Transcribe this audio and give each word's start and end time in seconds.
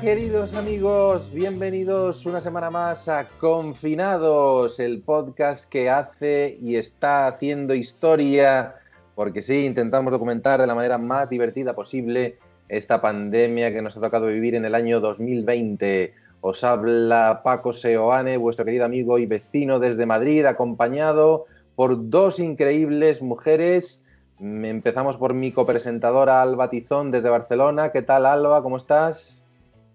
queridos 0.00 0.54
amigos, 0.54 1.30
bienvenidos 1.32 2.26
una 2.26 2.40
semana 2.40 2.70
más 2.70 3.08
a 3.08 3.26
Confinados, 3.38 4.80
el 4.80 5.00
podcast 5.00 5.68
que 5.68 5.90
hace 5.90 6.58
y 6.60 6.76
está 6.76 7.26
haciendo 7.26 7.74
historia, 7.74 8.74
porque 9.14 9.42
sí, 9.42 9.64
intentamos 9.64 10.12
documentar 10.12 10.60
de 10.60 10.66
la 10.66 10.74
manera 10.74 10.98
más 10.98 11.28
divertida 11.28 11.74
posible 11.74 12.38
esta 12.68 13.00
pandemia 13.00 13.72
que 13.72 13.82
nos 13.82 13.96
ha 13.96 14.00
tocado 14.00 14.26
vivir 14.26 14.54
en 14.54 14.64
el 14.64 14.74
año 14.74 15.00
2020. 15.00 16.14
Os 16.40 16.64
habla 16.64 17.42
Paco 17.44 17.72
Seoane, 17.72 18.36
vuestro 18.36 18.64
querido 18.64 18.84
amigo 18.84 19.18
y 19.18 19.26
vecino 19.26 19.78
desde 19.78 20.06
Madrid, 20.06 20.44
acompañado 20.46 21.46
por 21.76 22.10
dos 22.10 22.38
increíbles 22.38 23.22
mujeres. 23.22 24.04
Empezamos 24.40 25.18
por 25.18 25.34
mi 25.34 25.52
copresentadora 25.52 26.42
Alba 26.42 26.70
Tizón 26.70 27.10
desde 27.10 27.28
Barcelona. 27.28 27.92
¿Qué 27.92 28.02
tal, 28.02 28.26
Alba? 28.26 28.62
¿Cómo 28.62 28.76
estás? 28.76 29.42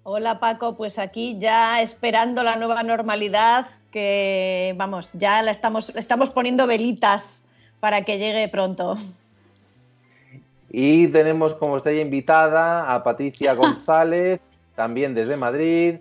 Hola 0.04 0.40
Paco, 0.40 0.78
pues 0.78 1.00
aquí 1.00 1.38
ya 1.38 1.82
esperando 1.82 2.44
la 2.44 2.56
nueva 2.56 2.82
normalidad, 2.82 3.68
que 3.92 4.74
vamos, 4.78 5.12
ya 5.14 5.42
la 5.42 5.52
estamos, 5.52 5.90
estamos 5.90 6.30
poniendo 6.30 6.66
velitas 6.66 7.44
para 7.80 8.04
que 8.04 8.18
llegue 8.18 8.48
pronto. 8.48 8.96
Y 10.70 11.08
tenemos 11.08 11.56
como 11.56 11.78
estrella 11.78 12.02
invitada 12.02 12.94
a 12.94 13.04
Patricia 13.04 13.54
González, 13.56 14.40
también 14.76 15.14
desde 15.14 15.38
Madrid, 15.38 15.96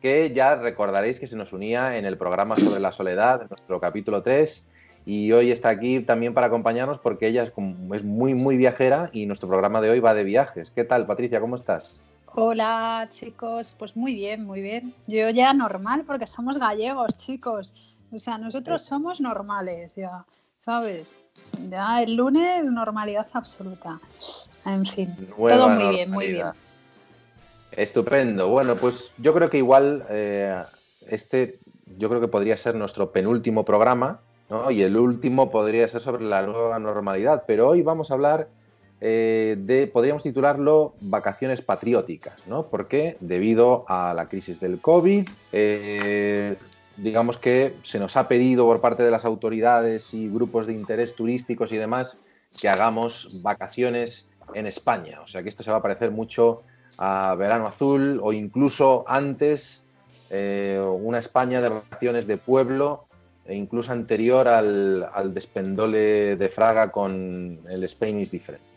que 0.00 0.32
ya 0.34 0.56
recordaréis 0.56 1.20
que 1.20 1.26
se 1.26 1.36
nos 1.36 1.52
unía 1.52 1.96
en 1.96 2.04
el 2.04 2.16
programa 2.16 2.56
sobre 2.56 2.80
la 2.80 2.92
soledad, 2.92 3.42
en 3.42 3.48
nuestro 3.48 3.80
capítulo 3.80 4.22
3, 4.22 4.66
y 5.06 5.32
hoy 5.32 5.50
está 5.50 5.70
aquí 5.70 6.00
también 6.00 6.34
para 6.34 6.48
acompañarnos 6.48 6.98
porque 6.98 7.28
ella 7.28 7.42
es, 7.42 7.52
es 7.94 8.04
muy, 8.04 8.34
muy 8.34 8.56
viajera 8.56 9.10
y 9.12 9.26
nuestro 9.26 9.48
programa 9.48 9.80
de 9.80 9.90
hoy 9.90 10.00
va 10.00 10.14
de 10.14 10.24
viajes. 10.24 10.70
¿Qué 10.70 10.84
tal, 10.84 11.06
Patricia? 11.06 11.40
¿Cómo 11.40 11.54
estás? 11.54 12.00
Hola 12.34 13.08
chicos, 13.10 13.74
pues 13.76 13.96
muy 13.96 14.14
bien, 14.14 14.44
muy 14.44 14.60
bien. 14.60 14.94
Yo 15.08 15.30
ya 15.30 15.52
normal 15.52 16.04
porque 16.06 16.26
somos 16.26 16.58
gallegos, 16.58 17.16
chicos. 17.16 17.74
O 18.12 18.18
sea, 18.18 18.38
nosotros 18.38 18.82
somos 18.82 19.20
normales, 19.20 19.96
ya, 19.96 20.24
¿sabes? 20.60 21.18
Ya 21.68 22.02
el 22.02 22.14
lunes 22.14 22.64
normalidad 22.64 23.26
absoluta. 23.32 23.98
En 24.64 24.86
fin, 24.86 25.08
todo 25.36 25.68
muy 25.70 25.88
bien, 25.88 26.10
muy 26.10 26.28
bien. 26.28 26.46
Estupendo. 27.72 28.48
Bueno, 28.48 28.76
pues 28.76 29.10
yo 29.18 29.32
creo 29.34 29.48
que 29.48 29.58
igual 29.58 30.04
eh, 30.10 30.62
este, 31.08 31.58
yo 31.96 32.08
creo 32.08 32.20
que 32.20 32.28
podría 32.28 32.56
ser 32.56 32.74
nuestro 32.74 33.10
penúltimo 33.10 33.64
programa, 33.64 34.20
¿no? 34.48 34.70
Y 34.70 34.82
el 34.82 34.96
último 34.96 35.50
podría 35.50 35.88
ser 35.88 36.00
sobre 36.00 36.24
la 36.24 36.42
nueva 36.42 36.78
normalidad. 36.78 37.44
Pero 37.46 37.68
hoy 37.68 37.82
vamos 37.82 38.10
a 38.10 38.14
hablar 38.14 38.48
eh, 39.00 39.56
de, 39.58 39.86
podríamos 39.86 40.22
titularlo 40.22 40.94
Vacaciones 41.00 41.62
Patrióticas, 41.62 42.46
¿no? 42.46 42.66
Porque 42.66 43.16
debido 43.20 43.86
a 43.88 44.12
la 44.12 44.28
crisis 44.28 44.60
del 44.60 44.78
COVID, 44.80 45.26
eh, 45.52 46.56
digamos 47.02 47.38
que 47.38 47.74
se 47.82 47.98
nos 47.98 48.16
ha 48.16 48.28
pedido 48.28 48.66
por 48.66 48.80
parte 48.80 49.02
de 49.02 49.10
las 49.10 49.24
autoridades 49.24 50.12
y 50.14 50.28
grupos 50.28 50.66
de 50.66 50.74
interés 50.74 51.14
turísticos 51.14 51.72
y 51.72 51.76
demás 51.76 52.18
que 52.58 52.68
hagamos 52.68 53.42
vacaciones 53.42 54.28
en 54.54 54.66
España. 54.66 55.20
O 55.22 55.26
sea 55.26 55.42
que 55.42 55.48
esto 55.48 55.62
se 55.62 55.70
va 55.70 55.78
a 55.78 55.82
parecer 55.82 56.10
mucho 56.10 56.62
a 56.98 57.34
Verano 57.38 57.66
Azul 57.66 58.20
o 58.22 58.32
incluso 58.32 59.04
antes 59.06 59.82
eh, 60.30 60.80
una 60.80 61.18
España 61.18 61.60
de 61.60 61.68
vacaciones 61.68 62.26
de 62.26 62.36
pueblo 62.36 63.06
e 63.44 63.54
incluso 63.54 63.92
anterior 63.92 64.46
al, 64.48 65.08
al 65.12 65.32
despendole 65.32 66.36
de 66.36 66.48
Fraga 66.48 66.92
con 66.92 67.60
el 67.68 67.84
Spain 67.84 68.20
is 68.20 68.30
Different. 68.30 68.69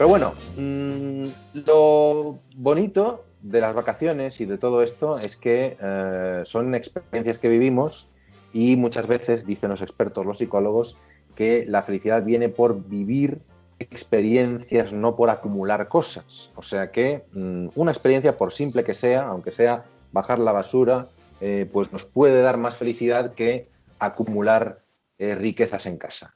Pero 0.00 0.08
bueno, 0.08 0.32
mm, 0.56 1.26
lo 1.66 2.38
bonito 2.56 3.26
de 3.42 3.60
las 3.60 3.74
vacaciones 3.74 4.40
y 4.40 4.46
de 4.46 4.56
todo 4.56 4.82
esto 4.82 5.18
es 5.18 5.36
que 5.36 5.76
eh, 5.78 6.40
son 6.46 6.74
experiencias 6.74 7.36
que 7.36 7.50
vivimos 7.50 8.08
y 8.54 8.76
muchas 8.76 9.06
veces, 9.06 9.44
dicen 9.44 9.68
los 9.68 9.82
expertos, 9.82 10.24
los 10.24 10.38
psicólogos, 10.38 10.96
que 11.34 11.66
la 11.68 11.82
felicidad 11.82 12.24
viene 12.24 12.48
por 12.48 12.82
vivir 12.82 13.42
experiencias, 13.78 14.94
no 14.94 15.16
por 15.16 15.28
acumular 15.28 15.88
cosas. 15.88 16.50
O 16.56 16.62
sea 16.62 16.86
que 16.86 17.26
mm, 17.34 17.66
una 17.74 17.92
experiencia, 17.92 18.38
por 18.38 18.54
simple 18.54 18.84
que 18.84 18.94
sea, 18.94 19.26
aunque 19.26 19.50
sea 19.50 19.84
bajar 20.12 20.38
la 20.38 20.52
basura, 20.52 21.08
eh, 21.42 21.68
pues 21.70 21.92
nos 21.92 22.06
puede 22.06 22.40
dar 22.40 22.56
más 22.56 22.74
felicidad 22.74 23.34
que 23.34 23.68
acumular 23.98 24.80
eh, 25.20 25.34
riquezas 25.34 25.84
en 25.84 25.98
casa. 25.98 26.34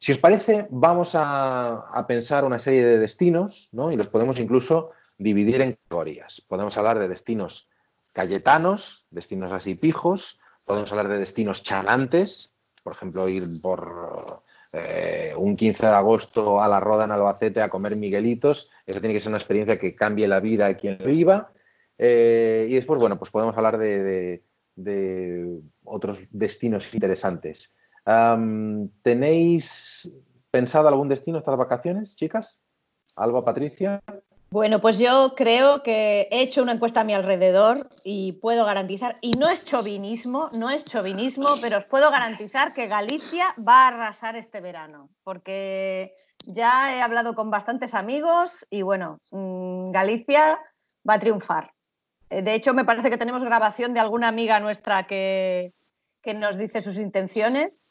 Si 0.00 0.10
os 0.10 0.18
parece, 0.18 0.66
vamos 0.68 1.12
a, 1.14 2.04
pensar 2.08 2.44
una 2.44 2.58
serie 2.58 2.84
de 2.84 2.98
destinos, 2.98 3.68
¿no? 3.70 3.92
Y 3.92 3.96
los 3.96 4.08
podemos 4.08 4.40
incluso 4.40 4.90
dividir 5.16 5.60
en 5.60 5.74
categorías. 5.74 6.40
Podemos 6.40 6.76
hablar 6.76 6.98
de 6.98 7.06
destinos 7.06 7.68
cayetanos, 8.12 9.06
destinos 9.10 9.52
así 9.52 9.76
pijos, 9.76 10.40
podemos 10.66 10.90
hablar 10.90 11.06
de 11.06 11.18
destinos 11.18 11.62
chalantes, 11.62 12.52
por 12.82 12.94
ejemplo, 12.94 13.28
ir 13.28 13.62
por 13.62 14.42
eh, 14.72 15.32
un 15.36 15.54
15 15.54 15.86
de 15.86 15.92
agosto 15.92 16.60
a 16.60 16.66
la 16.66 16.80
Roda 16.80 17.04
en 17.04 17.12
Albacete 17.12 17.62
a 17.62 17.68
comer 17.68 17.94
miguelitos, 17.94 18.68
eso 18.84 18.98
tiene 18.98 19.14
que 19.14 19.20
ser 19.20 19.28
una 19.28 19.38
experiencia 19.38 19.78
que 19.78 19.94
cambie 19.94 20.26
la 20.26 20.40
vida 20.40 20.66
de 20.66 20.74
quien 20.74 20.98
viva. 20.98 21.52
Eh, 21.96 22.66
y 22.68 22.74
después, 22.74 23.00
bueno, 23.00 23.16
pues 23.16 23.30
podemos 23.30 23.56
hablar 23.56 23.78
de 23.78 24.42
otros 25.84 26.24
destinos 26.32 26.92
interesantes. 26.92 27.72
¿Tenéis 28.04 30.10
pensado 30.50 30.88
algún 30.88 31.08
destino 31.08 31.38
estas 31.38 31.56
vacaciones, 31.56 32.16
chicas? 32.16 32.58
Alba, 33.16 33.44
Patricia. 33.44 34.00
Bueno, 34.50 34.80
pues 34.80 35.00
yo 35.00 35.34
creo 35.36 35.82
que 35.82 36.28
he 36.30 36.42
hecho 36.42 36.62
una 36.62 36.72
encuesta 36.72 37.00
a 37.00 37.04
mi 37.04 37.12
alrededor 37.12 37.88
y 38.04 38.32
puedo 38.34 38.64
garantizar, 38.64 39.18
y 39.20 39.32
no 39.32 39.48
es 39.48 39.64
chauvinismo, 39.64 40.48
no 40.52 40.70
es 40.70 40.84
chauvinismo, 40.84 41.48
pero 41.60 41.78
os 41.78 41.84
puedo 41.86 42.10
garantizar 42.10 42.72
que 42.72 42.86
Galicia 42.86 43.46
va 43.58 43.84
a 43.84 43.88
arrasar 43.88 44.36
este 44.36 44.60
verano, 44.60 45.08
porque 45.24 46.14
ya 46.46 46.94
he 46.94 47.02
hablado 47.02 47.34
con 47.34 47.50
bastantes 47.50 47.94
amigos 47.94 48.64
y 48.70 48.82
bueno, 48.82 49.18
mm, 49.32 49.90
Galicia 49.90 50.60
va 51.08 51.14
a 51.14 51.18
triunfar. 51.18 51.72
Eh, 52.30 52.42
de 52.42 52.54
hecho, 52.54 52.74
me 52.74 52.84
parece 52.84 53.10
que 53.10 53.18
tenemos 53.18 53.42
grabación 53.42 53.92
de 53.92 54.00
alguna 54.00 54.28
amiga 54.28 54.60
nuestra 54.60 55.08
que, 55.08 55.72
que 56.22 56.34
nos 56.34 56.56
dice 56.56 56.80
sus 56.80 56.98
intenciones 56.98 57.82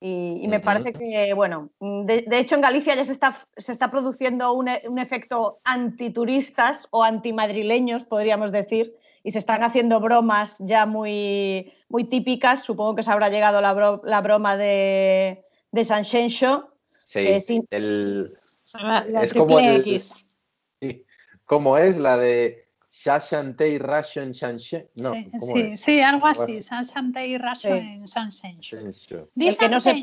y, 0.00 0.46
me 0.46 0.60
parece 0.60 0.92
que, 0.92 1.34
bueno, 1.34 1.70
de, 1.80 2.24
hecho 2.38 2.54
en 2.54 2.60
Galicia 2.60 2.94
ya 2.94 3.04
se 3.04 3.12
está, 3.12 3.44
se 3.56 3.72
está 3.72 3.90
produciendo 3.90 4.52
un, 4.52 4.70
un, 4.88 4.98
efecto 5.00 5.58
antituristas 5.64 6.86
o 6.90 7.02
antimadrileños, 7.02 8.04
podríamos 8.04 8.52
decir, 8.52 8.94
y 9.24 9.32
se 9.32 9.40
están 9.40 9.64
haciendo 9.64 9.98
bromas 9.98 10.56
ya 10.60 10.86
muy, 10.86 11.72
muy 11.88 12.04
típicas. 12.04 12.62
Supongo 12.62 12.94
que 12.94 13.02
se 13.02 13.10
habrá 13.10 13.28
llegado 13.28 13.60
la, 13.60 14.00
la 14.04 14.20
broma 14.20 14.56
de, 14.56 15.44
de 15.72 15.84
San 15.84 16.04
Xenxo. 16.04 16.70
Sí, 17.04 17.62
el, 17.70 18.38
la, 18.74 19.04
es 19.22 19.32
como 19.32 19.58
X. 19.58 20.24
Sí, 20.80 21.04
como 21.44 21.76
es 21.76 21.98
la 21.98 22.16
de 22.16 22.67
Shashantei 23.04 23.78
Ration 23.78 24.32
Shanshe. 24.32 24.90
No, 24.96 25.12
sí, 25.40 25.76
sí, 25.76 26.00
algo 26.00 26.26
así. 26.26 26.60
Shashantei 26.60 27.38
Shansenshu. 27.38 29.28
El 29.36 29.56
que 29.56 29.68
no 29.68 29.80
se... 29.80 29.94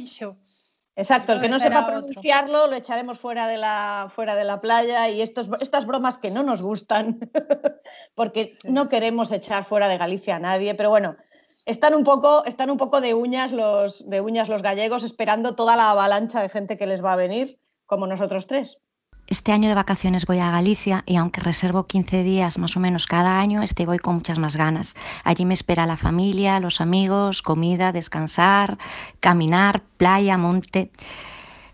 Exacto, 0.98 1.34
el 1.34 1.42
que 1.42 1.50
no 1.50 1.60
sepa 1.60 1.86
pronunciarlo 1.86 2.68
lo 2.68 2.76
echaremos 2.78 3.20
fuera 3.20 3.48
de 3.48 3.58
la, 3.58 4.10
fuera 4.16 4.34
de 4.36 4.46
la 4.46 4.62
playa 4.62 5.10
y 5.10 5.22
estos, 5.22 5.50
estas 5.60 5.86
bromas 5.86 6.18
que 6.18 6.32
no 6.32 6.42
nos 6.42 6.62
gustan, 6.62 7.20
porque 8.16 8.54
no 8.64 8.88
queremos 8.88 9.34
echar 9.34 9.66
fuera 9.66 9.90
de 9.90 9.98
Galicia 9.98 10.38
a 10.38 10.40
nadie, 10.40 10.74
pero 10.74 10.90
bueno, 10.90 11.18
están 11.66 11.96
un 11.96 12.06
poco, 12.06 12.46
están 12.46 12.70
un 12.70 12.78
poco 12.78 13.02
de, 13.02 13.14
uñas 13.14 13.52
los, 13.52 14.10
de 14.10 14.22
uñas 14.22 14.48
los 14.48 14.62
gallegos 14.62 15.04
esperando 15.04 15.54
toda 15.54 15.76
la 15.76 15.92
avalancha 15.92 16.42
de 16.42 16.48
gente 16.48 16.78
que 16.78 16.88
les 16.88 17.04
va 17.04 17.12
a 17.12 17.18
venir, 17.18 17.60
como 17.86 18.08
nosotros 18.08 18.48
tres. 18.48 18.80
Este 19.28 19.52
año 19.52 19.70
de 19.70 19.76
vacaciones 19.76 20.28
voy 20.28 20.38
a 20.38 20.52
Galicia 20.52 21.04
y 21.08 21.16
aunque 21.16 21.42
reservo 21.42 21.88
15 21.88 22.22
días 22.22 22.60
más 22.60 22.78
o 22.78 22.80
menos 22.80 23.08
cada 23.08 23.40
año, 23.40 23.64
este 23.64 23.88
voy 23.88 23.98
con 23.98 24.16
muchas 24.16 24.38
más 24.38 24.56
ganas. 24.56 24.96
Allí 25.24 25.46
me 25.46 25.56
espera 25.56 25.88
la 25.88 25.98
familia, 25.98 26.60
los 26.60 26.80
amigos, 26.80 27.42
comida, 27.42 27.92
descansar, 27.92 28.78
caminar, 29.20 29.82
playa, 29.98 30.38
monte. 30.38 30.92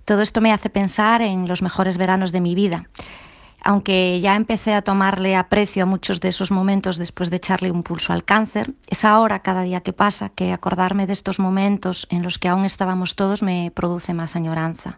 Todo 0.06 0.22
esto 0.22 0.40
me 0.40 0.54
hace 0.54 0.70
pensar 0.70 1.22
en 1.22 1.46
los 1.50 1.62
mejores 1.62 1.98
veranos 1.98 2.32
de 2.32 2.42
mi 2.42 2.56
vida. 2.56 2.86
aunque 3.64 4.20
ya 4.22 4.36
empecé 4.36 4.74
a 4.74 4.82
tomarle 4.82 5.36
aprecio 5.36 5.84
a 5.84 5.86
muchos 5.86 6.20
de 6.20 6.30
esos 6.30 6.50
momentos 6.52 6.98
después 6.98 7.30
de 7.30 7.36
echarle 7.38 7.70
un 7.72 7.84
pulso 7.84 8.12
al 8.12 8.24
cáncer, 8.24 8.74
es 8.88 9.06
ahora, 9.06 9.44
cada 9.44 9.62
día 9.64 9.82
que 9.82 9.94
pasa, 9.94 10.30
que 10.30 10.52
acordarme 10.52 11.06
de 11.06 11.14
estos 11.14 11.40
momentos 11.40 12.08
en 12.10 12.24
los 12.24 12.40
que 12.40 12.48
aún 12.48 12.66
estábamos 12.66 13.16
todos 13.16 13.44
me 13.44 13.72
produce 13.72 14.14
más 14.16 14.36
añoranza. 14.36 14.98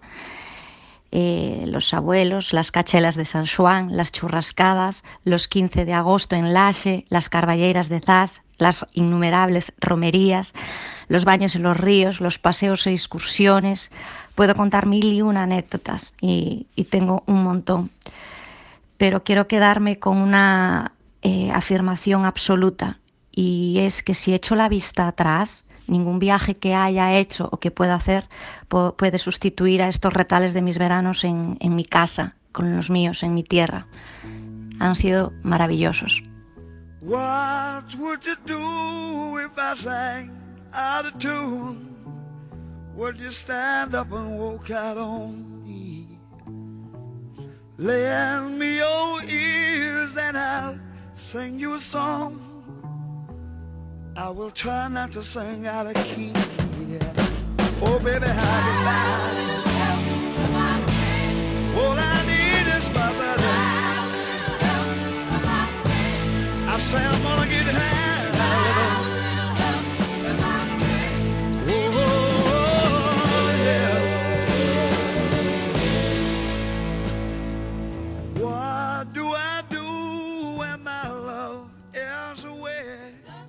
Eh, 1.15 1.65
los 1.67 1.93
abuelos, 1.93 2.53
las 2.53 2.71
cachelas 2.71 3.15
de 3.15 3.25
San 3.25 3.45
Juan, 3.45 3.95
las 3.95 4.11
churrascadas, 4.11 5.03
los 5.23 5.47
15 5.47 5.85
de 5.85 5.93
agosto 5.93 6.35
en 6.35 6.53
Lache, 6.53 7.05
las 7.07 7.29
carballeiras 7.29 7.87
de 7.87 7.99
Zas, 7.99 8.41
las 8.57 8.87
innumerables 8.93 9.73
romerías, 9.79 10.55
los 11.09 11.23
baños 11.23 11.55
en 11.55 11.61
los 11.61 11.77
ríos, 11.77 12.19
los 12.19 12.39
paseos 12.39 12.87
e 12.87 12.93
excursiones. 12.93 13.91
Puedo 14.33 14.55
contar 14.55 14.87
mil 14.87 15.05
y 15.05 15.21
una 15.21 15.43
anécdotas 15.43 16.15
y, 16.19 16.65
tengo 16.89 17.21
un 17.27 17.43
montón. 17.43 17.91
Pero 18.97 19.23
quiero 19.23 19.47
quedarme 19.47 19.99
con 19.99 20.17
una 20.17 20.93
eh, 21.21 21.51
afirmación 21.51 22.25
absoluta 22.25 22.97
y 23.31 23.77
es 23.81 24.01
que 24.01 24.15
si 24.15 24.33
echo 24.33 24.55
la 24.55 24.67
vista 24.67 25.07
atrás, 25.07 25.63
Ningún 25.87 26.19
viaje 26.19 26.57
que 26.57 26.75
haya 26.75 27.13
hecho 27.13 27.49
o 27.51 27.59
que 27.59 27.71
pueda 27.71 27.95
hacer 27.95 28.29
puede 28.69 29.17
sustituir 29.17 29.81
a 29.81 29.89
estos 29.89 30.13
retales 30.13 30.53
de 30.53 30.61
mis 30.61 30.77
veranos 30.77 31.23
en, 31.23 31.57
en 31.59 31.75
mi 31.75 31.85
casa, 31.85 32.35
con 32.51 32.75
los 32.75 32.89
míos, 32.89 33.23
en 33.23 33.33
mi 33.33 33.43
tierra. 33.43 33.85
Han 34.79 34.95
sido 34.95 35.33
maravillosos. 35.43 36.23
What 37.01 37.95
would 37.99 38.23
you 38.25 38.35
do 38.45 39.37
if 39.39 39.51
I 39.57 39.75
sang 39.75 40.31
out 40.73 41.05
of 41.05 41.19
tune? 41.19 41.93
Would 42.95 43.19
you 43.19 43.31
stand 43.31 43.93
up 43.93 44.13
and 44.13 44.37
walk 44.39 44.71
out 44.71 44.97
on 44.97 45.65
me? 45.65 46.19
Lend 47.77 48.57
me 48.57 48.77
your 48.77 49.23
ears 49.23 50.15
and 50.15 50.37
I'll 50.37 50.79
sing 51.17 51.59
you 51.59 51.75
a 51.75 51.81
song. 51.81 52.52
I 54.15 54.29
will 54.29 54.51
try 54.51 54.87
not 54.89 55.11
to 55.13 55.23
sing 55.23 55.65
out 55.65 55.87
of 55.87 55.95
key. 55.95 56.31
Yeah. 56.87 57.13
Oh, 57.81 57.99
baby, 57.99 58.27
how 58.27 58.67
you 58.67 58.75
like? 58.85 59.43
All 61.77 61.97
I 61.97 62.23
need 62.27 62.67
is 62.77 62.87
my 62.89 63.11
buddy. 63.17 63.43
I 66.69 66.79
say 66.79 67.03
I'm 67.03 67.23
gonna 67.23 67.49
get 67.49 67.65
high. 67.73 68.02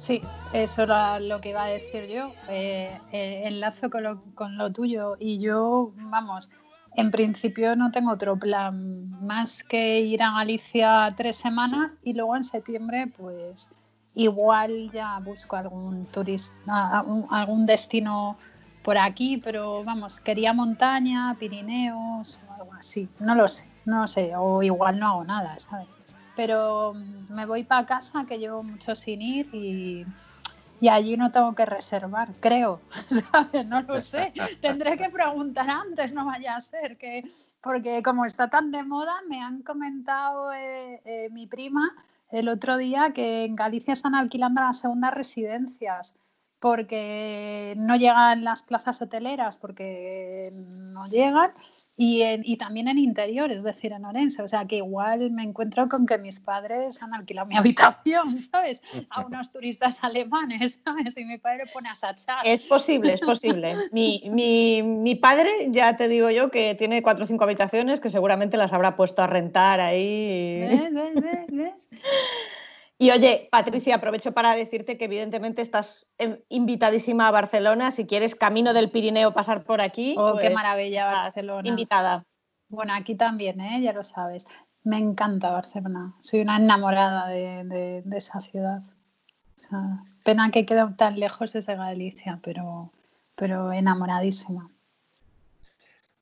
Sí, 0.04 0.22
eso 0.52 0.82
era 0.82 1.18
lo 1.18 1.40
que 1.40 1.48
iba 1.48 1.64
a 1.64 1.68
decir 1.68 2.06
yo. 2.08 2.34
Eh, 2.46 3.00
eh, 3.10 3.42
enlazo 3.46 3.88
con 3.88 4.02
lo, 4.02 4.22
con 4.34 4.58
lo 4.58 4.70
tuyo. 4.70 5.16
Y 5.18 5.38
yo, 5.38 5.94
vamos, 5.96 6.50
en 6.94 7.10
principio 7.10 7.74
no 7.74 7.90
tengo 7.90 8.12
otro 8.12 8.38
plan 8.38 9.08
más 9.24 9.62
que 9.64 10.00
ir 10.00 10.22
a 10.22 10.32
Galicia 10.32 11.14
tres 11.16 11.36
semanas 11.36 11.92
y 12.02 12.12
luego 12.12 12.36
en 12.36 12.44
septiembre, 12.44 13.06
pues 13.16 13.70
igual 14.14 14.90
ya 14.92 15.18
busco 15.20 15.56
algún 15.56 16.04
turista, 16.12 17.02
algún 17.30 17.64
destino 17.64 18.36
por 18.82 18.98
aquí, 18.98 19.38
pero 19.38 19.84
vamos, 19.84 20.20
quería 20.20 20.52
montaña, 20.52 21.34
Pirineos 21.38 22.38
o 22.46 22.52
algo 22.52 22.74
así. 22.74 23.08
No 23.20 23.34
lo 23.34 23.48
sé, 23.48 23.64
no 23.86 24.02
lo 24.02 24.06
sé, 24.06 24.36
o 24.36 24.62
igual 24.62 24.98
no 24.98 25.06
hago 25.06 25.24
nada, 25.24 25.58
¿sabes? 25.58 25.93
Pero 26.36 26.94
me 27.30 27.46
voy 27.46 27.64
para 27.64 27.86
casa 27.86 28.24
que 28.26 28.38
llevo 28.38 28.62
mucho 28.62 28.94
sin 28.94 29.22
ir 29.22 29.54
y, 29.54 30.06
allí 30.88 31.16
no 31.16 31.32
tengo 31.32 31.54
que 31.54 31.64
reservar, 31.64 32.28
creo, 32.40 32.80
¿sabes? 33.32 33.66
No 33.66 33.80
lo 33.82 33.98
sé, 34.00 34.34
tendré 34.60 34.98
que 34.98 35.08
preguntar 35.08 35.66
antes, 35.70 36.12
no 36.12 36.26
vaya 36.26 36.56
a 36.56 36.60
ser 36.60 36.98
que, 36.98 37.24
porque 37.62 38.02
como 38.02 38.26
está 38.26 38.48
tan 38.48 38.70
de 38.70 38.82
moda, 38.82 39.14
me 39.26 39.40
han 39.40 39.62
comentado 39.62 40.52
eh, 40.52 41.00
eh, 41.06 41.28
mi 41.30 41.46
prima 41.46 41.90
el 42.30 42.48
otro 42.48 42.76
día 42.76 43.12
que 43.14 43.44
en 43.44 43.56
Galicia 43.56 43.92
están 43.92 44.14
alquilando 44.14 44.60
las 44.60 44.80
segundas 44.80 45.14
residencias 45.14 46.16
porque 46.58 47.74
no 47.76 47.96
llegan 47.96 48.42
las 48.42 48.62
plazas 48.62 49.00
hoteleras, 49.02 49.58
porque 49.58 50.50
no 50.52 51.04
llegan 51.06 51.50
y, 51.96 52.24
y, 52.24 52.56
también 52.56 52.88
en 52.88 52.98
interior, 52.98 53.52
es 53.52 53.62
decir, 53.62 53.92
en 53.92 54.04
Orense. 54.04 54.42
O 54.42 54.48
sea, 54.48 54.66
que 54.66 54.76
igual 54.76 55.30
me 55.30 55.44
encuentro 55.44 55.88
con 55.88 56.06
que 56.06 56.18
mis 56.18 56.40
padres 56.40 57.00
han 57.00 57.14
alquilado 57.14 57.46
mi 57.46 57.56
habitación, 57.56 58.38
¿sabes? 58.38 58.82
A 59.10 59.24
unos 59.24 59.52
turistas 59.52 60.02
alemanes, 60.02 60.80
¿sabes? 60.84 61.16
Y 61.16 61.24
mi 61.24 61.38
padre 61.38 61.64
pone 61.72 61.88
a 61.88 61.94
sachar. 61.94 62.44
Es 62.44 62.62
posible, 62.62 63.14
es 63.14 63.20
posible. 63.20 63.74
Mi, 63.92 64.22
mi, 64.32 64.82
mi, 64.82 65.14
padre, 65.14 65.48
ya 65.70 65.96
te 65.96 66.08
digo 66.08 66.30
yo, 66.30 66.50
que 66.50 66.74
tiene 66.74 67.02
cuatro 67.02 67.24
o 67.24 67.28
cinco 67.28 67.44
habitaciones 67.44 68.00
que 68.00 68.10
seguramente 68.10 68.56
las 68.56 68.72
habrá 68.72 68.96
puesto 68.96 69.22
a 69.22 69.28
rentar 69.28 69.80
ahí. 69.80 70.60
¿Ves, 70.60 70.92
ves, 70.92 71.14
ves, 71.14 71.46
ves? 71.48 71.88
Y 73.04 73.10
oye, 73.10 73.48
Patricia, 73.50 73.96
aprovecho 73.96 74.32
para 74.32 74.56
decirte 74.56 74.96
que 74.96 75.04
evidentemente 75.04 75.60
estás 75.60 76.08
invitadísima 76.48 77.28
a 77.28 77.32
Barcelona. 77.32 77.90
Si 77.90 78.06
quieres 78.06 78.34
camino 78.34 78.72
del 78.72 78.90
Pirineo 78.90 79.34
pasar 79.34 79.64
por 79.64 79.82
aquí. 79.82 80.14
Oh, 80.16 80.36
qué 80.36 80.44
pues 80.44 80.54
maravilla 80.54 81.04
Barcelona. 81.04 81.68
Invitada. 81.68 82.24
Bueno, 82.70 82.94
aquí 82.94 83.14
también, 83.14 83.60
¿eh? 83.60 83.82
ya 83.82 83.92
lo 83.92 84.02
sabes. 84.02 84.46
Me 84.84 84.96
encanta 84.96 85.50
Barcelona. 85.50 86.14
Soy 86.20 86.40
una 86.40 86.56
enamorada 86.56 87.28
de, 87.28 88.02
esa 88.12 88.40
ciudad. 88.40 88.80
pena 90.24 90.50
que 90.50 90.64
quede 90.64 90.86
tan 90.96 91.20
lejos 91.20 91.52
desde 91.52 91.76
Galicia, 91.76 92.40
pero, 92.42 92.90
pero 93.34 93.70
enamoradísima. 93.70 94.70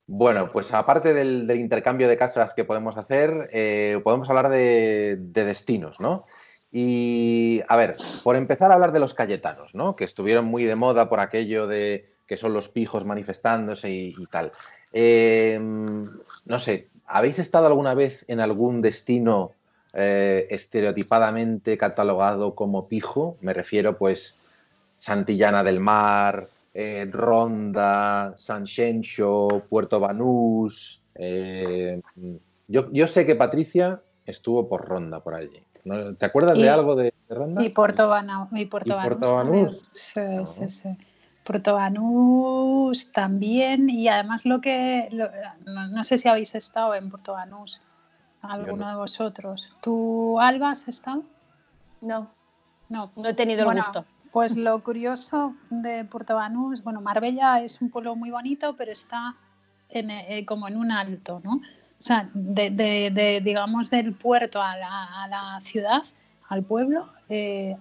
Bueno, 0.09 0.51
pues 0.51 0.75
aparte 0.75 1.15
del, 1.15 1.49
intercambio 1.53 2.09
de 2.09 2.17
casas 2.17 2.55
que 2.55 2.65
podemos 2.65 2.97
hacer, 2.97 3.51
eh, 3.53 4.01
podemos 4.03 4.29
hablar 4.29 4.49
de, 4.49 5.17
de 5.17 5.45
destinos, 5.45 6.01
¿no? 6.01 6.27
Y, 6.73 7.61
a 7.69 7.77
ver, 7.77 7.97
por 8.25 8.35
empezar 8.35 8.71
a 8.71 8.75
hablar 8.75 8.93
de 8.93 8.99
los 8.99 9.13
cayetanos, 9.13 9.75
¿no? 9.75 9.95
Que 9.95 10.05
estuvieron 10.05 10.47
muy 10.47 10.65
de 10.65 10.75
moda 10.75 11.11
por 11.11 11.21
aquello 11.21 11.67
de 11.67 12.11
que 12.27 12.39
son 12.39 12.55
los 12.55 12.71
pijos 12.71 13.05
manifestándose 13.05 13.91
y, 13.91 14.15
tal. 14.31 14.53
Em, 14.91 16.03
no 16.47 16.59
sé, 16.59 16.89
¿habéis 17.05 17.39
estado 17.39 17.67
alguna 17.67 17.93
vez 17.93 18.25
en 18.27 18.41
algún 18.41 18.81
destino 18.81 19.53
eh, 19.93 20.47
estereotipadamente 20.49 21.77
catalogado 21.77 22.55
como 22.55 22.89
pijo? 22.89 23.37
Me 23.43 23.53
refiero, 23.53 23.99
pues, 23.99 24.39
Santillana 24.97 25.63
del 25.63 25.79
Mar, 25.79 26.47
eh, 26.73 27.07
Ronda, 27.11 28.33
San 28.39 28.67
Xenxo, 28.67 29.65
Puerto 29.69 30.01
Banús. 30.01 31.03
Eh, 31.17 32.01
yo, 32.67 32.91
yo 32.91 33.07
sé 33.07 33.27
que 33.27 33.35
Patricia 33.35 34.01
estuvo 34.25 34.71
por 34.71 34.89
Ronda 34.89 35.21
por 35.21 35.35
allí. 35.35 35.63
¿Te 36.19 36.27
acuerdas 36.27 36.59
de 36.59 36.71
algo 36.71 36.95
de, 36.95 37.13
Ronda? 37.29 37.63
Y 37.63 37.71
Puerto, 37.71 38.09
Banús. 38.09 38.49
y 38.53 38.67
Puerto, 38.67 38.97
Banús. 38.97 39.83
Sí, 39.93 40.21
sí, 40.45 40.69
sí. 40.69 40.89
Puerto 41.45 41.75
Banús 41.75 43.11
también. 43.13 43.91
Y 43.91 44.09
además 44.09 44.45
lo 44.45 44.61
que... 44.61 45.09
no, 45.67 46.05
sé 46.05 46.19
si 46.19 46.29
habéis 46.29 46.55
estado 46.55 46.95
en 46.95 47.11
Puerto 47.11 47.33
Banús, 47.33 47.81
alguno 48.43 48.89
de 48.89 48.95
vosotros. 48.95 49.75
¿Tú, 49.81 50.39
Alba, 50.41 50.71
has 50.71 50.87
estado? 50.87 51.25
No. 52.01 52.31
No, 52.89 53.11
no 53.17 53.29
he 53.29 53.35
tenido 53.35 53.71
el 53.71 53.79
gusto. 53.79 54.05
Pues 54.33 54.57
lo 54.57 54.83
curioso 54.83 55.55
de 55.69 56.05
Puerto 56.05 56.37
Banús, 56.37 56.83
bueno, 56.83 57.01
Marbella 57.01 57.61
es 57.61 57.83
un 57.83 57.91
pueblo 57.91 58.17
muy 58.17 58.31
bonito, 58.31 58.75
pero 58.77 58.93
está 58.93 59.35
en, 59.91 60.11
eh, 60.11 60.47
como 60.47 60.69
en 60.69 60.77
un 60.77 60.91
alto, 60.91 61.41
¿no? 61.45 61.61
O 62.03 62.05
sea, 62.05 62.29
de, 62.35 63.41
digamos, 63.45 63.89
del 63.89 64.13
puerto 64.13 64.61
a 64.61 64.77
la, 64.77 65.61
ciudad, 65.63 66.03
al 66.49 66.65
pueblo, 66.65 67.09
eh, 67.29 67.77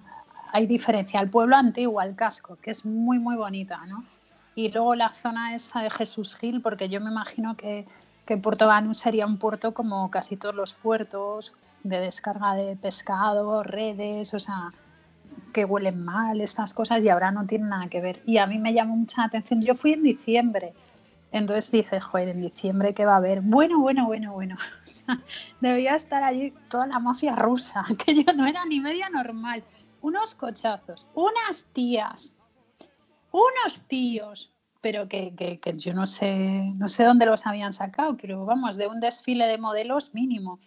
hay 0.54 0.68
diferencia. 0.68 1.20
Al 1.20 1.32
pueblo 1.32 1.56
antiguo, 1.56 2.00
al 2.00 2.16
casco, 2.16 2.56
que 2.62 2.70
es 2.70 2.86
muy, 2.86 3.18
muy 3.18 3.36
bonita, 3.36 3.84
¿no? 3.88 4.06
Y 4.54 4.70
luego 4.70 4.94
la 4.94 5.10
zona 5.10 5.56
esa 5.56 5.82
de 5.82 5.90
Jesús 5.90 6.36
Gil, 6.36 6.62
porque 6.62 6.88
yo 6.88 7.01
me 7.01 7.10
imagino 7.10 7.58
que, 7.58 7.88
que 8.28 8.38
Puerto 8.38 8.68
Banús 8.68 9.00
sería 9.00 9.25
un 9.25 9.40
puerto 9.40 9.74
como 9.74 10.12
casi 10.12 10.38
todos 10.38 10.54
los 10.54 10.75
puertos, 10.75 11.56
de 11.84 12.00
descarga 12.00 12.54
de 12.54 12.75
pescado, 12.75 13.63
redes, 13.63 14.36
o 14.36 14.40
sea, 14.40 14.70
que 15.51 15.66
huelen 15.66 16.06
mal, 16.06 16.42
estas 16.42 16.74
cosas, 16.74 17.04
y 17.04 17.10
ahora 17.10 17.32
no 17.32 17.48
tienen 17.48 17.70
nada 17.70 17.88
que 17.88 18.01
ver. 18.01 18.22
Y 18.28 18.38
a 18.38 18.46
mí 18.46 18.60
me 18.60 18.74
llamó 18.74 18.96
mucha 18.98 19.24
atención. 19.24 19.63
Yo 19.63 19.74
fui 19.74 19.94
en 19.94 20.04
diciembre 20.04 20.75
entonces 21.31 21.71
dices, 21.71 22.03
joder, 22.03 22.29
en 22.29 22.41
diciembre 22.41 22.93
qué 22.93 23.05
va 23.05 23.13
a 23.13 23.17
haber. 23.17 23.41
Bueno, 23.41 23.79
bueno, 23.79 24.05
bueno, 24.05 24.33
bueno. 24.33 24.57
debía 25.61 25.95
estar 25.95 26.23
allí 26.23 26.53
toda 26.69 26.88
la 26.88 27.00
mafia 27.00 27.35
rusa, 27.35 27.85
que 28.05 28.13
yo 28.13 28.33
no 28.33 28.45
era 28.45 28.65
ni 28.65 28.79
media 28.79 29.09
normal. 29.09 29.63
Unos 30.01 30.35
cochazos, 30.35 31.07
unas 31.13 31.65
tías, 31.73 32.35
unos 33.31 33.81
tíos, 33.88 34.51
pero 34.81 35.07
que, 35.07 35.33
que, 35.35 35.59
que, 35.59 35.77
yo 35.77 35.93
no 35.93 36.07
sé, 36.07 36.71
no 36.75 36.89
sé 36.89 37.05
dónde 37.05 37.27
los 37.27 37.45
habían 37.45 37.71
sacado, 37.71 38.17
pero 38.17 38.45
vamos, 38.45 38.77
de 38.77 38.88
un 38.88 39.00
desfile 39.00 39.45
de 39.45 39.57
modelos 39.57 40.13
mínimo. 40.13 40.59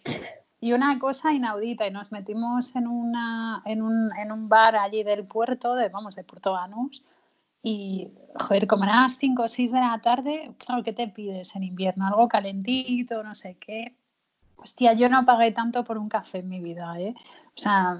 Y 0.61 0.73
una 0.73 0.97
cosa 0.97 1.33
inaudita, 1.33 1.85
y 1.85 1.91
nos 1.91 2.11
metimos 2.11 2.75
en, 2.75 2.87
una, 2.87 3.61
en, 3.65 3.81
un, 3.81 4.09
en 4.17 4.31
un 4.31 4.49
bar 4.49 4.77
allí 4.77 5.03
del 5.03 5.27
puerto, 5.27 5.75
de, 5.75 5.89
vamos, 5.89 6.15
de 6.15 6.23
Puerto 6.23 6.53
Banús, 6.53 7.03
y, 7.67 8.09
joder, 8.35 8.67
como 8.67 8.83
eran 8.83 9.01
las 9.01 9.17
5 9.17 9.41
o 9.41 9.47
6 9.47 9.71
de 9.71 9.79
la 9.79 9.99
tarde, 9.99 10.51
claro, 10.59 10.83
¿qué 10.83 10.93
te 10.93 11.07
pides 11.07 11.55
en 11.55 11.63
invierno? 11.63 12.05
Algo 12.05 12.27
calentito, 12.27 13.23
no 13.23 13.33
sé 13.33 13.57
qué. 13.59 13.95
Hostia, 14.55 14.93
yo 14.93 15.09
no 15.09 15.25
pagué 15.25 15.51
tanto 15.51 15.83
por 15.83 15.97
un 15.97 16.07
café 16.07 16.37
en 16.37 16.47
mi 16.47 16.59
vida, 16.59 16.93
¿eh? 16.99 17.15
O 17.47 17.57
sea, 17.57 17.97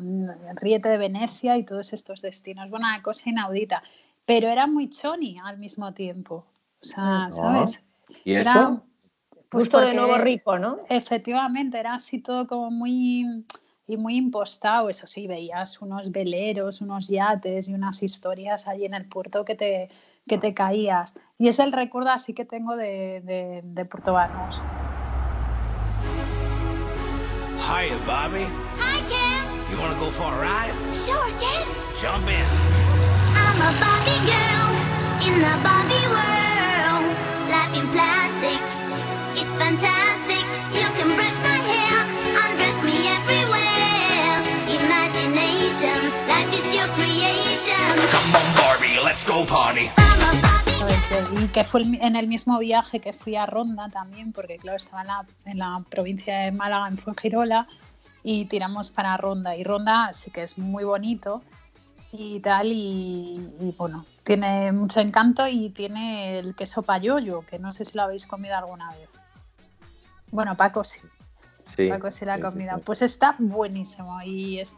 Ríete 0.61 0.89
de 0.89 0.99
Venecia 0.99 1.57
y 1.57 1.63
todos 1.63 1.93
estos 1.93 2.21
destinos. 2.21 2.69
Bueno, 2.69 2.85
una 2.85 3.01
cosa 3.01 3.27
inaudita. 3.31 3.81
Pero 4.23 4.49
era 4.49 4.67
muy 4.67 4.91
choni 4.91 5.39
al 5.43 5.57
mismo 5.57 5.95
tiempo. 5.95 6.45
O 6.79 6.85
sea, 6.85 7.29
¿sabes? 7.31 7.81
¿Y 8.23 8.35
eso? 8.35 8.83
Pues 9.49 9.63
Justo 9.63 9.79
de 9.79 9.95
nuevo 9.95 10.19
rico, 10.19 10.59
¿no? 10.59 10.77
Efectivamente, 10.89 11.79
era 11.79 11.95
así 11.95 12.19
todo 12.19 12.45
como 12.45 12.69
muy 12.69 13.43
y 13.87 13.97
muy 13.97 14.17
impostado, 14.17 14.89
eso 14.89 15.05
sí, 15.07 15.27
veías 15.27 15.81
unos 15.81 16.11
veleros, 16.11 16.81
unos 16.81 17.07
yates 17.07 17.69
y 17.69 17.73
unas 17.73 18.01
historias 18.01 18.67
allí 18.67 18.85
en 18.85 18.93
el 18.95 19.05
puerto 19.05 19.45
que 19.45 19.55
te, 19.55 19.89
que 20.27 20.37
te 20.37 20.53
caías. 20.53 21.15
Y 21.37 21.47
es 21.47 21.59
el 21.59 21.71
recuerdo 21.71 22.09
así 22.09 22.33
que 22.33 22.45
tengo 22.45 22.75
de, 22.75 23.21
de, 23.21 23.61
de 23.63 23.85
Puerto 23.85 24.13
Banús. 24.13 24.61
Hiya, 27.67 27.97
Bobby. 28.05 28.45
Hi, 28.77 29.01
Ken. 29.09 29.71
You 29.71 29.79
want 29.79 29.93
to 29.93 29.99
go 29.99 30.11
for 30.11 30.31
a 30.33 30.39
ride? 30.39 30.73
Sure, 30.93 31.31
Ken. 31.39 31.65
Jump 31.99 32.27
in. 32.27 32.45
I'm 33.33 33.57
a 33.57 33.71
Bobby 33.81 34.17
girl 34.29 34.69
in 35.25 35.41
the 35.41 35.55
Bobby 35.65 36.01
world. 36.13 37.09
Life 37.49 37.73
in 37.73 37.87
plastic, 37.89 38.61
it's 39.41 39.55
fantastic. 39.55 40.04
Let's 49.15 49.25
go 49.29 49.45
party. 49.45 49.87
Bobby 50.77 50.93
¿sabes? 51.07 51.41
Y 51.41 51.47
que 51.47 51.63
fue 51.63 51.83
en 51.83 52.15
el 52.17 52.27
mismo 52.27 52.59
viaje 52.59 52.99
que 52.99 53.13
fui 53.13 53.37
a 53.37 53.45
Ronda 53.45 53.87
también, 53.89 54.33
porque 54.33 54.57
claro, 54.57 54.75
estaba 54.75 55.01
en 55.03 55.07
la, 55.07 55.25
en 55.45 55.57
la 55.59 55.83
provincia 55.89 56.39
de 56.39 56.51
Málaga, 56.51 56.89
en 56.89 56.97
Fuengirola, 56.97 57.65
y 58.23 58.43
tiramos 58.45 58.91
para 58.91 59.15
Ronda. 59.15 59.55
Y 59.55 59.63
Ronda 59.63 60.11
sí 60.11 60.31
que 60.31 60.43
es 60.43 60.57
muy 60.57 60.83
bonito 60.83 61.41
y 62.11 62.41
tal, 62.41 62.67
y, 62.67 63.51
y, 63.61 63.73
bueno, 63.77 64.05
tiene 64.25 64.73
mucho 64.73 64.99
encanto 64.99 65.47
y 65.47 65.69
tiene 65.69 66.39
el 66.39 66.53
queso 66.53 66.81
payoyo, 66.81 67.45
que 67.45 67.57
no 67.57 67.71
sé 67.71 67.85
si 67.85 67.95
lo 67.97 68.03
habéis 68.03 68.27
comido 68.27 68.57
alguna 68.57 68.89
vez. 68.91 69.07
Bueno, 70.29 70.57
Paco 70.57 70.83
sí. 70.83 70.99
Sí. 71.65 71.87
Paco 71.89 72.11
sí 72.11 72.25
la 72.25 72.35
sí, 72.35 72.41
sí, 72.41 72.47
comida. 72.49 72.75
sí. 72.75 72.81
Pues 72.85 73.01
está 73.01 73.35
buenísimo. 73.39 74.21
Y 74.21 74.59
es, 74.59 74.75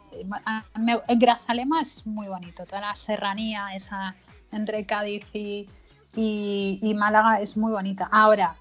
me- 0.76 1.00
el 1.08 1.18
Grazalema 1.18 1.80
es 1.80 2.06
muy 2.06 2.28
bonito. 2.28 2.64
Toda 2.66 2.80
la 2.80 2.94
serranía 2.94 3.74
esa 3.74 4.14
entre 4.52 4.86
Cádiz 4.86 5.24
y, 5.32 5.68
y- 6.14 6.94
Málaga 6.94 7.40
es 7.40 7.56
muy 7.56 7.72
bonita. 7.72 8.08
Ahora, 8.10 8.54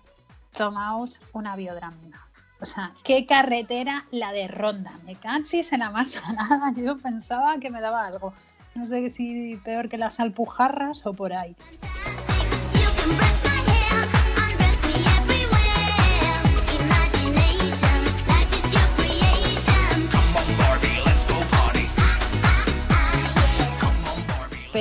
tomaos 0.56 1.20
una 1.34 1.56
biodramina. 1.56 2.26
O 2.60 2.66
sea, 2.66 2.92
qué 3.04 3.26
carretera 3.26 4.06
la 4.12 4.32
de 4.32 4.48
Ronda. 4.48 4.92
Me 5.06 5.16
cachis 5.16 5.72
en 5.74 5.80
la 5.82 5.92
masa 5.92 6.32
nada. 6.34 6.74
Yo 6.76 6.98
pensaba 6.98 7.58
que 7.60 7.70
me 7.70 7.82
daba 7.82 8.06
algo. 8.06 8.34
No 8.76 8.86
sé 8.86 9.10
si 9.10 9.56
peor 9.64 9.90
que 9.90 9.98
las 9.98 10.20
alpujarras 10.20 11.06
o 11.06 11.14
por 11.14 11.34
ahí. 11.34 11.56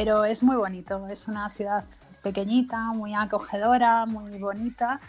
Pero 0.04 0.26
es 0.26 0.42
muy 0.42 0.56
bonito. 0.56 1.06
Es 1.08 1.26
una 1.26 1.48
ciudad 1.48 1.84
pequeñita, 2.22 2.92
muy 2.92 3.14
acogedora, 3.14 4.04
muy 4.04 4.38
bonita. 4.38 5.00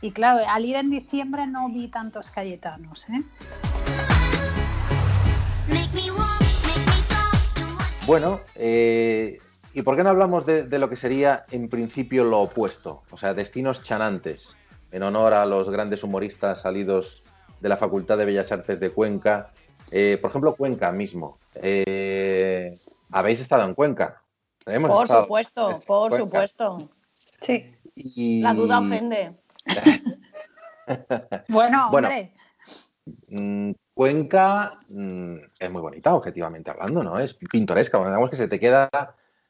Y 0.00 0.10
claro, 0.10 0.40
al 0.48 0.64
ir 0.64 0.74
en 0.74 0.90
diciembre 0.90 1.46
no 1.46 1.68
vi 1.68 1.86
tantos 1.86 2.32
cayetanos. 2.32 3.08
¿eh? 3.08 3.22
Make 5.68 5.90
me 5.94 6.10
walk, 6.10 6.40
make 6.66 6.86
me 6.86 7.02
talk, 7.08 7.54
do 7.54 7.76
what 7.76 7.86
Bueno, 8.04 8.40
eh, 8.56 9.38
¿y 9.74 9.82
por 9.82 9.94
qué 9.94 10.02
no 10.02 10.10
hablamos 10.10 10.44
de, 10.44 10.64
de 10.64 10.78
lo 10.80 10.88
que 10.88 10.96
sería 10.96 11.44
en 11.52 11.68
principio 11.68 12.24
lo 12.24 12.40
opuesto? 12.40 13.04
O 13.12 13.16
sea, 13.16 13.34
destinos 13.34 13.84
chanantes, 13.84 14.56
en 14.90 15.04
honor 15.04 15.34
a 15.34 15.46
los 15.46 15.70
grandes 15.70 16.02
humoristas 16.02 16.62
salidos 16.62 17.22
de 17.60 17.68
la 17.68 17.76
Facultad 17.76 18.18
de 18.18 18.24
Bellas 18.24 18.50
Artes 18.50 18.80
de 18.80 18.90
Cuenca. 18.90 19.52
Eh, 19.92 20.18
por 20.20 20.30
ejemplo, 20.30 20.56
Cuenca 20.56 20.90
mismo. 20.90 21.38
Eh, 21.54 22.74
¿Habéis 23.12 23.40
estado 23.40 23.62
en 23.64 23.74
Cuenca? 23.74 24.21
Hemos 24.66 24.90
Por 24.90 25.02
estado 25.04 25.22
supuesto, 25.24 25.80
por 25.86 26.10
Cuenca. 26.10 26.24
supuesto. 26.26 26.90
Sí. 27.40 27.74
Y- 27.94 28.40
La 28.42 28.54
duda 28.54 28.80
ofende. 28.80 29.36
Bueno, 31.48 31.88
Bueno. 31.90 32.08
hombre, 32.08 32.34
Mm, 33.30 33.72
Cuenca 33.94 34.70
mm, 34.90 35.34
es 35.58 35.70
muy 35.70 35.82
bonita, 35.82 36.14
objetivamente 36.14 36.70
hablando, 36.70 37.02
¿no? 37.02 37.18
Es 37.18 37.34
pintoresca, 37.34 37.98
digamos 37.98 38.30
que 38.30 38.36
se 38.36 38.46
te 38.46 38.60
queda 38.60 38.88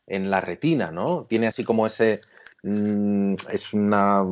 en 0.07 0.31
la 0.31 0.41
retina, 0.41 0.91
¿no? 0.91 1.27
Tiene 1.29 1.49
así 1.49 1.63
como 1.63 1.87
ese... 1.87 2.21
mm, 2.63 3.35
es 3.51 3.75
una 3.75 4.25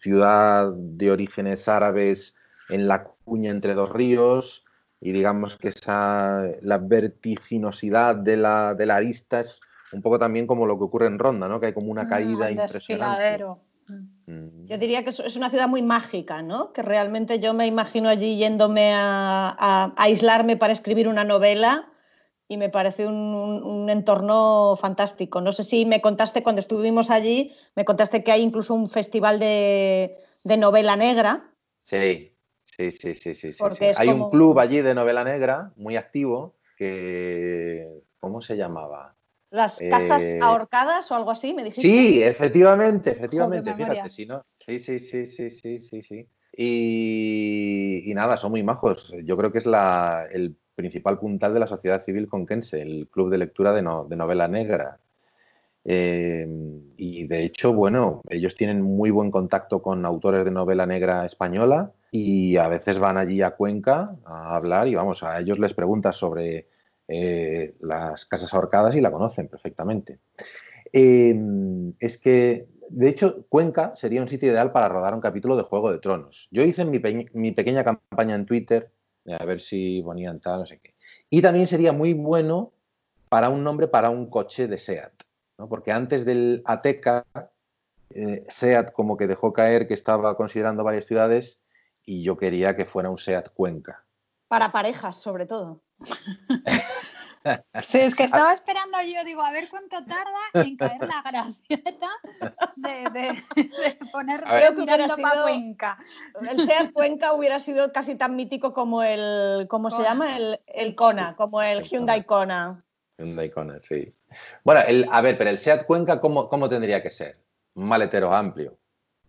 ciudad 0.00 0.70
de 0.74 1.10
orígenes 1.10 1.66
árabes 1.66 2.34
en 2.68 2.86
la 2.88 3.04
cuña 3.24 3.50
entre 3.50 3.72
dos 3.74 3.88
ríos 3.90 4.64
y 5.00 5.12
digamos 5.12 5.56
que 5.56 5.68
esa, 5.68 6.42
la 6.60 6.76
vertiginosidad 6.78 8.16
de 8.16 8.36
la, 8.36 8.74
de 8.74 8.84
la 8.86 8.96
arista 8.96 9.40
es 9.40 9.60
un 9.92 10.02
poco 10.02 10.18
también 10.18 10.46
como 10.46 10.66
lo 10.66 10.76
que 10.78 10.84
ocurre 10.84 11.06
en 11.06 11.18
Ronda, 11.18 11.48
¿no? 11.48 11.60
Que 11.60 11.66
hay 11.66 11.72
como 11.72 11.90
una 11.90 12.04
mm, 12.04 12.08
caída 12.08 12.50
impresionante. 12.50 13.44
Mm. 14.26 14.66
Yo 14.66 14.76
diría 14.76 15.02
que 15.02 15.10
es- 15.10 15.36
una 15.36 15.48
ciudad 15.48 15.66
muy 15.68 15.80
mágica, 15.82 16.42
¿no? 16.42 16.72
Que 16.74 16.82
realmente 16.82 17.40
yo 17.40 17.54
me 17.54 17.66
imagino 17.66 18.08
allí 18.10 18.36
yéndome 18.36 18.92
a, 18.92 19.48
a- 19.58 19.84
a 19.96 20.02
aislarme 20.02 20.56
para 20.58 20.74
escribir 20.74 21.08
una 21.08 21.24
novela 21.24 21.88
y 22.48 22.58
me 22.58 22.68
parece 22.68 23.06
un, 23.06 23.14
un- 23.14 23.62
un 23.62 23.88
entorno 23.90 24.76
fantástico. 24.78 25.40
No 25.40 25.52
sé 25.52 25.64
si 25.64 25.86
me 25.86 26.00
contaste 26.02 26.42
cuando 26.42 26.60
estuvimos 26.60 27.10
allí, 27.10 27.52
me 27.76 27.84
contaste 27.86 28.22
que 28.22 28.30
hay 28.32 28.42
incluso 28.42 28.74
un 28.74 28.88
festival 28.90 29.38
de, 29.38 30.16
de 30.44 30.56
novela 30.58 30.94
negra. 30.96 31.50
Sí, 31.82 32.34
sí, 32.60 32.90
sí, 32.90 33.14
sí, 33.14 33.34
sí. 33.34 33.52
sí, 33.54 33.84
Hay 33.96 34.08
como- 34.08 34.26
un 34.26 34.30
club 34.30 34.58
allí 34.58 34.82
de 34.82 34.94
novela 34.94 35.24
negra 35.24 35.72
muy 35.76 35.96
activo 35.96 36.56
que... 36.76 38.02
¿Cómo 38.20 38.40
se 38.42 38.56
llamaba? 38.56 39.14
Las 39.50 39.80
casas 39.80 40.22
Eh, 40.22 40.38
ahorcadas 40.42 41.10
o 41.10 41.14
algo 41.14 41.30
así, 41.30 41.54
me 41.54 41.64
dijiste. 41.64 41.80
Sí, 41.82 42.22
efectivamente, 42.22 43.10
efectivamente. 43.10 43.70
memoria. 43.72 43.86
Fíjate, 43.94 44.10
si 44.10 44.26
no. 44.26 44.42
Sí, 44.58 44.78
sí, 44.78 44.98
sí, 44.98 45.24
sí, 45.26 45.48
sí, 45.50 45.78
sí, 45.78 46.02
sí. 46.02 46.26
Y, 46.56 48.10
y 48.10 48.14
nada, 48.14 48.36
son 48.36 48.50
muy 48.50 48.62
majos. 48.62 49.14
Yo 49.24 49.36
creo 49.36 49.50
que 49.52 49.58
es 49.58 49.66
la, 49.66 50.26
el 50.30 50.56
principal 50.74 51.18
puntal 51.18 51.54
de 51.54 51.60
la 51.60 51.66
sociedad 51.66 52.00
civil 52.00 52.28
conquense, 52.28 52.82
el 52.82 53.08
club 53.08 53.30
de 53.30 53.38
lectura 53.38 53.72
de, 53.72 53.82
no- 53.82 54.04
de 54.04 54.16
novela 54.16 54.48
negra. 54.48 54.98
Eh, 55.84 56.46
y 56.96 57.26
de 57.26 57.44
hecho, 57.44 57.72
bueno, 57.72 58.20
ellos 58.28 58.54
tienen 58.56 58.82
muy 58.82 59.10
buen 59.10 59.30
contacto 59.30 59.80
con 59.80 60.04
autores 60.04 60.44
de 60.44 60.50
novela 60.50 60.84
negra 60.84 61.24
española 61.24 61.92
y 62.10 62.56
a 62.56 62.68
veces 62.68 62.98
van 62.98 63.16
allí 63.16 63.40
a 63.42 63.52
Cuenca 63.52 64.14
a 64.26 64.56
hablar 64.56 64.88
y 64.88 64.94
vamos, 64.94 65.22
a 65.22 65.40
ellos 65.40 65.58
les 65.58 65.72
preguntas 65.74 66.16
sobre 66.16 66.66
eh, 67.08 67.74
las 67.80 68.26
casas 68.26 68.52
ahorcadas 68.54 68.94
y 68.94 69.00
la 69.00 69.10
conocen 69.10 69.48
perfectamente. 69.48 70.18
Eh, 70.92 71.34
es 71.98 72.18
que, 72.18 72.68
de 72.88 73.08
hecho, 73.08 73.46
Cuenca 73.48 73.96
sería 73.96 74.22
un 74.22 74.28
sitio 74.28 74.50
ideal 74.50 74.72
para 74.72 74.88
rodar 74.88 75.14
un 75.14 75.20
capítulo 75.20 75.56
de 75.56 75.62
Juego 75.62 75.90
de 75.90 75.98
Tronos. 75.98 76.48
Yo 76.50 76.62
hice 76.62 76.84
mi, 76.84 77.00
mi 77.32 77.52
pequeña 77.52 77.84
campaña 77.84 78.34
en 78.34 78.46
Twitter, 78.46 78.90
a 79.38 79.44
ver 79.44 79.60
si 79.60 80.02
ponían 80.02 80.40
tal, 80.40 80.60
no 80.60 80.66
sé 80.66 80.80
qué. 80.80 80.94
Y 81.30 81.42
también 81.42 81.66
sería 81.66 81.92
muy 81.92 82.14
bueno 82.14 82.72
para 83.28 83.48
un 83.50 83.62
nombre 83.62 83.88
para 83.88 84.10
un 84.10 84.30
coche 84.30 84.66
de 84.68 84.78
SEAT, 84.78 85.12
¿no? 85.58 85.68
porque 85.68 85.92
antes 85.92 86.24
del 86.24 86.62
Ateca, 86.64 87.26
eh, 88.10 88.44
SEAT 88.48 88.92
como 88.92 89.16
que 89.16 89.26
dejó 89.26 89.52
caer 89.52 89.86
que 89.86 89.94
estaba 89.94 90.36
considerando 90.36 90.84
varias 90.84 91.06
ciudades 91.06 91.60
y 92.04 92.22
yo 92.22 92.36
quería 92.38 92.74
que 92.76 92.86
fuera 92.86 93.10
un 93.10 93.18
SEAT 93.18 93.50
Cuenca. 93.52 94.04
Para 94.48 94.72
parejas, 94.72 95.16
sobre 95.16 95.44
todo. 95.44 95.82
Sí, 97.82 97.98
es 97.98 98.14
que 98.14 98.24
estaba 98.24 98.52
esperando 98.52 98.98
yo, 99.02 99.24
digo, 99.24 99.40
a 99.42 99.52
ver 99.52 99.68
cuánto 99.70 100.04
tarda 100.04 100.66
en 100.66 100.76
caer 100.76 101.00
la 101.00 101.22
gracieta 101.22 102.08
de, 102.76 102.90
de, 103.10 103.44
de 103.56 103.98
ponerme 104.12 104.50
A 104.50 104.52
ver. 104.52 104.62
Creo 104.62 104.74
que 104.74 104.82
hubiera 104.82 105.04
mirando 105.04 105.22
para 105.22 105.42
Cuenca. 105.42 105.98
El 106.50 106.66
SEAT 106.66 106.92
Cuenca 106.92 107.32
hubiera 107.32 107.58
sido 107.58 107.90
casi 107.92 108.16
tan 108.16 108.36
mítico 108.36 108.74
como 108.74 109.02
el, 109.02 109.66
¿cómo 109.68 109.90
se 109.90 109.96
Kona. 109.96 110.08
llama? 110.08 110.36
El, 110.36 110.60
el 110.66 110.94
Kona, 110.94 111.36
como 111.36 111.62
el 111.62 111.84
Hyundai 111.84 112.24
Kona. 112.26 112.84
Hyundai 113.16 113.50
Kona, 113.50 113.80
sí. 113.80 114.12
Bueno, 114.64 114.82
el, 114.86 115.08
a 115.10 115.20
ver, 115.22 115.38
pero 115.38 115.48
el 115.48 115.58
SEAT 115.58 115.86
Cuenca, 115.86 116.20
¿cómo, 116.20 116.48
cómo 116.50 116.68
tendría 116.68 117.02
que 117.02 117.10
ser? 117.10 117.38
un 117.74 117.84
maletero 117.88 118.34
amplio. 118.34 118.76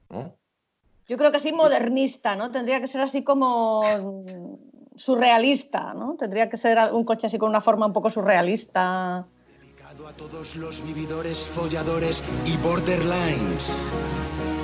¿no? 0.09 0.35
Yo 1.07 1.17
creo 1.17 1.31
que 1.31 1.37
así 1.37 1.53
modernista, 1.53 2.35
¿no? 2.35 2.51
Tendría 2.51 2.81
que 2.81 2.87
ser 2.87 3.01
así 3.01 3.23
como 3.23 3.83
surrealista, 4.99 5.93
¿no? 5.93 6.15
Tendría 6.19 6.49
que 6.49 6.57
ser 6.57 6.77
un 6.91 7.05
coche 7.05 7.27
así 7.27 7.37
con 7.39 7.49
una 7.49 7.61
forma 7.61 7.85
un 7.85 7.93
poco 7.93 8.09
surrealista. 8.09 9.25
Dedicado 9.61 10.07
a 10.07 10.13
todos 10.13 10.55
los 10.57 10.83
vividores, 10.83 11.47
folladores 11.47 12.23
y 12.45 12.57
borderlines. 12.57 13.89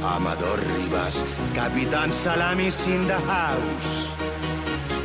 Amador 0.04 0.60
Rivas, 0.78 1.26
Capitán 1.56 2.12
Salamis 2.12 2.86
in 2.86 3.08
the 3.08 3.14
house. 3.14 4.16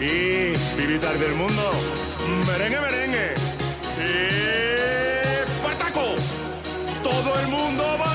Y 0.00 0.56
Vivitar 0.76 1.16
del 1.18 1.34
mundo, 1.34 1.70
merengue, 2.46 2.80
merengue. 2.80 3.34
Y 3.99 5.62
Pataco. 5.62 6.16
Todo 7.02 7.40
el 7.40 7.49
mundo 7.49 7.84
bailando 7.99 8.09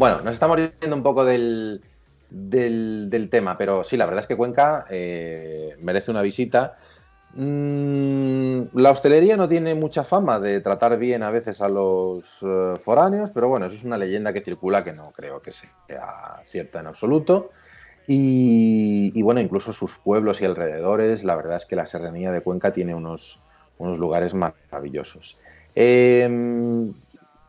Bueno, 0.00 0.22
nos 0.22 0.32
estamos 0.32 0.58
yendo 0.80 0.96
un 0.96 1.02
poco 1.02 1.26
del, 1.26 1.82
del- 2.30 3.28
tema, 3.30 3.58
pero 3.58 3.84
sí, 3.84 3.98
la 3.98 4.06
verdad 4.06 4.20
es 4.20 4.26
que 4.26 4.34
Cuenca 4.34 4.86
eh, 4.88 5.76
merece 5.82 6.10
una 6.10 6.22
visita. 6.22 6.78
Mm, 7.34 8.62
la 8.80 8.92
hostelería 8.92 9.36
no 9.36 9.46
tiene 9.46 9.74
mucha 9.74 10.02
fama 10.02 10.40
de 10.40 10.62
tratar 10.62 10.96
bien 10.96 11.22
a 11.22 11.30
veces 11.30 11.60
a 11.60 11.68
los 11.68 12.38
eh, 12.42 12.76
foráneos, 12.78 13.30
pero 13.30 13.50
bueno, 13.50 13.66
eso 13.66 13.76
es 13.76 13.84
una 13.84 13.98
leyenda 13.98 14.32
que 14.32 14.40
circula 14.40 14.82
que 14.82 14.94
no 14.94 15.12
creo 15.12 15.42
que 15.42 15.52
sea 15.52 16.40
cierta 16.44 16.80
en 16.80 16.86
absoluto. 16.86 17.50
Y, 18.06 19.20
bueno, 19.20 19.42
incluso 19.42 19.70
sus 19.74 19.98
pueblos 19.98 20.40
y 20.40 20.46
alrededores, 20.46 21.24
la 21.24 21.36
verdad 21.36 21.56
es 21.56 21.66
que 21.66 21.76
la 21.76 21.84
serranía 21.84 22.32
de 22.32 22.40
Cuenca 22.40 22.72
tiene 22.72 22.94
unos, 22.94 23.38
unos 23.76 23.98
lugares 23.98 24.32
maravillosos. 24.32 25.36
Eh, 25.74 26.26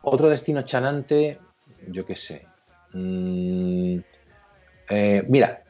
otro 0.02 0.28
destino 0.28 0.60
chanante, 0.62 1.38
yo 1.88 2.04
qué 2.04 2.16
sé. 2.16 2.46
Mm, 2.92 3.98
eh, 4.90 5.24
mira, 5.28 5.62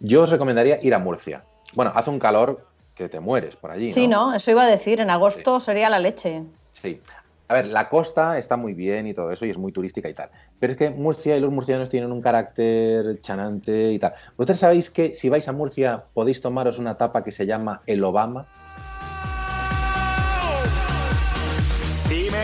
yo 0.00 0.22
os 0.22 0.30
recomendaría 0.30 0.78
ir 0.82 0.94
a 0.94 0.98
Murcia. 0.98 1.44
Bueno, 1.74 1.92
hace 1.94 2.10
un 2.10 2.18
calor 2.18 2.66
que 2.94 3.08
te 3.08 3.20
mueres 3.20 3.56
por 3.56 3.70
allí. 3.70 3.90
Sí, 3.90 4.08
¿no? 4.08 4.34
Eso 4.34 4.50
iba 4.50 4.64
a 4.64 4.68
decir, 4.68 5.00
en 5.00 5.10
agosto 5.10 5.60
sería 5.60 5.90
la 5.90 5.98
leche. 5.98 6.42
Sí. 6.72 7.00
A 7.48 7.54
ver, 7.54 7.68
la 7.68 7.88
costa 7.88 8.38
está 8.38 8.56
muy 8.56 8.74
bien 8.74 9.06
y 9.06 9.14
todo 9.14 9.30
eso 9.30 9.46
y 9.46 9.50
es 9.50 9.58
muy 9.58 9.70
turística 9.70 10.08
y 10.08 10.14
tal. 10.14 10.30
Pero 10.58 10.72
es 10.72 10.78
que 10.78 10.90
Murcia 10.90 11.36
y 11.36 11.40
los 11.40 11.52
murcianos 11.52 11.88
tienen 11.88 12.10
un 12.10 12.20
carácter 12.20 13.20
chanante 13.20 13.92
y 13.92 13.98
tal. 14.00 14.14
¿Vosotros 14.36 14.58
sabéis 14.58 14.90
que 14.90 15.14
si 15.14 15.28
vais 15.28 15.46
a 15.46 15.52
Murcia 15.52 16.04
podéis 16.12 16.40
tomaros 16.40 16.78
una 16.78 16.96
tapa 16.96 17.22
que 17.22 17.30
se 17.30 17.46
llama 17.46 17.82
el 17.86 18.02
Obama? 18.02 18.48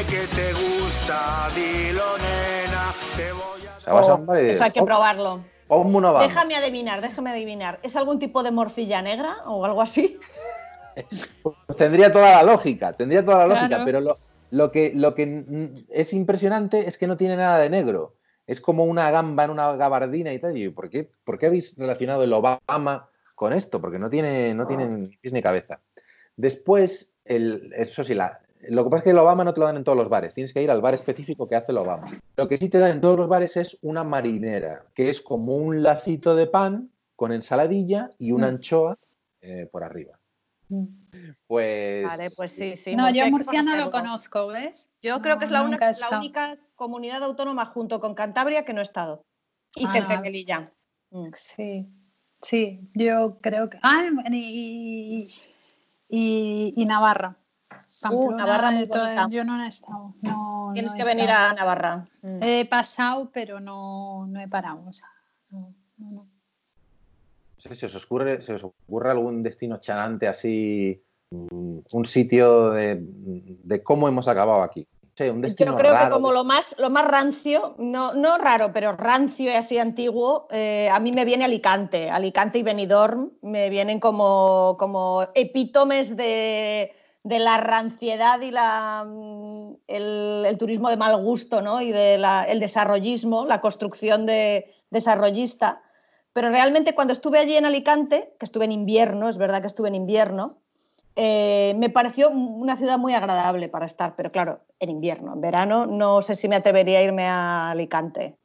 Que 0.08 0.26
te 0.34 0.52
gusta, 0.52 1.48
dilo 1.54 2.02
nena, 2.18 2.92
te 3.16 3.32
voy 3.32 3.66
a 3.66 3.76
O 3.76 3.80
sea, 3.80 3.92
vas 3.92 4.08
a 4.08 4.14
Oh, 4.14 4.34
eso 4.34 4.64
hay 4.64 4.70
que 4.70 4.80
"Oh, 4.80 4.84
probarlo. 4.84 5.44
ponme 5.68 5.96
un 5.98 6.04
Obama". 6.04 6.26
Déjame 6.26 6.56
adivinar, 6.56 7.00
déjame 7.00 7.30
adivinar. 7.30 7.78
¿Es 7.82 7.96
algún 7.96 8.18
tipo 8.18 8.42
de 8.42 8.50
morcilla 8.50 9.02
negra 9.02 9.38
o 9.46 9.64
algo 9.64 9.82
así? 9.82 10.18
Pues 11.42 11.78
tendría 11.78 12.12
toda 12.12 12.32
la 12.32 12.42
lógica, 12.42 12.92
tendría 12.92 13.24
toda 13.24 13.38
la 13.38 13.46
lógica, 13.46 13.68
Claro. 13.68 13.84
pero 13.86 14.00
lo, 14.02 14.14
lo 14.50 14.70
que, 14.70 14.92
lo 14.94 15.14
que 15.14 15.84
es 15.88 16.12
impresionante 16.12 16.86
es 16.86 16.98
que 16.98 17.06
no 17.06 17.16
tiene 17.16 17.34
nada 17.36 17.58
de 17.58 17.70
negro. 17.70 18.16
Es 18.46 18.60
como 18.60 18.84
una 18.84 19.10
gamba 19.10 19.44
en 19.44 19.50
una 19.52 19.72
gabardina 19.76 20.34
y 20.34 20.38
tal. 20.38 20.54
Y 20.58 20.68
¿por 20.68 20.90
qué, 20.90 21.10
por 21.24 21.38
qué 21.38 21.46
habéis 21.46 21.76
relacionado 21.78 22.22
el 22.24 22.32
Obama 22.34 23.08
con 23.34 23.54
esto? 23.54 23.80
Porque 23.80 23.98
no 23.98 24.10
tiene, 24.10 24.52
no 24.52 24.66
tiene 24.66 24.86
ni 24.86 25.16
pies 25.16 25.32
ni 25.32 25.40
cabeza. 25.40 25.80
Después, 26.36 27.14
el, 27.24 27.72
eso 27.74 28.04
sí, 28.04 28.12
la, 28.14 28.40
lo 28.68 28.84
que 28.84 28.90
pasa 28.90 28.98
es 28.98 29.04
que 29.04 29.10
el 29.10 29.18
Obama 29.18 29.44
no 29.44 29.52
te 29.54 29.60
lo 29.60 29.66
dan 29.66 29.76
en 29.76 29.84
todos 29.84 29.98
los 29.98 30.08
bares. 30.08 30.34
Tienes 30.34 30.52
que 30.52 30.62
ir 30.62 30.70
al 30.70 30.80
bar 30.80 30.94
específico 30.94 31.46
que 31.48 31.56
hace 31.56 31.72
el 31.72 31.78
Obama. 31.78 32.04
Lo 32.36 32.48
que 32.48 32.56
sí 32.56 32.68
te 32.68 32.78
dan 32.78 32.92
en 32.92 33.00
todos 33.00 33.16
los 33.18 33.28
bares 33.28 33.56
es 33.56 33.78
una 33.82 34.04
marinera, 34.04 34.84
que 34.94 35.08
es 35.08 35.20
como 35.20 35.56
un 35.56 35.82
lacito 35.82 36.34
de 36.36 36.46
pan 36.46 36.90
con 37.16 37.32
ensaladilla 37.32 38.10
y 38.18 38.32
una 38.32 38.46
Mm. 38.46 38.54
anchoa 38.54 38.98
eh, 39.40 39.66
por 39.70 39.82
arriba. 39.84 40.18
Pues 41.46 42.06
Vale, 42.06 42.30
pues 42.36 42.52
sí, 42.52 42.76
sí. 42.76 42.96
no, 42.96 43.10
yo 43.10 43.28
Murcia 43.30 43.62
no 43.62 43.76
lo 43.76 43.90
conozco, 43.90 44.46
¿ves? 44.48 44.88
Yo 45.02 45.20
creo 45.20 45.38
que 45.38 45.44
es 45.44 45.50
la, 45.50 45.62
una- 45.62 45.78
la 45.78 46.18
única 46.18 46.56
comunidad 46.74 47.22
autónoma 47.22 47.66
junto 47.66 48.00
con 48.00 48.14
Cantabria 48.14 48.64
que 48.64 48.72
no 48.72 48.80
he 48.80 48.84
estado. 48.84 49.22
Y 49.74 49.84
Ah. 49.86 50.20
Melilla. 50.22 50.72
Mm. 51.10 51.28
Sí, 51.34 51.86
sí, 52.40 52.88
yo 52.94 53.38
creo 53.40 53.68
que. 53.68 53.78
Ah, 53.82 54.04
y, 54.30 55.28
y, 56.08 56.74
y 56.76 56.86
Navarra. 56.86 57.36
Pamplona, 58.00 58.36
Navarra 58.36 58.70
muy 58.70 58.80
de 58.80 58.86
todo- 58.86 59.02
bonita. 59.02 59.26
yo 59.30 59.44
no 59.44 59.62
he 59.62 59.66
estado. 59.68 60.14
No, 60.22 60.70
Tienes 60.74 60.92
no 60.92 60.98
que 60.98 61.04
venir 61.04 61.28
estado. 61.30 61.50
a 61.50 61.54
Navarra. 61.54 62.04
Mm. 62.22 62.42
He 62.42 62.64
pasado, 62.66 63.30
pero 63.32 63.60
no, 63.60 64.26
no 64.26 64.40
he 64.40 64.48
parado. 64.48 64.82
O 64.88 64.92
sea, 64.92 65.08
no, 65.50 66.26
sé 67.56 67.74
si 67.74 67.86
os 67.86 67.94
ocurre, 67.96 68.40
se 68.40 68.54
os 68.54 68.64
ocurre 68.64 69.10
algún 69.10 69.42
destino 69.42 69.78
chanante 69.78 70.26
así, 70.26 71.00
mm, 71.30 71.78
un 71.92 72.04
sitio 72.06 72.70
de, 72.70 72.98
de 73.00 73.82
cómo 73.82 74.08
hemos 74.08 74.26
acabado 74.28 74.62
aquí. 74.62 74.86
Un 75.20 75.42
Yo 75.42 75.76
creo 75.76 75.92
que 75.96 76.08
como 76.10 76.32
lo 76.32 76.42
más, 76.42 76.74
lo 76.78 76.88
más 76.88 77.06
rancio, 77.06 77.76
no, 77.78 78.14
no 78.14 78.38
raro, 78.38 78.72
pero 78.72 78.92
rancio 78.96 79.52
y 79.52 79.54
así 79.54 79.78
antiguo, 79.78 80.48
eh, 80.50 80.88
a 80.90 80.98
mí 80.98 81.12
me 81.12 81.24
viene 81.26 81.44
Alicante. 81.44 82.10
Alicante 82.10 82.58
y 82.58 82.62
Benidorm 82.62 83.30
me 83.42 83.68
vienen 83.70 84.00
como, 84.00 84.74
como 84.78 85.28
epítomes 85.34 86.16
de, 86.16 86.92
de 87.24 87.38
la 87.38 87.56
ranciedad 87.58 88.40
y 88.40 88.50
la, 88.50 89.04
mm, 89.06 89.74
el, 89.86 90.56
turismo 90.58 90.90
de 90.90 90.96
mal 90.96 91.16
gusto, 91.22 91.62
¿no? 91.62 91.80
Y 91.80 91.92
del 91.92 92.24
el 92.48 92.60
desarrollismo, 92.60 93.46
la 93.46 93.60
construcción 93.60 94.26
de 94.26 94.72
desarrollista. 94.90 95.82
Pero 96.32 96.50
realmente 96.50 96.94
cuando 96.94 97.12
estuve 97.12 97.38
allí 97.38 97.56
en 97.56 97.66
Alicante, 97.66 98.34
que 98.38 98.46
estuve 98.46 98.64
en 98.64 98.72
invierno, 98.72 99.28
es 99.28 99.36
verdad 99.36 99.60
que 99.60 99.66
estuve 99.66 99.88
en 99.88 99.94
invierno, 99.94 100.58
eh, 101.14 101.74
me 101.76 101.90
pareció 101.90 102.30
una 102.30 102.76
ciudad 102.76 102.98
muy 102.98 103.12
agradable 103.12 103.68
para 103.68 103.84
estar, 103.84 104.16
pero 104.16 104.32
claro, 104.32 104.60
en 104.80 104.90
invierno. 104.90 105.34
En 105.34 105.40
verano 105.42 105.86
no 105.86 106.22
sé 106.22 106.36
si 106.36 106.48
me 106.48 106.56
atrevería 106.56 107.00
a 107.00 107.02
irme 107.02 107.26
a 107.26 107.70
Alicante. 107.70 108.36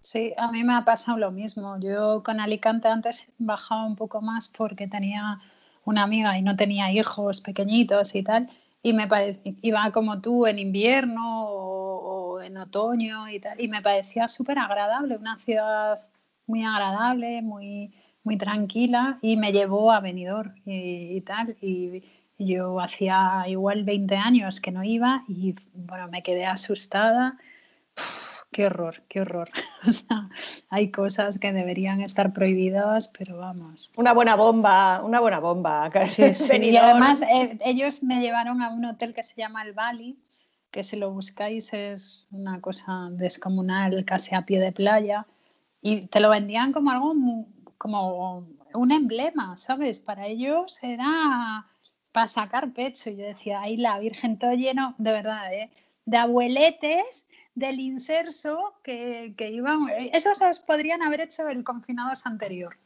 Sí, 0.00 0.32
a 0.36 0.50
mí 0.52 0.62
me 0.62 0.74
ha 0.74 0.84
pasado 0.84 1.18
lo 1.18 1.32
mismo. 1.32 1.76
Yo 1.80 2.22
con 2.22 2.40
Alicante 2.40 2.88
antes 2.88 3.32
bajaba 3.38 3.84
un 3.84 3.96
poco 3.96 4.22
más 4.22 4.48
porque 4.48 4.86
tenía 4.86 5.40
una 5.88 6.02
amiga 6.02 6.38
y 6.38 6.42
no 6.42 6.54
tenía 6.54 6.92
hijos 6.92 7.40
pequeñitos 7.40 8.14
y 8.14 8.22
tal. 8.22 8.50
Y 8.82 8.92
me 8.92 9.06
parecía, 9.08 9.54
iba 9.62 9.90
como 9.90 10.20
tú 10.20 10.46
en 10.46 10.58
invierno 10.58 11.46
o, 11.48 12.40
en 12.42 12.56
otoño 12.58 13.28
y 13.28 13.40
tal. 13.40 13.60
Y 13.60 13.68
me 13.68 13.82
parecía 13.82 14.28
súper 14.28 14.58
agradable, 14.58 15.16
una 15.16 15.36
ciudad 15.38 16.00
muy 16.46 16.64
agradable, 16.64 17.42
muy, 17.42 17.92
muy 18.22 18.36
tranquila. 18.36 19.18
Y 19.22 19.36
me 19.36 19.52
llevó 19.52 19.90
a 19.90 20.00
Benidorm 20.00 20.54
y, 20.66 21.20
tal. 21.22 21.56
Y, 21.60 22.04
y 22.36 22.46
yo 22.46 22.80
hacía 22.80 23.44
igual 23.48 23.84
20 23.84 24.14
años 24.16 24.60
que 24.60 24.70
no 24.70 24.84
iba 24.84 25.24
y 25.26 25.54
bueno, 25.74 26.08
me 26.08 26.22
quedé 26.22 26.46
asustada. 26.46 27.38
Qué 28.50 28.66
horror, 28.66 29.02
qué 29.08 29.20
horror. 29.20 29.50
O 29.86 29.92
sea, 29.92 30.28
hay 30.70 30.90
cosas 30.90 31.38
que 31.38 31.52
deberían 31.52 32.00
estar 32.00 32.32
prohibidas, 32.32 33.12
pero 33.16 33.38
vamos. 33.38 33.92
Una 33.96 34.12
buena 34.12 34.34
bomba, 34.34 35.00
una 35.04 35.20
buena 35.20 35.38
bomba. 35.38 35.88
Sí, 36.04 36.34
sí. 36.34 36.56
Y 36.56 36.76
además 36.76 37.22
eh, 37.22 37.58
ellos 37.64 38.02
me 38.02 38.20
llevaron 38.20 38.60
a 38.60 38.70
un 38.70 38.84
hotel 38.84 39.14
que 39.14 39.22
se 39.22 39.36
llama 39.36 39.62
el 39.62 39.74
Bali, 39.74 40.18
que 40.72 40.82
si 40.82 40.96
lo 40.96 41.12
buscáis 41.12 41.72
es 41.72 42.26
una 42.32 42.60
cosa 42.60 43.08
descomunal, 43.12 44.04
casi 44.04 44.34
a 44.34 44.42
pie 44.42 44.58
de 44.58 44.72
playa, 44.72 45.26
y 45.80 46.08
te 46.08 46.18
lo 46.18 46.30
vendían 46.30 46.72
como 46.72 46.90
algo 46.90 47.14
como 47.78 48.48
un 48.74 48.90
emblema, 48.90 49.56
¿sabes? 49.56 50.00
Para 50.00 50.26
ellos 50.26 50.82
era 50.82 51.66
para 52.10 52.26
sacar 52.26 52.72
pecho. 52.72 53.10
Y 53.10 53.16
yo 53.16 53.26
decía, 53.26 53.60
ahí 53.60 53.76
la 53.76 53.98
Virgen 54.00 54.40
todo 54.40 54.54
lleno, 54.54 54.96
de 54.98 55.12
verdad, 55.12 55.54
¿eh? 55.54 55.70
de 56.08 56.16
abueletes 56.16 57.27
del 57.58 57.80
inserso 57.80 58.74
que, 58.82 59.34
que 59.36 59.50
iban. 59.50 59.88
Esos 60.12 60.40
os 60.40 60.60
podrían 60.60 61.02
haber 61.02 61.20
hecho 61.22 61.48
el 61.48 61.64
confinados 61.64 62.26
anterior. 62.26 62.76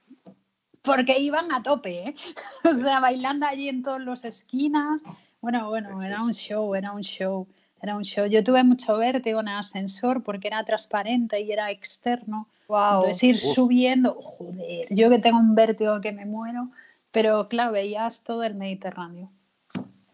Porque 0.82 1.18
iban 1.18 1.52
a 1.52 1.62
tope, 1.62 2.08
¿eh? 2.08 2.14
O 2.64 2.74
sea, 2.74 3.00
bailando 3.00 3.46
allí 3.46 3.68
en 3.68 3.82
todas 3.82 4.00
las 4.00 4.24
esquinas. 4.24 5.02
Bueno, 5.40 5.68
bueno, 5.68 6.02
era 6.02 6.22
un 6.22 6.32
show, 6.32 6.74
era 6.74 6.92
un 6.92 7.02
show, 7.02 7.46
era 7.80 7.96
un 7.96 8.04
show. 8.04 8.26
Yo 8.26 8.42
tuve 8.44 8.62
mucho 8.64 8.96
vértigo 8.96 9.40
en 9.40 9.48
el 9.48 9.56
ascensor 9.56 10.22
porque 10.22 10.48
era 10.48 10.64
transparente 10.64 11.40
y 11.40 11.52
era 11.52 11.70
externo. 11.70 12.48
Guau. 12.68 13.00
Entonces 13.00 13.22
ir 13.24 13.34
Uf. 13.36 13.54
subiendo, 13.54 14.14
joder, 14.20 14.86
yo 14.90 15.10
que 15.10 15.18
tengo 15.18 15.38
un 15.38 15.54
vértigo 15.54 16.00
que 16.00 16.12
me 16.12 16.26
muero, 16.26 16.68
pero 17.10 17.46
claro, 17.48 17.72
veías 17.72 18.22
todo 18.22 18.42
el 18.44 18.54
Mediterráneo. 18.54 19.30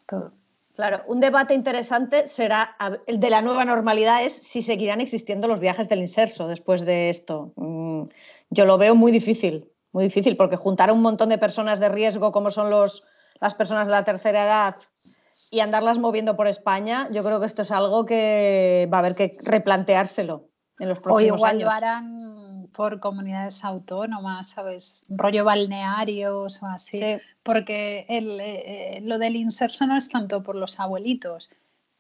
Todo. 0.07 0.33
Claro, 0.79 1.03
un 1.09 1.19
debate 1.19 1.55
interesante 1.55 2.29
será 2.29 2.77
el 3.09 3.19
de 3.19 3.31
la 3.31 3.43
nueva 3.43 3.65
normalidad 3.65 4.23
es 4.23 4.33
si 4.33 4.63
seguirán 4.63 5.01
existiendo 5.01 5.49
los 5.49 5.59
viajes 5.59 5.89
del 5.89 5.99
inserso 5.99 6.47
después 6.47 6.83
de 6.87 7.11
esto. 7.11 7.53
Mm, 7.57 8.03
Yo 8.51 8.65
lo 8.65 8.79
veo 8.79 8.95
muy 8.95 9.11
difícil, 9.11 9.69
muy 9.91 10.05
difícil, 10.05 10.37
porque 10.37 10.55
juntar 10.55 10.91
a 10.91 10.93
un 10.93 11.03
montón 11.03 11.31
de 11.31 11.39
personas 11.39 11.81
de 11.81 11.89
riesgo 11.89 12.31
como 12.31 12.53
son 12.53 12.71
los, 12.71 13.03
las 13.41 13.57
personas 13.57 13.89
de 13.89 13.93
la 13.93 14.05
tercera 14.05 14.45
edad 14.45 14.77
y 15.51 15.59
andarlas 15.59 15.99
moviendo 15.99 16.37
por 16.37 16.47
España, 16.47 17.09
yo 17.11 17.25
creo 17.25 17.41
que 17.41 17.47
esto 17.47 17.63
es 17.63 17.73
algo 17.73 18.05
que 18.07 18.89
va 18.93 18.99
a 18.99 19.01
haber 19.01 19.17
que 19.17 19.37
replanteárselo 19.43 20.45
en 20.79 20.89
los 20.91 20.99
O 20.99 21.03
próximos 21.03 21.39
igual 21.41 21.51
años. 21.57 21.65
lo 21.65 21.71
harán 21.73 22.69
por 22.73 23.01
comunidades 23.01 23.65
autónomas, 23.65 24.51
¿sabes? 24.51 25.05
Rollo 25.09 25.45
balnearios 25.45 26.63
o 26.63 26.67
así. 26.67 26.99
Sí. 27.01 27.17
Porque 27.49 28.05
el, 28.11 28.39
eh, 28.41 28.99
eh, 28.99 29.01
lo 29.01 29.17
del 29.19 29.35
inserso 29.37 29.87
no 29.87 29.97
es 29.97 30.11
tanto 30.11 30.43
por 30.43 30.55
los 30.55 30.79
abuelitos, 30.81 31.51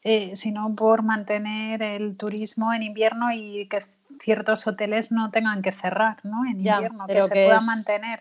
eh, 0.02 0.36
sino 0.36 0.74
por 0.74 1.02
mantener 1.02 1.82
el 1.82 2.18
turismo 2.18 2.74
en 2.74 2.82
invierno 2.82 3.32
y 3.32 3.66
que 3.68 3.78
ciertos 4.20 4.66
hoteles 4.66 5.10
no 5.10 5.30
tengan 5.30 5.62
que 5.62 5.72
cerrar 5.72 6.18
¿no? 6.22 6.44
en 6.44 6.62
Ya, 6.62 6.74
invierno, 6.74 7.06
que 7.06 7.22
se 7.22 7.32
que 7.34 7.44
pueda 7.44 7.56
es- 7.56 7.64
mantener. 7.64 8.20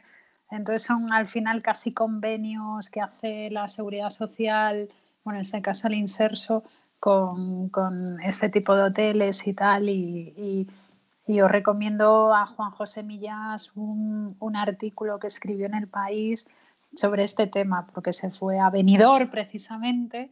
Entonces 0.52 0.84
son 0.84 1.12
al 1.12 1.28
final 1.28 1.62
casi 1.62 1.92
convenios 1.94 2.90
que 2.90 3.02
hace 3.02 3.50
la 3.52 3.68
seguridad 3.68 4.10
social, 4.10 4.88
bueno, 5.26 5.40
en 5.40 5.42
este 5.42 5.62
caso 5.62 5.90
el 5.90 5.96
inserso, 5.96 6.64
con, 7.02 7.68
con 7.68 8.22
este 8.22 8.48
tipo 8.48 8.74
de 8.74 8.84
hoteles 8.84 9.46
y 9.48 9.54
tal. 9.54 9.90
Y, 9.90 10.34
y- 10.38 10.68
y 11.30 11.42
os 11.42 11.52
recomiendo 11.52 12.34
a 12.34 12.46
Juan 12.46 12.72
José 12.72 13.04
Millas 13.04 13.74
un, 13.76 14.38
un 14.40 14.56
artículo 14.56 15.20
que 15.20 15.28
escribió 15.28 15.66
en 15.66 15.74
El 15.74 15.90
País 15.90 16.48
sobre 16.96 17.24
este 17.24 17.48
tema, 17.48 17.88
porque 17.94 18.14
se 18.14 18.32
fue 18.32 18.60
a 18.60 18.70
Benidorm 18.70 19.30
precisamente 19.30 20.32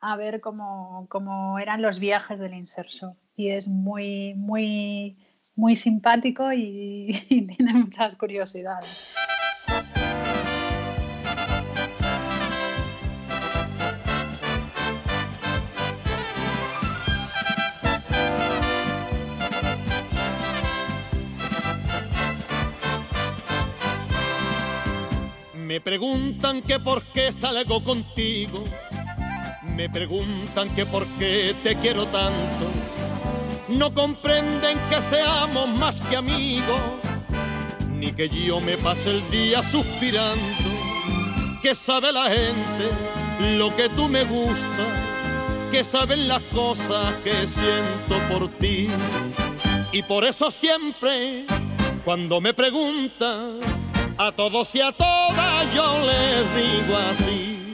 a 0.00 0.16
ver 0.16 0.40
cómo, 0.40 1.06
cómo 1.08 1.58
eran 1.58 1.82
los 1.82 1.98
viajes 1.98 2.38
del 2.38 2.54
inserso. 2.54 3.16
Y 3.34 3.50
es 3.50 3.68
muy, 3.68 4.34
muy, 4.34 5.16
muy 5.54 5.76
simpático 5.76 6.52
y, 6.52 7.24
y 7.28 7.46
tiene 7.46 7.74
muchas 7.74 8.16
curiosidades. 8.16 9.14
Preguntan 25.86 26.62
que 26.62 26.80
por 26.80 27.04
qué 27.14 27.30
salgo 27.30 27.80
contigo. 27.84 28.64
Me 29.76 29.88
preguntan 29.88 30.68
que 30.74 30.84
por 30.84 31.06
qué 31.16 31.54
te 31.62 31.76
quiero 31.76 32.08
tanto. 32.08 32.66
No 33.68 33.94
comprenden 33.94 34.80
que 34.90 35.00
seamos 35.02 35.68
más 35.68 36.00
que 36.00 36.16
amigos, 36.16 36.80
ni 37.94 38.10
que 38.10 38.28
yo 38.28 38.60
me 38.60 38.76
pase 38.76 39.10
el 39.10 39.30
día 39.30 39.62
suspirando. 39.62 40.68
Que 41.62 41.76
sabe 41.76 42.10
la 42.10 42.30
gente 42.30 42.90
lo 43.56 43.74
que 43.76 43.88
tú 43.90 44.08
me 44.08 44.24
gusta, 44.24 45.68
que 45.70 45.84
saben 45.84 46.26
las 46.26 46.42
cosas 46.52 47.14
que 47.22 47.46
siento 47.46 48.18
por 48.28 48.48
ti. 48.58 48.88
Y 49.92 50.02
por 50.02 50.24
eso 50.24 50.50
siempre, 50.50 51.46
cuando 52.04 52.40
me 52.40 52.52
preguntan, 52.54 53.75
a 54.18 54.32
todos 54.32 54.74
y 54.74 54.80
a 54.80 54.92
todas 54.92 55.74
yo 55.74 55.98
les 56.00 56.44
digo 56.56 56.96
así. 56.96 57.72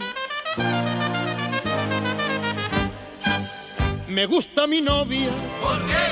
Me 4.09 4.26
gusta 4.26 4.66
mi 4.66 4.81
novia 4.81 5.31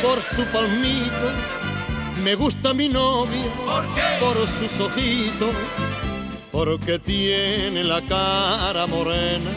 por 0.03 0.23
su 0.23 0.45
palmito. 0.53 1.31
Me 2.23 2.35
gusta 2.35 2.73
mi 2.73 2.89
novia 2.89 3.51
por 4.21 4.37
sus 4.49 4.81
ojitos. 4.81 5.55
Porque 6.51 6.99
tiene 6.99 7.85
la 7.85 8.01
cara 8.03 8.87
morena. 8.87 9.51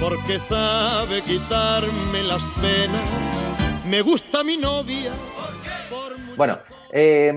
Porque 0.00 0.38
sabe 0.38 1.22
quitarme 1.22 2.22
las 2.22 2.44
penas. 2.60 3.02
Me 3.86 4.00
gusta 4.02 4.44
mi 4.44 4.56
novia 4.56 5.12
por 5.90 6.36
Bueno, 6.36 6.58
eh, 6.92 7.32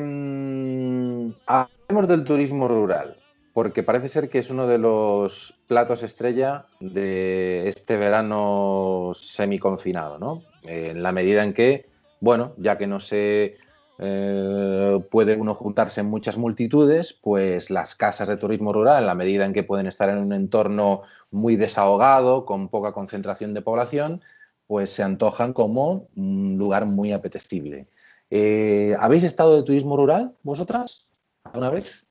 hablemos 1.90 2.10
del 2.10 2.26
turismo 2.26 2.68
rural, 2.68 3.16
porque 3.54 3.82
parece 3.82 4.10
ser 4.10 4.30
que 4.30 4.40
es 4.40 4.50
uno 4.50 4.68
de 4.68 4.78
los 4.78 5.58
platos 5.68 6.04
estrella 6.04 6.66
de 6.82 7.70
este 7.70 7.96
verano 7.96 9.12
semiconfinado, 9.16 10.20
¿no? 10.20 10.44
En 10.64 11.02
la 11.02 11.14
medida 11.14 11.46
en 11.46 11.54
que, 11.54 11.86
bueno, 12.20 12.52
ya 12.58 12.78
que 12.78 12.88
no 12.88 13.00
se 13.00 13.56
eh, 14.00 15.00
puede 15.10 15.38
uno 15.38 15.54
juntarse 15.54 16.02
en 16.02 16.08
muchas 16.08 16.36
multitudes, 16.36 17.14
pues 17.14 17.72
las 17.72 17.96
casas 17.96 18.28
de 18.28 18.36
turismo 18.36 18.74
rural, 18.74 19.04
en 19.04 19.08
la 19.08 19.16
medida 19.16 19.46
en 19.46 19.54
que 19.54 19.64
pueden 19.64 19.88
estar 19.88 20.10
en 20.10 20.18
un 20.18 20.34
entorno 20.34 21.04
muy 21.32 21.56
desahogado, 21.56 22.44
con 22.46 22.68
poca 22.68 22.92
concentración 22.92 23.54
de 23.54 23.62
población, 23.62 24.22
pues 24.68 24.90
se 24.90 25.04
antojan 25.04 25.54
como 25.54 26.10
un 26.18 26.58
lugar 26.58 26.86
muy 26.86 27.14
apetecible. 27.14 27.88
Eh, 28.30 28.94
¿Habéis 29.00 29.24
estado 29.24 29.56
de 29.56 29.64
turismo 29.64 29.96
rural 29.96 30.36
vosotras 30.44 31.08
alguna 31.54 31.70
vez? 31.70 32.08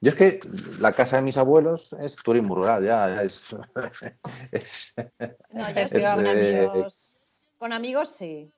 Yo 0.00 0.10
es 0.10 0.16
que 0.16 0.38
la 0.78 0.92
casa 0.92 1.16
de 1.16 1.22
mis 1.22 1.36
abuelos 1.36 1.92
es 2.00 2.14
turismo 2.16 2.54
rural, 2.54 2.84
ya, 2.84 3.14
ya 3.14 3.22
es, 3.22 3.44
es- 4.52 4.94
No, 5.50 5.68
yo 5.70 5.88
sí, 5.88 6.02
con 6.14 6.26
Es, 6.26 6.34
eh, 6.36 6.58
amigos. 6.66 7.46
Con 7.58 7.72
amigos 7.72 8.08
sí. 8.10 8.52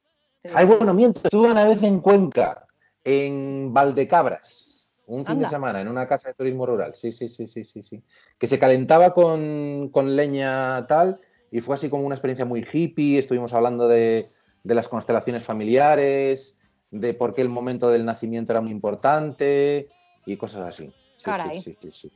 Sí. 0.44 0.50
Ay, 0.54 0.66
bueno, 0.66 0.92
miento, 0.94 1.20
estuve 1.24 1.50
una 1.50 1.64
vez 1.64 1.82
en 1.82 2.00
Cuenca, 2.00 2.66
en 3.04 3.72
Valdecabras, 3.72 4.90
un 5.06 5.24
fin 5.26 5.38
de 5.38 5.48
semana, 5.48 5.80
en 5.80 5.88
una 5.88 6.06
casa 6.06 6.28
de 6.28 6.34
turismo 6.34 6.66
rural. 6.66 6.94
Sí, 6.94 7.12
sí, 7.12 7.28
sí, 7.28 7.46
sí, 7.46 7.64
sí, 7.64 7.82
sí. 7.82 8.02
Que 8.38 8.46
se 8.46 8.58
calentaba 8.58 9.12
con, 9.14 9.88
con 9.90 10.14
leña 10.16 10.86
tal 10.86 11.20
y 11.50 11.60
fue 11.62 11.74
así 11.74 11.88
como 11.90 12.04
una 12.04 12.14
experiencia 12.14 12.44
muy 12.44 12.66
hippie. 12.70 13.18
Estuvimos 13.18 13.52
hablando 13.54 13.88
de, 13.88 14.26
de 14.62 14.74
las 14.74 14.88
constelaciones 14.88 15.42
familiares, 15.42 16.56
de 16.90 17.14
por 17.14 17.34
qué 17.34 17.42
el 17.42 17.48
momento 17.48 17.90
del 17.90 18.04
nacimiento 18.04 18.52
era 18.52 18.60
muy 18.60 18.70
importante 18.72 19.90
y 20.26 20.36
cosas 20.36 20.68
así. 20.68 20.86
Sí, 20.86 20.92
sí, 21.16 21.24
Caray. 21.24 21.60
Sí, 21.60 21.76
sí, 21.80 21.90
sí. 21.92 22.10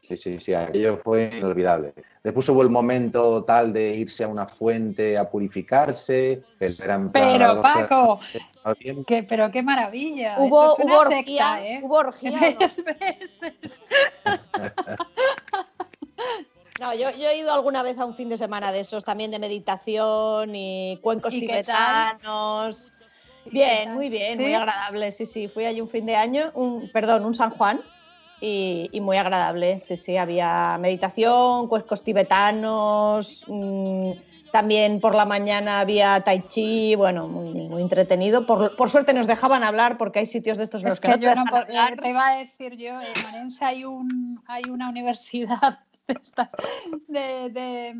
Sí, 0.00 0.16
sí, 0.16 0.40
sí, 0.40 0.54
aquello 0.54 0.96
fue 0.98 1.36
inolvidable. 1.36 1.92
Después 2.22 2.48
hubo 2.48 2.62
el 2.62 2.70
momento 2.70 3.44
tal 3.44 3.72
de 3.72 3.94
irse 3.96 4.24
a 4.24 4.28
una 4.28 4.46
fuente 4.46 5.18
a 5.18 5.28
purificarse, 5.28 6.42
pero 6.56 6.74
era 6.82 6.94
en 6.94 7.10
plan 7.10 7.42
a 7.42 7.54
las 7.54 7.74
Pero 7.88 7.88
Paco, 7.88 8.20
que, 9.06 9.22
pero 9.24 9.50
qué 9.50 9.62
maravilla. 9.62 10.36
Hubo, 10.38 10.64
Eso 10.64 10.78
es 10.78 10.84
una 10.84 10.94
hubo 10.94 11.04
secta, 11.04 11.18
orgía, 11.18 11.66
¿eh? 11.66 11.80
hubo 11.82 11.96
orgía? 11.96 12.56
¿Ves, 12.58 12.82
ves, 12.84 13.38
ves? 13.40 13.82
No, 16.80 16.94
yo, 16.94 17.10
yo 17.10 17.28
he 17.28 17.38
ido 17.38 17.52
alguna 17.52 17.82
vez 17.82 17.98
a 17.98 18.04
un 18.04 18.14
fin 18.14 18.28
de 18.28 18.38
semana 18.38 18.72
de 18.72 18.80
esos, 18.80 19.04
también 19.04 19.30
de 19.30 19.38
meditación 19.38 20.54
y 20.54 20.98
cuencos 21.02 21.32
¿Y 21.34 21.40
qué 21.40 21.46
tibetanos. 21.46 22.92
¿Y 23.46 23.50
qué 23.50 23.56
Bien, 23.58 23.94
muy 23.94 24.08
bien, 24.08 24.38
¿Sí? 24.38 24.42
muy 24.42 24.54
agradable. 24.54 25.12
Sí, 25.12 25.26
sí, 25.26 25.48
fui 25.48 25.64
allí 25.64 25.80
un 25.80 25.88
fin 25.88 26.06
de 26.06 26.16
año, 26.16 26.50
un, 26.54 26.90
perdón, 26.92 27.24
un 27.24 27.34
San 27.34 27.50
Juan 27.50 27.80
y, 28.40 28.88
y 28.92 29.00
muy 29.00 29.16
agradable. 29.16 29.78
Sí, 29.80 29.96
sí, 29.96 30.16
había 30.16 30.78
meditación, 30.78 31.68
cuencos 31.68 32.02
tibetanos, 32.02 33.44
mm, 33.48 34.12
también 34.52 35.00
por 35.00 35.14
la 35.14 35.24
mañana 35.24 35.80
había 35.80 36.20
tai 36.20 36.46
chi, 36.46 36.94
bueno, 36.94 37.26
muy, 37.26 37.54
muy 37.68 37.80
entretenido. 37.82 38.44
Por, 38.46 38.76
por 38.76 38.90
suerte 38.90 39.14
nos 39.14 39.26
dejaban 39.26 39.64
hablar 39.64 39.96
porque 39.96 40.18
hay 40.20 40.26
sitios 40.26 40.58
de 40.58 40.64
estos 40.64 40.82
en 40.82 40.90
los 40.90 40.98
Es 40.98 41.00
que, 41.00 41.08
que 41.08 41.12
no 41.14 41.18
te 41.18 41.24
yo 41.24 41.34
no 41.34 41.42
hablar. 41.56 42.00
te 42.00 42.10
iba 42.10 42.26
a 42.28 42.36
decir 42.36 42.76
yo, 42.76 43.00
en 43.00 43.26
Orense 43.28 43.64
hay 43.64 43.84
un 43.84 44.42
hay 44.46 44.64
una 44.64 44.90
universidad 44.90 45.80
de, 46.06 46.14
estas, 46.20 46.52
de, 47.08 47.48
de, 47.50 47.92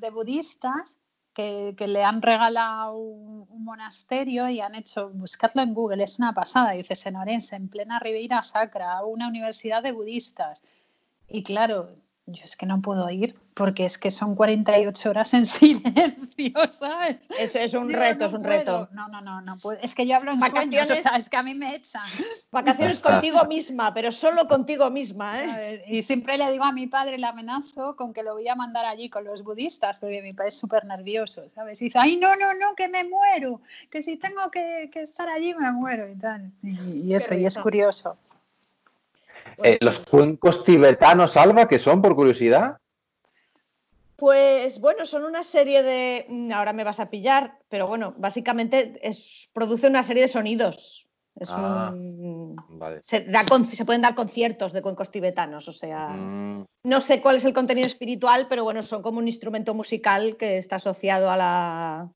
de 0.00 0.10
budistas 0.10 0.98
que, 1.36 1.86
le 1.86 2.02
han 2.02 2.22
regalado 2.22 2.96
un, 2.96 3.46
monasterio 3.62 4.48
y 4.48 4.60
han 4.60 4.76
hecho, 4.76 5.10
buscadlo 5.10 5.60
en 5.60 5.74
Google, 5.74 6.04
es 6.04 6.18
una 6.18 6.32
pasada, 6.32 6.70
dices 6.70 7.04
en 7.06 7.16
Orense, 7.16 7.56
en 7.56 7.68
plena 7.68 7.98
Ribeira 7.98 8.40
Sacra, 8.40 9.04
una 9.04 9.28
universidad 9.28 9.82
de 9.82 9.90
budistas. 9.90 10.62
Y 11.28 11.42
claro, 11.42 11.90
yo 12.28 12.44
es 12.44 12.56
que 12.56 12.66
no 12.66 12.80
puedo 12.82 13.08
ir 13.10 13.36
porque 13.54 13.84
es 13.86 13.96
que 13.98 14.10
son 14.10 14.34
48 14.34 15.08
horas 15.10 15.32
en 15.32 15.46
silencio, 15.46 16.52
¿sabes? 16.70 17.18
Eso 17.38 17.58
es 17.58 17.72
un 17.72 17.88
Digo, 17.88 18.00
reto, 18.00 18.18
no 18.18 18.26
es 18.26 18.32
un 18.34 18.42
puedo. 18.42 18.58
reto. 18.58 18.88
No, 18.92 19.08
no, 19.08 19.20
no, 19.22 19.40
no 19.40 19.56
puedo. 19.58 19.78
Es 19.80 19.94
que 19.94 20.06
yo 20.06 20.16
hablo 20.16 20.32
en 20.32 20.40
sueños, 20.40 20.58
o 20.58 20.92
Vacaciones- 20.92 21.02
sea, 21.02 21.16
es 21.16 21.28
que 21.30 21.36
a 21.38 21.42
mí 21.42 21.54
me 21.54 21.74
echan. 21.74 22.02
Vacaciones 22.50 23.00
contigo 23.00 23.44
misma, 23.46 23.94
pero 23.94 24.12
solo 24.12 24.46
contigo 24.46 24.90
misma, 24.90 25.42
¿eh? 25.42 25.50
A 25.50 25.56
ver, 25.56 25.82
y 25.86 26.02
siempre 26.02 26.36
le 26.36 26.50
digo 26.50 26.64
a 26.64 26.72
mi 26.72 26.86
padre, 26.86 27.16
le 27.16 27.26
amenazo 27.26 27.96
con 27.96 28.12
que 28.12 28.22
lo 28.22 28.34
voy 28.34 28.46
a 28.48 28.54
mandar 28.56 28.84
allí 28.84 29.08
con 29.08 29.24
los 29.24 29.42
budistas, 29.42 29.98
porque 29.98 30.20
mi 30.20 30.32
padre 30.34 30.48
es 30.50 30.58
súper 30.58 30.84
nervioso, 30.84 31.48
¿sabes? 31.54 31.80
Y 31.80 31.86
dice, 31.86 31.98
ay, 31.98 32.16
no, 32.18 32.36
no, 32.36 32.52
no, 32.54 32.74
que 32.74 32.88
me 32.88 33.04
muero, 33.04 33.60
que 33.90 34.02
si 34.02 34.16
tengo 34.16 34.50
que, 34.50 34.90
que 34.92 35.00
estar 35.00 35.28
allí 35.30 35.54
me 35.54 35.70
muero 35.72 36.08
y 36.10 36.16
tal. 36.16 36.50
Y, 36.62 37.08
y 37.08 37.14
eso, 37.14 37.34
y 37.34 37.46
es 37.46 37.54
risa. 37.64 38.14
Eh, 39.62 39.78
los 39.80 39.98
cuencos 40.00 40.64
tibetanos, 40.64 41.36
Alba, 41.36 41.66
que 41.68 41.78
son, 41.78 42.02
por 42.02 42.14
curiosidad. 42.14 42.76
Pues 44.16 44.80
bueno, 44.80 45.04
son 45.04 45.24
una 45.24 45.44
serie 45.44 45.82
de. 45.82 46.26
mm, 46.28 46.52
Ahora 46.52 46.72
me 46.72 46.84
vas 46.84 47.00
a 47.00 47.10
pillar, 47.10 47.58
pero 47.68 47.86
bueno, 47.86 48.14
básicamente 48.16 48.98
es, 49.02 49.48
produce 49.52 49.88
una 49.88 50.02
serie 50.02 50.22
de 50.22 50.28
sonidos. 50.28 51.08
Es 51.38 51.50
Ah. 51.52 51.90
un- 51.92 52.56
Vale. 52.70 53.02
se, 53.02 53.20
da 53.26 53.44
con- 53.44 53.66
se 53.66 53.84
pueden 53.84 54.00
dar 54.00 54.14
conciertos 54.14 54.72
de 54.72 54.80
cuencos 54.80 55.10
tibetanos, 55.10 55.68
o 55.68 55.72
sea. 55.72 56.08
Mm, 56.08 56.64
No 56.84 57.00
sé 57.02 57.20
cuál 57.20 57.36
es 57.36 57.44
el 57.44 57.52
contenido 57.52 57.86
espiritual, 57.86 58.46
pero 58.48 58.62
bueno, 58.64 58.82
son 58.82 59.02
como 59.02 59.18
un 59.18 59.26
instrumento 59.26 59.74
musical 59.74 60.36
que 60.38 60.56
está 60.56 60.76
asociado 60.76 61.30
a 61.30 61.36
la, 61.36 62.08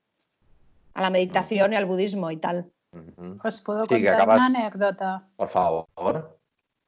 a 0.95 1.03
la 1.03 1.11
meditación 1.11 1.73
y 1.73 1.77
al 1.77 1.85
budismo 1.87 2.31
y 2.31 2.37
tal. 2.39 2.71
Os 3.45 3.61
puedo 3.61 3.83
Sí, 3.83 3.89
que 3.89 3.97
contar 4.07 4.15
acabas- 4.23 4.49
una 4.49 4.59
anécdota. 4.61 5.29
Por 5.37 5.49
favor. 5.49 6.40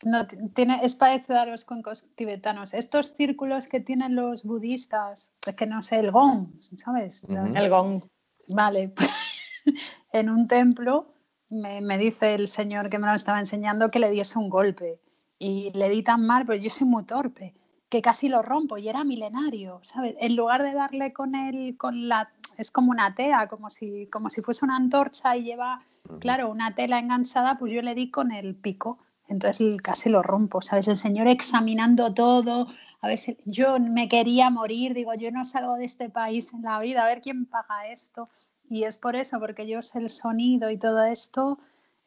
No, 0.04 0.26
tiene, 0.26 0.80
es 0.82 0.96
parecido 0.96 1.38
a 1.38 1.46
los 1.46 1.64
cuencos 1.64 2.04
tibetanos. 2.16 2.74
Estos 2.74 3.14
círculos 3.14 3.68
que 3.68 3.80
tienen 3.80 4.16
los 4.16 4.44
budistas, 4.44 5.32
que 5.56 5.66
no 5.66 5.80
sé, 5.80 6.00
el 6.00 6.10
gong, 6.10 6.48
¿sabes? 6.58 7.24
El 7.28 7.70
gong. 7.70 8.02
Vale, 8.48 8.92
en 10.12 10.28
un 10.28 10.48
templo 10.48 11.14
me, 11.48 11.80
me 11.80 11.98
dice 11.98 12.34
el 12.34 12.48
señor 12.48 12.90
que 12.90 12.98
me 12.98 13.06
lo 13.06 13.14
estaba 13.14 13.38
enseñando 13.38 13.90
que 13.90 14.00
le 14.00 14.10
diese 14.10 14.38
un 14.38 14.50
golpe 14.50 15.00
y 15.38 15.70
le 15.74 15.88
di 15.90 16.02
tan 16.02 16.24
mal, 16.24 16.46
pues 16.46 16.62
yo 16.62 16.70
soy 16.70 16.86
muy 16.86 17.04
torpe, 17.04 17.54
que 17.88 18.00
casi 18.00 18.28
lo 18.28 18.42
rompo 18.42 18.78
y 18.78 18.88
era 18.88 19.02
milenario, 19.02 19.80
¿sabes? 19.82 20.14
En 20.20 20.36
lugar 20.36 20.62
de 20.62 20.72
darle 20.72 21.12
con 21.12 21.34
el, 21.34 21.76
con 21.76 22.08
la, 22.08 22.30
es 22.58 22.70
como 22.70 22.90
una 22.92 23.14
tea, 23.14 23.48
como 23.48 23.68
si, 23.68 24.06
como 24.06 24.30
si 24.30 24.40
fuese 24.40 24.64
una 24.64 24.76
antorcha 24.76 25.36
y 25.36 25.42
lleva, 25.44 25.84
claro, 26.20 26.48
una 26.48 26.74
tela 26.74 26.98
enganchada, 26.98 27.58
pues 27.58 27.72
yo 27.72 27.82
le 27.82 27.94
di 27.94 28.10
con 28.10 28.32
el 28.32 28.54
pico. 28.54 28.98
Entonces 29.32 29.80
casi 29.82 30.10
lo 30.10 30.22
rompo, 30.22 30.62
¿sabes? 30.62 30.88
El 30.88 30.98
señor 30.98 31.26
examinando 31.26 32.12
todo, 32.14 32.68
a 33.00 33.08
ver 33.08 33.18
si 33.18 33.36
yo 33.46 33.78
me 33.80 34.08
quería 34.08 34.50
morir, 34.50 34.94
digo, 34.94 35.14
yo 35.14 35.30
no 35.32 35.44
salgo 35.44 35.74
de 35.76 35.86
este 35.86 36.08
país 36.10 36.52
en 36.52 36.62
la 36.62 36.78
vida, 36.80 37.02
a 37.04 37.08
ver 37.08 37.22
quién 37.22 37.46
paga 37.46 37.86
esto. 37.88 38.28
Y 38.68 38.84
es 38.84 38.98
por 38.98 39.16
eso, 39.16 39.40
porque 39.40 39.66
yo 39.66 39.82
sé 39.82 39.98
el 39.98 40.08
sonido 40.10 40.70
y 40.70 40.76
todo 40.76 41.02
esto, 41.02 41.58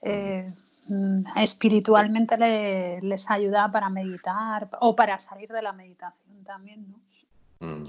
eh, 0.04 0.46
espiritualmente 1.36 2.38
le- 2.38 3.02
les 3.02 3.30
ayuda 3.30 3.72
para 3.72 3.90
meditar 3.90 4.70
o 4.80 4.96
para 4.96 5.18
salir 5.20 5.50
de 5.50 5.62
la 5.62 5.74
meditación 5.74 6.44
también, 6.44 6.86
¿no? 6.92 7.68
Mm. 7.68 7.88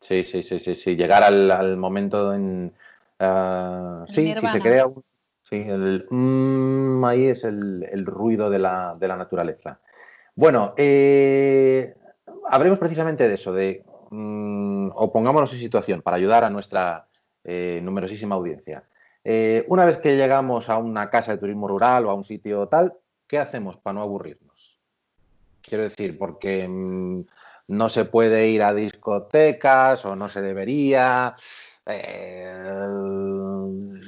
Sí, 0.00 0.22
sí, 0.24 0.42
sí, 0.42 0.60
sí, 0.60 0.74
sí. 0.74 0.94
Llegar 0.94 1.22
al, 1.22 1.50
al 1.50 1.76
momento 1.76 2.32
en. 2.34 2.72
El 3.18 4.08
sí, 4.08 4.34
si 4.34 4.48
se 4.48 4.60
crea 4.60 4.86
un. 4.86 5.02
Sí, 5.48 5.56
el. 5.56 6.06
mm, 6.10 7.04
ahí 7.04 7.26
es 7.26 7.44
el, 7.44 8.04
ruido 8.04 8.50
de 8.50 8.58
la, 8.58 8.92
de 8.98 9.08
la 9.08 9.16
naturaleza. 9.16 9.80
Bueno, 10.34 10.74
eh, 10.76 11.94
hablemos 12.50 12.78
precisamente 12.78 13.26
de 13.26 13.34
eso, 13.34 13.52
de. 13.52 13.84
mm, 14.10 14.90
o 14.94 15.12
pongámonos 15.12 15.52
en 15.54 15.60
situación 15.60 16.02
para 16.02 16.16
ayudar 16.16 16.44
a 16.44 16.50
nuestra 16.50 17.06
eh, 17.44 17.80
numerosísima 17.82 18.34
audiencia. 18.34 18.84
Eh, 19.24 19.64
una 19.68 19.84
vez 19.84 19.98
que 19.98 20.16
llegamos 20.16 20.68
a 20.68 20.78
una 20.78 21.10
casa 21.10 21.32
de 21.32 21.38
turismo 21.38 21.66
rural 21.66 22.06
o 22.06 22.10
a 22.10 22.14
un 22.14 22.24
sitio 22.24 22.68
tal, 22.68 22.94
¿qué 23.26 23.38
hacemos 23.38 23.76
para 23.78 23.94
no 23.94 24.02
aburrirnos? 24.02 24.80
Quiero 25.62 25.84
decir, 25.84 26.18
porque 26.18 26.66
mm, 26.68 27.22
no 27.68 27.88
se 27.88 28.04
puede 28.04 28.48
ir 28.48 28.62
a 28.62 28.74
discotecas 28.74 30.04
o 30.04 30.14
no 30.14 30.28
se 30.28 30.42
debería. 30.42 31.34
Eh, 31.88 32.54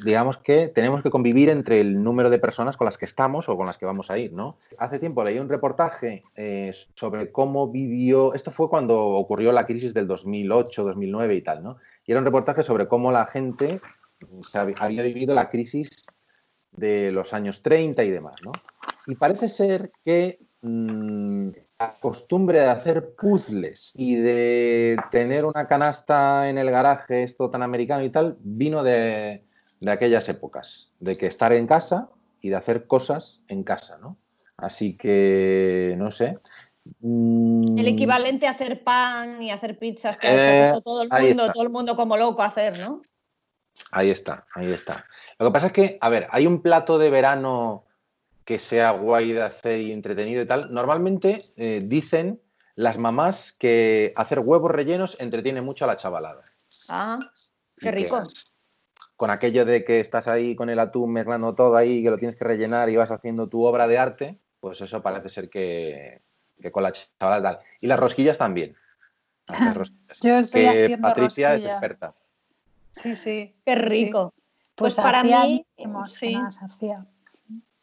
digamos 0.05 0.37
que 0.39 0.69
tenemos 0.69 1.03
que 1.03 1.11
convivir 1.11 1.49
entre 1.49 1.81
el 1.81 2.03
número 2.03 2.31
de 2.31 2.39
personas 2.39 2.77
con 2.77 2.85
las 2.85 2.99
que 2.99 3.05
estamos 3.05 3.49
o 3.49 3.57
con 3.57 3.67
las 3.67 3.79
que 3.79 3.87
vamos 3.87 4.11
a 4.11 4.19
ir, 4.19 4.33
¿no? 4.33 4.57
Hace 4.79 4.99
tiempo 4.99 5.25
leí 5.25 5.39
un 5.39 5.49
reportaje 5.49 6.23
eh, 6.37 6.73
sobre 6.95 7.33
cómo 7.33 7.71
vivió, 7.71 8.35
esto 8.35 8.51
fue 8.51 8.69
cuando 8.69 8.99
ocurrió 8.99 9.53
la 9.53 9.67
crisis 9.67 9.95
del 9.95 10.07
2008, 10.07 10.85
2009 10.85 11.35
y 11.35 11.43
tal, 11.43 11.63
¿no? 11.63 11.77
Y 12.05 12.13
era 12.13 12.21
un 12.21 12.27
reportaje 12.27 12.63
sobre 12.63 12.89
cómo 12.89 13.13
la 13.13 13.27
gente 13.27 13.81
había 14.79 15.03
vivido 15.03 15.35
la 15.35 15.49
crisis 15.49 15.89
de 16.73 17.11
los 17.13 17.33
años 17.33 17.63
30 17.63 18.05
y 18.05 18.11
demás, 18.11 18.37
¿no? 18.45 18.53
Y 19.07 19.15
parece 19.15 19.49
ser 19.49 19.91
que 20.05 20.39
mm, 20.63 21.49
la 21.79 21.95
costumbre 22.01 22.61
de 22.61 22.69
hacer 22.69 23.15
puzzles 23.15 23.93
y 23.95 24.17
de 24.17 24.99
tener 25.11 25.45
una 25.45 25.67
canasta 25.67 26.49
en 26.49 26.59
el 26.59 26.71
garaje, 26.71 27.23
esto 27.23 27.51
tan 27.51 27.63
americano 27.63 28.05
y 28.05 28.11
tal, 28.11 28.37
vino 28.41 28.83
de, 28.83 29.45
de 29.81 29.91
aquellas 29.91 30.29
épocas, 30.29 30.93
de 31.01 31.17
que 31.17 31.27
estar 31.27 31.53
en 31.53 31.67
casa 31.67 32.11
y 32.41 32.51
de 32.51 32.57
hacer 32.57 32.87
cosas 32.87 33.43
en 33.49 33.65
casa, 33.65 33.99
¿no? 33.99 34.17
Así 34.57 34.97
que, 34.97 35.95
no 35.97 36.11
sé. 36.11 36.39
Mm, 37.01 37.79
El 37.79 37.89
equivalente 37.89 38.47
a 38.47 38.51
hacer 38.51 38.85
pan 38.85 39.43
y 39.43 39.51
hacer 39.51 39.79
pizzas 39.79 40.19
que 40.19 40.29
Eh, 40.29 40.69
ha 40.69 40.73
puesto 40.73 40.83
todo 40.83 41.03
el 41.03 41.09
mundo, 41.09 41.53
todo 41.53 41.63
el 41.63 41.71
mundo 41.71 41.97
como 41.97 42.17
loco 42.17 42.43
a 42.43 42.47
hacer, 42.47 42.79
¿no? 42.79 43.03
Ahí 43.93 44.11
está, 44.11 44.47
ahí 44.55 44.71
está. 44.73 45.07
Lo 45.39 45.47
que 45.47 45.53
pasa 45.53 45.69
es 45.69 45.73
que, 45.73 45.99
a 46.01 46.09
ver, 46.11 46.27
hay 46.31 46.47
un 46.47 46.61
plato 46.61 46.99
de 46.99 47.09
verano 47.09 47.85
que 48.51 48.59
sea 48.59 48.91
guay 48.91 49.33
de 49.33 49.43
hacer 49.43 49.81
y 49.81 49.93
entretenido 49.93 50.43
y 50.43 50.47
tal. 50.47 50.73
Normalmente 50.73 51.53
eh, 51.57 51.83
dicen 51.85 52.41
las 52.75 52.99
mamás 52.99 53.53
que 53.53 54.13
hacer 54.17 54.41
huevos 54.41 54.73
rellenos 54.73 55.17
entretiene 55.21 55.61
mucho 55.61 55.85
a 55.85 55.87
la 55.87 55.95
chavalada. 55.95 56.43
Ah, 56.89 57.21
Y 57.77 57.83
qué 57.83 57.93
rico. 57.93 58.25
Con 59.15 59.31
aquello 59.31 59.65
de 59.65 59.85
que 59.85 60.01
estás 60.01 60.27
ahí 60.27 60.57
con 60.57 60.69
el 60.69 60.81
atún 60.81 61.13
mezclando 61.13 61.55
todo 61.55 61.77
ahí, 61.77 62.03
que 62.03 62.11
lo 62.11 62.19
tienes 62.19 62.35
que 62.35 62.45
rellenar 62.45 62.91
y 62.91 62.97
vas 62.97 63.13
haciendo 63.13 63.49
tu 63.49 63.65
obra 63.65 63.87
de 63.87 63.99
arte, 63.99 64.41
pues 64.59 64.81
eso 64.81 65.01
parece 65.01 65.29
ser 65.29 65.49
que, 65.49 66.21
que 66.61 66.73
con 66.73 66.83
la 66.83 66.91
chavalada 66.91 67.55
tal. 67.55 67.65
Y 67.81 67.87
las 67.87 68.01
rosquillas 68.01 68.37
también. 68.37 68.75
Hacer 69.47 69.75
rosquillas. 69.79 70.19
Yo 70.25 70.39
estoy 70.39 70.63
que 70.63 70.85
haciendo 70.87 71.07
Patricia 71.07 71.55
es 71.55 71.67
experta. 71.67 72.17
Sí, 72.91 73.15
sí. 73.15 73.55
Qué 73.65 73.75
sí. 73.75 73.81
rico. 73.81 74.35
Pues, 74.75 74.97
Pues 74.97 74.97
para 74.97 75.23
mí, 75.23 75.65
sí. 76.09 76.37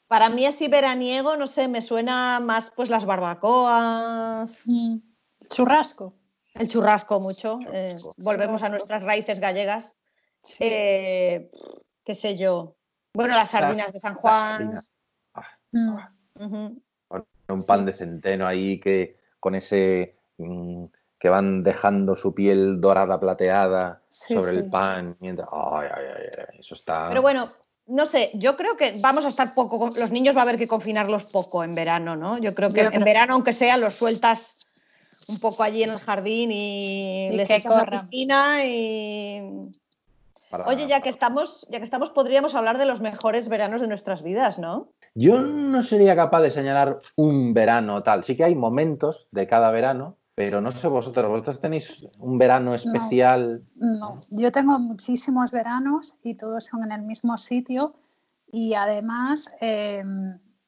Para 0.08 0.30
mí 0.30 0.46
así 0.46 0.68
veraniego, 0.68 1.36
no 1.36 1.48
sé, 1.48 1.68
me 1.68 1.82
suena 1.82 2.40
más 2.40 2.72
pues 2.76 2.90
las 2.90 3.06
barbacoas, 3.06 4.62
Mm. 4.66 4.98
Churrasco. 5.50 6.14
el 6.54 6.68
churrasco 6.70 7.20
mucho. 7.20 7.60
eh, 7.72 7.90
Churrasco. 7.98 8.14
volvemos 8.18 8.64
a 8.64 8.70
nuestras 8.70 9.04
raíces 9.04 9.40
gallegas. 9.40 9.96
Sí. 10.44 10.58
Eh, 10.62 11.52
qué 12.04 12.14
sé 12.14 12.36
yo. 12.38 12.76
Bueno, 13.14 13.34
las 13.36 13.50
sardinas 13.52 13.92
de 13.92 14.00
San 14.00 14.14
Las 14.14 14.22
Juan. 14.22 14.58
sardinas. 14.58 14.92
Mm. 15.72 15.98
ujú. 16.40 16.82
un 17.50 17.66
pan 17.66 17.86
de 17.86 17.92
centeno 17.94 18.46
ahí 18.48 18.80
que 18.80 19.16
con 19.40 19.56
ese 19.56 20.18
mm, 20.38 20.86
que 21.20 21.30
van 21.30 21.64
dejando 21.64 22.16
su 22.16 22.34
piel 22.34 22.80
dorada 22.82 23.20
plateada 23.20 24.02
Sí, 24.10 24.34
sobre 24.36 24.52
sí. 24.52 24.58
el 24.58 24.70
pan 24.70 25.16
mientras 25.20 25.48
ay, 25.52 25.88
ay, 25.94 26.06
ay, 26.18 26.24
ay, 26.52 26.60
eso 26.60 26.76
está 26.76 27.08
Pero 27.10 27.22
bueno, 27.22 27.52
no 27.88 28.06
sé, 28.06 28.32
yo 28.34 28.56
creo 28.58 28.76
que 28.78 28.96
vamos 29.00 29.26
a 29.26 29.30
estar 29.30 29.54
poco, 29.54 29.90
los 29.96 30.12
niños 30.12 30.36
va 30.36 30.40
a 30.40 30.44
haber 30.44 30.58
que 30.58 30.68
confinarlos 30.68 31.26
poco 31.26 31.64
en 31.64 31.74
verano, 31.76 32.16
¿no? 32.16 32.38
Yo 32.38 32.54
creo 32.54 32.70
que 32.70 32.82
Yo 32.82 32.86
en 32.88 32.92
creo- 32.92 33.06
verano, 33.06 33.34
aunque 33.34 33.54
sea, 33.54 33.78
los 33.78 33.96
sueltas 33.96 34.58
un 35.28 35.40
poco 35.40 35.64
allí 35.64 35.84
en 35.84 35.90
el 35.92 36.00
jardín 36.00 36.52
y, 36.52 37.28
Y 37.28 37.38
les 37.38 37.50
echas 37.50 37.74
a 37.74 37.78
la 37.78 37.86
piscina 37.86 38.64
y... 38.66 39.72
para- 40.50 40.68
Oye, 40.68 40.88
ya 40.88 41.02
que 41.02 41.10
estamos, 41.10 41.66
ya 41.70 41.80
que 41.80 41.84
estamos, 41.86 42.10
podríamos 42.12 42.56
hablar 42.56 42.78
de 42.78 42.86
los 42.86 43.02
mejores 43.02 43.50
veranos 43.50 43.82
de 43.82 43.88
nuestras 43.88 44.22
vidas, 44.24 44.60
¿no? 44.60 44.90
yo 45.20 45.42
no 45.42 45.82
sería 45.82 46.16
capaz 46.16 46.42
de 46.42 46.52
señalar 46.52 47.00
un 47.16 47.54
verano 47.56 48.04
tal 48.04 48.24
sí 48.24 48.38
que 48.38 48.44
hay 48.44 48.54
momentos 48.54 49.28
de 49.32 49.48
cada 49.48 49.72
verano 49.72 50.16
pero 50.38 50.62
no 50.62 50.70
sé 50.70 50.88
vosotros 50.88 51.28
vosotros 51.32 51.60
tenéis 51.60 52.06
un 52.20 52.38
verano 52.38 52.76
especial 52.76 53.64
No, 53.74 54.22
yo 54.30 54.52
tengo 54.52 54.78
muchísimos 54.78 55.52
veranos 55.52 56.20
y 56.22 56.36
todos 56.36 56.66
son 56.66 56.84
en 56.84 56.92
el 56.92 57.02
mismo 57.02 57.38
sitio 57.38 57.96
y 58.52 58.76
además 58.76 59.50
eh, 59.62 60.04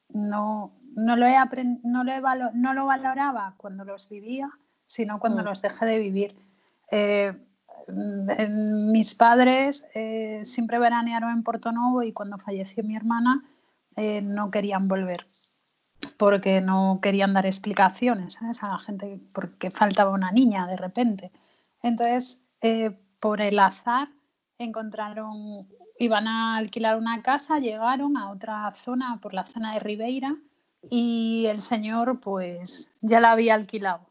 no, 0.08 0.72
no, 0.96 1.16
lo 1.16 1.24
he 1.24 1.36
no, 1.84 2.02
lo 2.02 2.10
he 2.10 2.20
valo- 2.20 2.50
no 2.52 2.74
lo 2.74 2.86
valoraba 2.86 3.54
cuando 3.58 3.84
los 3.84 4.08
vivía, 4.08 4.50
sino 4.86 5.20
cuando 5.20 5.42
Mm. 5.42 5.44
los 5.44 5.62
dejé 5.62 5.86
de 5.86 5.98
vivir. 6.00 6.34
Eh, 6.90 7.32
en- 7.86 8.90
mis 8.90 9.14
padres 9.14 9.86
eh, 9.94 10.40
siempre 10.44 10.80
veranearon 10.80 11.30
en 11.30 11.44
Porto 11.44 11.70
Novo 11.70 12.02
y 12.02 12.12
cuando 12.12 12.38
falleció 12.38 12.82
mi 12.82 12.96
hermana 12.96 13.44
eh, 13.94 14.20
no 14.20 14.50
querían 14.50 14.88
volver 14.88 15.28
porque 16.16 16.60
no 16.60 16.98
querían 17.02 17.34
dar 17.34 17.46
explicaciones 17.46 18.40
a 18.42 18.68
la 18.68 18.78
gente 18.78 19.20
porque 19.32 19.70
faltaba 19.70 20.10
una 20.10 20.32
niña 20.32 20.66
de 20.66 20.76
repente. 20.76 21.30
Entonces, 21.82 22.44
eh, 22.60 22.90
por 23.20 23.40
el 23.40 23.58
azar, 23.58 24.08
encontraron, 24.58 25.66
iban 25.98 26.28
a 26.28 26.56
alquilar 26.56 26.96
una 26.96 27.22
casa, 27.22 27.58
llegaron 27.58 28.16
a 28.16 28.30
otra 28.30 28.72
zona, 28.74 29.18
por 29.20 29.34
la 29.34 29.44
zona 29.44 29.74
de 29.74 29.80
Ribeira, 29.80 30.36
y 30.88 31.46
el 31.46 31.60
señor 31.60 32.20
pues 32.20 32.92
ya 33.00 33.20
la 33.20 33.32
había 33.32 33.54
alquilado. 33.54 34.06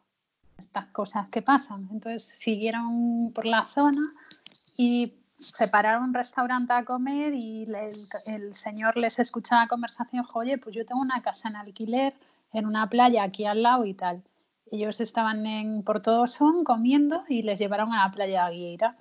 Estas 0.58 0.88
cosas 0.88 1.30
que 1.30 1.41
pasan. 1.41 1.88
Entonces 1.91 2.23
siguieron 2.23 3.32
por 3.34 3.45
la 3.45 3.65
zona 3.65 4.02
y 4.75 5.13
se 5.39 5.67
pararon 5.67 6.04
a 6.04 6.06
un 6.08 6.13
restaurante 6.13 6.73
a 6.73 6.84
comer 6.86 7.34
y 7.34 7.63
el, 7.63 8.08
el 8.25 8.54
señor 8.56 8.97
les 8.97 9.19
escuchaba 9.19 9.67
conversación, 9.67 10.25
oye, 10.34 10.58
pues 10.58 10.75
yo 10.75 10.86
tengo 10.86 11.02
una 11.02 11.21
casa 11.21 11.49
en 11.49 11.56
alquiler 11.56 12.13
en 12.54 12.65
una 12.65 12.89
playa 12.89 13.23
aquí 13.23 13.45
al 13.45 13.63
lado 13.63 13.86
y 13.86 13.93
tal. 13.93 14.21
Ellos 14.71 14.99
estaban 15.02 15.45
en 15.45 15.84
Portodosón 15.84 16.63
comiendo 16.63 17.23
y 17.28 17.41
les 17.43 17.58
llevaron 17.60 17.93
a 17.93 18.06
la 18.06 18.12
playa 18.12 18.41
de 18.43 18.47
Aguieira. 18.47 18.95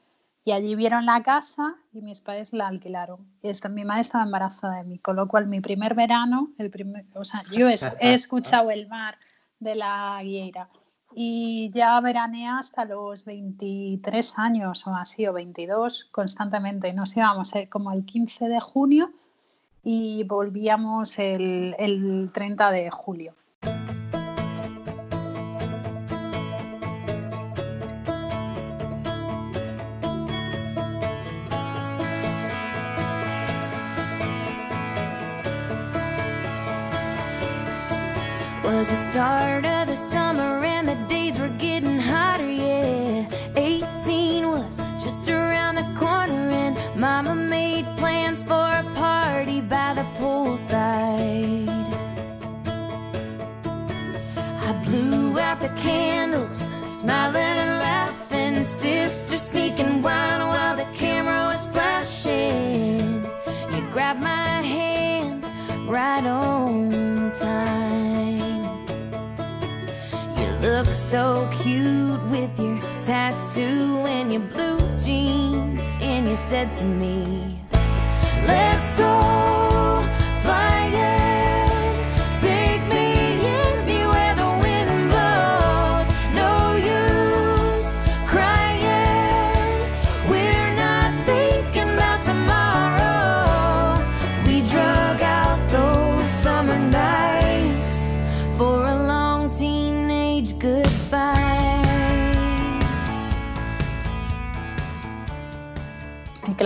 Y 0.44 0.52
allí 0.52 0.74
vieron 0.76 1.04
la 1.04 1.22
casa 1.22 1.74
y 1.92 2.00
mis 2.00 2.22
padres 2.22 2.54
la 2.54 2.68
alquilaron. 2.68 3.26
Esta- 3.42 3.68
mi 3.68 3.84
madre 3.84 4.00
estaba 4.00 4.24
embarazada 4.24 4.76
de 4.78 4.84
mí, 4.84 4.98
con 4.98 5.16
lo 5.16 5.28
cual 5.28 5.46
mi 5.46 5.60
primer 5.60 5.94
verano, 5.94 6.50
el 6.56 6.70
primer, 6.70 7.04
o 7.14 7.24
sea, 7.24 7.42
yo 7.50 7.68
he, 7.68 7.74
he 8.00 8.14
escuchado 8.14 8.70
el 8.70 8.88
mar 8.88 9.18
de 9.60 9.74
la 9.74 10.16
Aguieira 10.16 10.68
y 11.14 11.70
ya 11.72 12.00
veraneé 12.00 12.48
hasta 12.48 12.84
los 12.84 13.24
23 13.24 14.38
años 14.38 14.86
o 14.86 14.94
así, 14.94 15.26
o 15.26 15.32
22 15.32 16.08
constantemente. 16.10 16.92
Nos 16.92 17.16
íbamos 17.16 17.54
eh, 17.54 17.68
como 17.68 17.92
el 17.92 18.04
15 18.04 18.48
de 18.48 18.60
junio 18.60 19.10
y 19.82 20.24
volvíamos 20.24 21.18
el, 21.18 21.74
el 21.78 22.30
30 22.32 22.70
de 22.70 22.90
julio. 22.90 23.34
Said 76.58 76.72
to 76.72 76.82
me, 76.82 77.37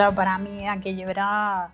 claro, 0.02 0.14
para 0.16 0.38
mí 0.38 0.66
aquello 0.66 1.08
era, 1.08 1.70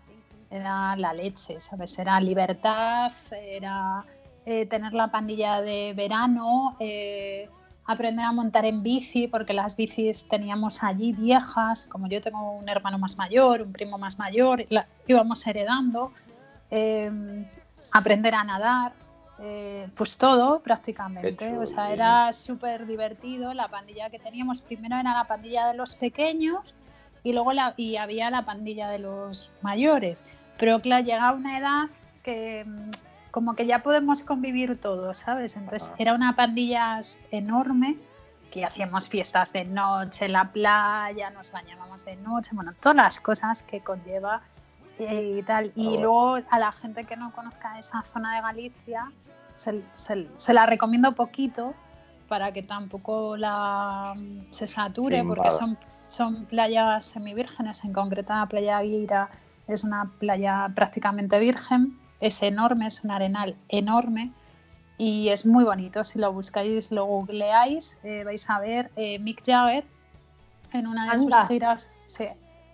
era 0.50 0.96
la 0.96 1.12
leche, 1.14 1.60
¿sabes? 1.60 1.98
Era 1.98 2.20
libertad, 2.20 3.10
era 3.32 4.04
eh, 4.44 4.66
tener 4.66 4.92
la 4.92 5.08
pandilla 5.08 5.60
de 5.62 5.94
verano, 5.96 6.76
eh, 6.78 7.48
aprender 7.86 8.26
a 8.26 8.32
montar 8.32 8.66
en 8.66 8.82
bici, 8.82 9.28
porque 9.28 9.54
las 9.54 9.76
bicis 9.76 10.28
teníamos 10.28 10.82
allí 10.82 11.12
viejas, 11.14 11.84
como 11.84 12.06
yo 12.08 12.20
tengo 12.20 12.52
un 12.52 12.68
hermano 12.68 12.98
más 12.98 13.16
mayor, 13.16 13.62
un 13.62 13.72
primo 13.72 13.96
más 13.96 14.18
mayor, 14.18 14.66
la- 14.68 14.86
íbamos 15.06 15.46
heredando, 15.46 16.12
eh, 16.70 17.10
aprender 17.94 18.34
a 18.34 18.44
nadar, 18.44 18.92
eh, 19.40 19.88
pues 19.96 20.18
todo 20.18 20.60
prácticamente. 20.60 21.56
O 21.56 21.64
sea, 21.64 21.92
era 21.92 22.32
súper 22.34 22.86
divertido. 22.86 23.54
La 23.54 23.68
pandilla 23.68 24.10
que 24.10 24.18
teníamos 24.18 24.60
primero 24.60 24.96
era 24.96 25.14
la 25.14 25.24
pandilla 25.24 25.68
de 25.68 25.74
los 25.74 25.94
pequeños 25.94 26.74
y 27.28 27.32
luego 27.34 27.52
la, 27.52 27.74
y 27.76 27.96
había 27.96 28.30
la 28.30 28.44
pandilla 28.46 28.88
de 28.88 28.98
los 29.00 29.50
mayores. 29.60 30.24
Pero 30.58 30.80
claro, 30.80 31.04
llega 31.04 31.32
una 31.32 31.58
edad 31.58 31.82
que 32.22 32.64
mm, 32.66 32.90
como 33.30 33.54
que 33.54 33.66
ya 33.66 33.82
podemos 33.82 34.22
convivir 34.22 34.80
todos, 34.80 35.18
¿sabes? 35.18 35.54
Entonces 35.56 35.88
Ajá. 35.88 35.96
era 35.98 36.14
una 36.14 36.34
pandilla 36.34 37.00
enorme 37.30 37.96
que 38.50 38.64
hacíamos 38.64 39.08
fiestas 39.10 39.52
de 39.52 39.66
noche 39.66 40.24
en 40.24 40.32
la 40.32 40.50
playa, 40.50 41.28
nos 41.30 41.52
bañábamos 41.52 42.06
de 42.06 42.16
noche, 42.16 42.50
bueno, 42.54 42.72
todas 42.80 42.96
las 42.96 43.20
cosas 43.20 43.60
que 43.62 43.80
conlleva 43.80 44.40
y 44.98 45.42
tal. 45.42 45.70
Y 45.76 45.98
luego 45.98 46.38
a 46.50 46.58
la 46.58 46.72
gente 46.72 47.04
que 47.04 47.16
no 47.16 47.30
conozca 47.32 47.78
esa 47.78 48.02
zona 48.10 48.34
de 48.36 48.40
Galicia, 48.40 49.12
se, 49.54 49.82
se- 49.94 50.28
se 50.34 50.54
la 50.54 50.64
recomiendo 50.64 51.12
poquito 51.12 51.74
para 52.26 52.52
que 52.52 52.62
tampoco 52.62 53.36
la 53.36 54.14
mm, 54.16 54.50
se 54.50 54.66
sature, 54.66 55.20
Sí, 55.20 55.26
porque 55.28 55.48
vale. 55.48 55.58
son, 55.58 55.78
son 56.08 56.46
playas 56.46 57.04
semivírgenes, 57.04 57.84
en 57.84 57.92
concreto 57.92 58.34
la 58.34 58.46
playa 58.46 58.78
Aguira 58.78 59.30
es 59.66 59.84
una 59.84 60.10
playa 60.18 60.70
prácticamente 60.74 61.38
virgen, 61.38 61.98
es 62.20 62.42
enorme, 62.42 62.86
es 62.86 63.04
un 63.04 63.10
arenal 63.10 63.54
enorme 63.68 64.32
y 64.96 65.28
es 65.28 65.46
muy 65.46 65.64
bonito. 65.64 66.02
Si 66.02 66.18
lo 66.18 66.32
buscáis, 66.32 66.90
lo 66.90 67.04
googleáis, 67.04 67.98
eh, 68.02 68.24
vais 68.24 68.48
a 68.50 68.58
ver 68.58 68.90
eh, 68.96 69.18
Mick 69.18 69.44
Jagger 69.44 69.84
en 70.72 70.86
una 70.86 71.04
de 71.04 71.10
Anda. 71.10 71.40
sus 71.40 71.48
giras, 71.48 71.90
sí, 72.06 72.24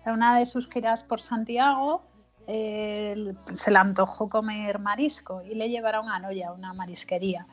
en 0.07 0.13
una 0.13 0.39
de 0.39 0.47
sus 0.47 0.69
giras 0.69 1.05
por 1.05 1.21
Santiago, 1.21 2.03
eh, 2.47 3.35
se 3.53 3.71
le 3.71 3.79
antojó 3.79 4.29
comer 4.29 4.79
marisco 4.79 5.43
y 5.43 5.55
le 5.55 5.69
llevaron 5.69 6.09
a 6.09 6.19
Noya, 6.19 6.53
una 6.53 6.73
marisquería. 6.73 7.47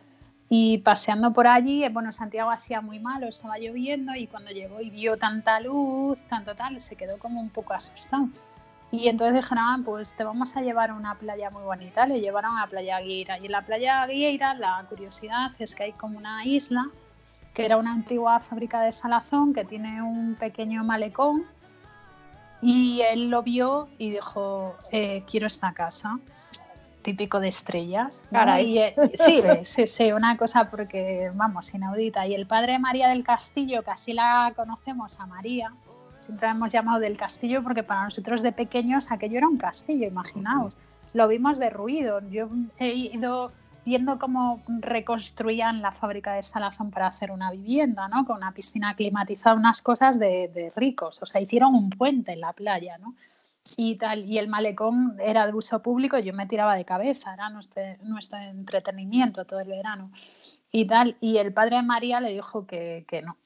Y 0.54 0.80
paseando 0.80 1.32
por 1.32 1.48
allí, 1.48 1.86
eh, 1.86 1.88
bueno, 1.88 2.12
Santiago 2.12 2.52
hacía 2.52 2.82
muy 2.82 3.00
malo, 3.00 3.30
estaba 3.30 3.58
lloviendo 3.58 4.14
y 4.16 4.28
cuando 4.28 4.52
llegó 4.52 4.82
y 4.82 4.90
vio 4.90 5.16
tanta 5.16 5.62
luz, 5.62 6.20
tanto 6.28 6.56
tal, 6.56 6.82
se 6.82 6.98
quedó 6.98 7.18
como 7.20 7.40
un 7.40 7.50
poco 7.50 7.74
asustado. 7.74 8.28
Y 8.92 9.08
entonces 9.08 9.34
dijeron, 9.34 9.64
"Ah, 9.66 9.80
pues 9.86 10.14
te 10.14 10.26
vamos 10.26 10.58
a 10.58 10.62
llevar 10.62 10.90
a 10.90 10.96
una 10.96 11.16
playa 11.16 11.50
muy 11.52 11.64
bonita. 11.64 12.06
Le 12.06 12.20
llevaron 12.20 12.58
a 12.58 12.66
la 12.66 12.68
playa 12.68 12.98
Aguieira. 12.98 13.40
Y 13.40 13.46
en 13.46 13.52
la 13.54 13.62
playa 13.62 14.02
Aguieira 14.02 14.54
la 14.56 14.86
curiosidad 14.90 15.52
es 15.58 15.74
que 15.74 15.84
hay 15.84 15.94
como 15.94 16.18
una 16.18 16.44
isla 16.44 16.90
que 17.54 17.66
era 17.66 17.78
una 17.78 17.94
antigua 17.94 18.42
fábrica 18.42 18.82
de 18.82 18.92
salazón 18.92 19.54
que 19.54 19.64
tiene 19.64 20.02
un 20.02 20.36
pequeño 20.36 20.84
malecón. 20.84 21.46
Y 22.62 23.02
él 23.10 23.30
lo 23.30 23.42
vio 23.42 23.88
y 23.98 24.12
dijo, 24.12 24.76
eh, 24.92 25.24
quiero 25.32 25.48
esta 25.48 25.72
casa. 25.72 26.20
Típico 27.02 27.40
de 27.40 27.48
estrellas. 27.48 28.24
¿no? 28.32 28.40
Caray. 28.40 28.72
Y, 28.72 28.78
eh, 28.80 28.96
sí, 29.16 29.42
sí, 29.64 29.88
sí, 29.88 30.12
una 30.12 30.38
cosa 30.38 30.70
porque, 30.70 31.30
vamos, 31.36 31.74
inaudita. 31.74 32.28
Y 32.28 32.36
el 32.36 32.46
padre 32.46 32.80
María 32.80 33.08
del 33.10 33.24
Castillo, 33.24 33.84
que 33.84 33.92
así 33.92 34.14
la 34.14 34.54
conocemos 34.56 35.20
a 35.20 35.26
María, 35.26 35.74
siempre 36.20 36.48
la 36.48 36.54
hemos 36.54 36.72
llamado 36.72 37.00
del 37.00 37.18
castillo 37.18 37.64
porque 37.64 37.84
para 37.84 38.06
nosotros 38.06 38.42
de 38.42 38.52
pequeños 38.52 39.12
aquello 39.12 39.38
era 39.38 39.48
un 39.48 39.58
castillo, 39.58 40.08
imaginaos. 40.08 40.78
Lo 41.14 41.28
vimos 41.28 41.60
derruido. 41.60 42.22
Yo 42.30 42.48
he 42.78 42.94
ido 42.94 43.52
viendo 43.84 44.20
cómo 44.20 44.62
reconstruían 44.68 45.82
la 45.82 45.92
fábrica 45.92 46.34
de 46.34 46.44
salazón 46.44 46.92
para 46.92 47.08
hacer 47.08 47.32
una 47.32 47.52
vivienda, 47.52 48.08
¿no? 48.08 48.26
Con 48.26 48.38
una 48.38 48.52
piscina 48.52 48.96
climatizada, 48.96 49.56
unas 49.56 49.82
cosas 49.82 50.20
de, 50.20 50.50
de 50.54 50.72
ricos. 50.76 51.22
O 51.22 51.26
sea, 51.26 51.42
hicieron 51.42 51.74
un 51.74 51.90
puente 51.90 52.34
en 52.34 52.42
la 52.42 52.54
playa, 52.54 52.98
¿no? 53.00 53.16
Y 53.78 53.95
tal, 53.97 54.26
y 54.26 54.38
el 54.39 54.47
malecón 54.47 55.17
era 55.19 55.45
de 55.45 55.54
uso 55.54 55.82
público, 55.82 56.17
yo 56.19 56.34
me 56.34 56.47
tiraba 56.47 56.76
de 56.76 56.84
cabeza, 56.86 57.34
era 57.34 57.50
nuestro, 57.50 57.82
nuestro 58.04 58.39
entretenimiento 58.39 59.45
todo 59.45 59.60
el 59.60 59.67
verano. 59.67 60.12
Y 60.71 60.86
tal, 60.88 61.15
y 61.21 61.38
el 61.38 61.54
padre 61.54 61.78
de 61.78 61.84
María 61.84 62.19
le 62.19 62.32
dijo 62.34 62.66
que, 62.66 63.05
que 63.07 63.22
no, 63.22 63.38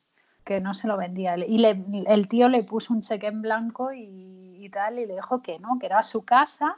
que 0.43 0.61
no 0.61 0.73
se 0.73 0.87
lo 0.87 0.95
vendía. 0.97 1.35
Y 1.37 1.57
le- 1.57 1.83
el 2.07 2.27
tío 2.27 2.49
le 2.49 2.61
puso 2.63 2.93
un 2.93 3.01
cheque 3.01 3.27
en 3.27 3.41
blanco 3.41 3.91
y, 3.91 4.57
y 4.63 4.69
tal, 4.69 4.99
y 4.99 5.05
le 5.05 5.15
dijo 5.15 5.41
que 5.41 5.59
no, 5.59 5.77
que 5.79 5.87
era 5.87 6.01
su 6.01 6.23
casa 6.23 6.77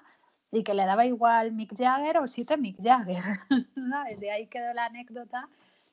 y 0.52 0.64
que 0.64 0.74
le 0.74 0.86
daba 0.86 1.06
igual 1.06 1.52
Mick 1.52 1.76
Jagger 1.78 2.18
o 2.18 2.28
siete 2.28 2.58
Mick 2.58 2.78
Jagger. 2.82 3.24
¿sabes? 3.92 4.20
De 4.20 4.32
ahí 4.32 4.48
quedó 4.48 4.74
la 4.74 4.86
anécdota 4.86 5.48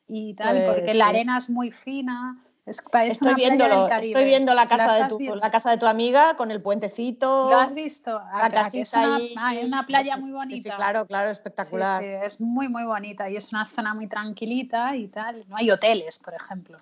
y 0.09 0.35
tal, 0.35 0.63
Pues 0.65 0.79
porque 0.81 0.95
la 0.95 1.09
arena 1.09 1.37
es 1.37 1.51
muy 1.51 1.71
fina. 1.73 2.39
Es, 2.67 2.83
Estoy 3.11 3.35
viéndolo, 3.35 3.89
estoy 3.89 4.25
viendo 4.25 4.55
la 4.55 4.67
casa, 4.67 4.87
¿Las 4.87 5.03
de 5.03 5.09
tu, 5.11 5.19
visto? 5.19 5.35
la 5.37 5.51
casa 5.51 5.71
de 5.71 5.77
tu 5.77 5.85
amiga 5.85 6.35
con 6.37 6.51
el 6.51 6.63
puentecito. 6.63 7.51
¿Lo 7.51 7.59
has 7.59 7.75
visto? 7.75 8.11
La 8.11 8.47
Aquí- 8.47 8.57
aquí 8.57 8.81
es 8.81 8.91
casita 8.91 9.07
una, 9.07 9.17
ahí. 9.17 9.35
ah, 9.37 9.55
es 9.55 9.65
una 9.67 9.87
playa 9.87 10.15
Sí, 10.15 10.21
muy 10.23 10.31
sí, 10.31 10.35
bonita. 10.35 10.71
Sí, 10.71 10.77
claro, 10.77 11.07
claro, 11.07 11.29
Sí, 11.29 11.33
espectacular. 11.33 12.03
sí, 12.03 12.09
es 12.09 12.41
muy, 12.41 12.69
muy 12.69 12.85
bonita 12.85 13.29
y 13.29 13.37
es 13.37 13.53
una 13.53 13.67
zona 13.67 13.93
muy 13.93 14.07
tranquilita 14.07 14.97
y 14.97 15.09
tal. 15.09 15.45
No 15.49 15.57
hay 15.59 15.71
hoteles, 15.71 16.19
por 16.19 16.33
ejemplo. 16.33 16.79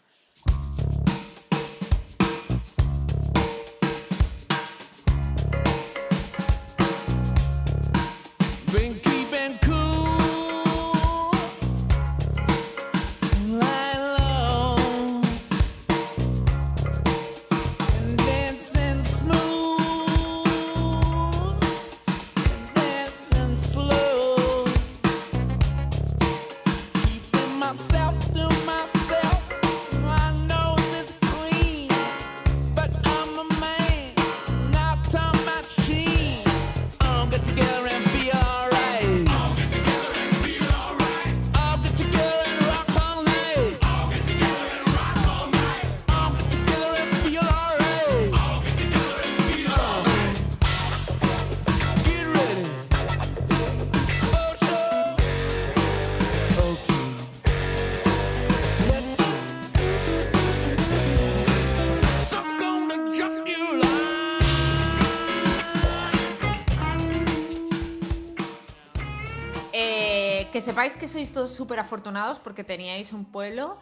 Que 69.72 70.60
sepáis 70.60 70.96
que 70.96 71.08
sois 71.08 71.32
todos 71.32 71.54
súper 71.54 71.78
afortunados 71.80 72.38
porque 72.40 72.62
teníais 72.64 73.12
un 73.12 73.24
pueblo 73.24 73.78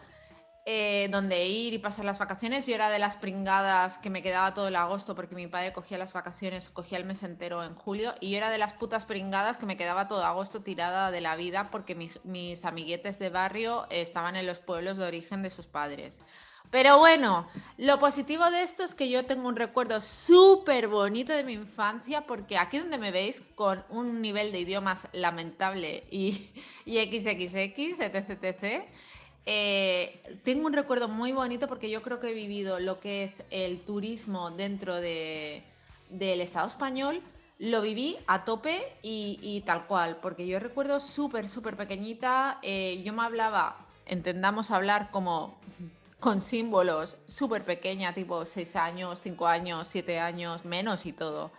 eh, 0.65 1.09
donde 1.11 1.47
ir 1.47 1.73
y 1.73 1.79
pasar 1.79 2.05
las 2.05 2.19
vacaciones. 2.19 2.67
Yo 2.67 2.75
era 2.75 2.89
de 2.89 2.99
las 2.99 3.15
pringadas 3.17 3.97
que 3.97 4.09
me 4.09 4.21
quedaba 4.21 4.53
todo 4.53 4.67
el 4.67 4.75
agosto 4.75 5.15
porque 5.15 5.35
mi 5.35 5.47
padre 5.47 5.73
cogía 5.73 5.97
las 5.97 6.13
vacaciones, 6.13 6.69
cogía 6.69 6.97
el 6.99 7.05
mes 7.05 7.23
entero 7.23 7.63
en 7.63 7.75
julio. 7.75 8.13
Y 8.19 8.31
yo 8.31 8.37
era 8.37 8.49
de 8.51 8.57
las 8.59 8.73
putas 8.73 9.05
pringadas 9.05 9.57
que 9.57 9.65
me 9.65 9.75
quedaba 9.75 10.07
todo 10.07 10.23
agosto 10.23 10.61
tirada 10.61 11.09
de 11.11 11.19
la 11.19 11.35
vida 11.35 11.69
porque 11.71 11.95
mi- 11.95 12.11
mis 12.23 12.63
amiguetes 12.63 13.17
de 13.19 13.29
barrio 13.29 13.87
eh, 13.89 14.01
estaban 14.01 14.35
en 14.35 14.45
los 14.45 14.59
pueblos 14.59 14.97
de 14.97 15.05
origen 15.05 15.41
de 15.41 15.49
sus 15.49 15.67
padres. 15.67 16.21
Pero 16.69 16.99
bueno, 16.99 17.47
lo 17.77 17.99
positivo 17.99 18.49
de 18.49 18.61
esto 18.61 18.83
es 18.83 18.93
que 18.93 19.09
yo 19.09 19.25
tengo 19.25 19.49
un 19.49 19.57
recuerdo 19.57 19.99
súper 19.99 20.87
bonito 20.87 21.33
de 21.33 21.43
mi 21.43 21.53
infancia 21.53 22.21
porque 22.21 22.57
aquí 22.57 22.77
donde 22.79 22.97
me 22.97 23.11
veis 23.11 23.41
con 23.55 23.83
un 23.89 24.21
nivel 24.21 24.51
de 24.53 24.59
idiomas 24.61 25.07
lamentable 25.11 26.05
y, 26.09 26.49
y 26.85 26.97
XXX, 26.99 27.99
etc, 27.99 28.15
etc, 28.39 28.85
eh, 29.45 30.39
tengo 30.43 30.67
un 30.67 30.73
recuerdo 30.73 31.07
muy 31.09 31.31
bonito 31.33 31.67
porque 31.67 31.89
yo 31.89 32.01
creo 32.01 32.19
que 32.19 32.29
he 32.29 32.33
vivido 32.33 32.79
lo 32.79 32.99
que 32.99 33.23
es 33.23 33.43
el 33.49 33.81
turismo 33.81 34.51
dentro 34.51 34.95
de- 34.95 35.63
del 36.09 36.41
Estado 36.41 36.67
español. 36.67 37.21
Lo 37.59 37.81
viví 37.81 38.17
a 38.27 38.45
tope 38.45 38.81
y, 39.03 39.39
y 39.41 39.61
tal 39.61 39.85
cual, 39.87 40.17
porque 40.21 40.47
yo 40.47 40.59
recuerdo 40.59 40.99
súper, 40.99 41.47
súper 41.49 41.75
pequeñita, 41.75 42.59
eh, 42.63 43.01
yo 43.03 43.13
me 43.13 43.23
hablaba, 43.23 43.77
entendamos 44.05 44.71
hablar 44.71 45.09
como 45.11 45.59
con 46.21 46.41
símbolos 46.41 47.17
súper 47.27 47.65
pequeña, 47.65 48.13
tipo 48.13 48.45
6 48.45 48.75
años, 48.77 49.19
5 49.21 49.47
años, 49.47 49.87
7 49.89 50.19
años, 50.19 50.65
menos 50.65 51.05
y 51.07 51.13
todo. 51.13 51.51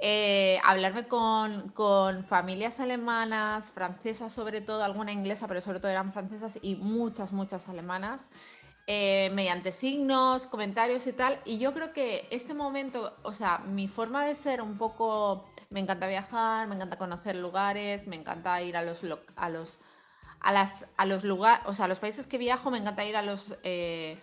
Eh, 0.00 0.60
hablarme 0.64 1.08
con, 1.08 1.70
con 1.70 2.24
familias 2.24 2.80
alemanas, 2.80 3.70
francesas 3.72 4.32
sobre 4.32 4.60
todo, 4.60 4.84
alguna 4.84 5.12
inglesa, 5.12 5.48
pero 5.48 5.60
sobre 5.60 5.80
todo 5.80 5.90
eran 5.92 6.12
francesas 6.12 6.58
y 6.62 6.76
muchas, 6.76 7.32
muchas 7.32 7.68
alemanas, 7.68 8.30
eh, 8.86 9.30
mediante 9.34 9.72
signos, 9.72 10.46
comentarios 10.46 11.06
y 11.06 11.12
tal. 11.12 11.40
Y 11.44 11.58
yo 11.58 11.72
creo 11.72 11.92
que 11.92 12.26
este 12.30 12.54
momento, 12.54 13.16
o 13.22 13.32
sea, 13.32 13.58
mi 13.58 13.88
forma 13.88 14.26
de 14.26 14.34
ser 14.34 14.60
un 14.62 14.76
poco, 14.78 15.44
me 15.70 15.80
encanta 15.80 16.08
viajar, 16.08 16.68
me 16.68 16.74
encanta 16.76 16.98
conocer 16.98 17.36
lugares, 17.36 18.08
me 18.08 18.16
encanta 18.16 18.60
ir 18.62 18.76
a 18.76 18.82
los, 18.82 19.02
lo- 19.04 19.20
a 19.36 19.48
los 19.48 19.78
a, 20.42 21.06
los 21.06 21.24
lugares, 21.24 21.62
o 21.66 21.74
sea, 21.74 21.88
los 21.88 21.98
países 21.98 22.26
que 22.26 22.38
viajo 22.38 22.70
me 22.70 22.78
encanta 22.78 23.04
ir 23.04 23.16
a 23.16 23.22
los 23.22 23.54
eh, 23.62 24.18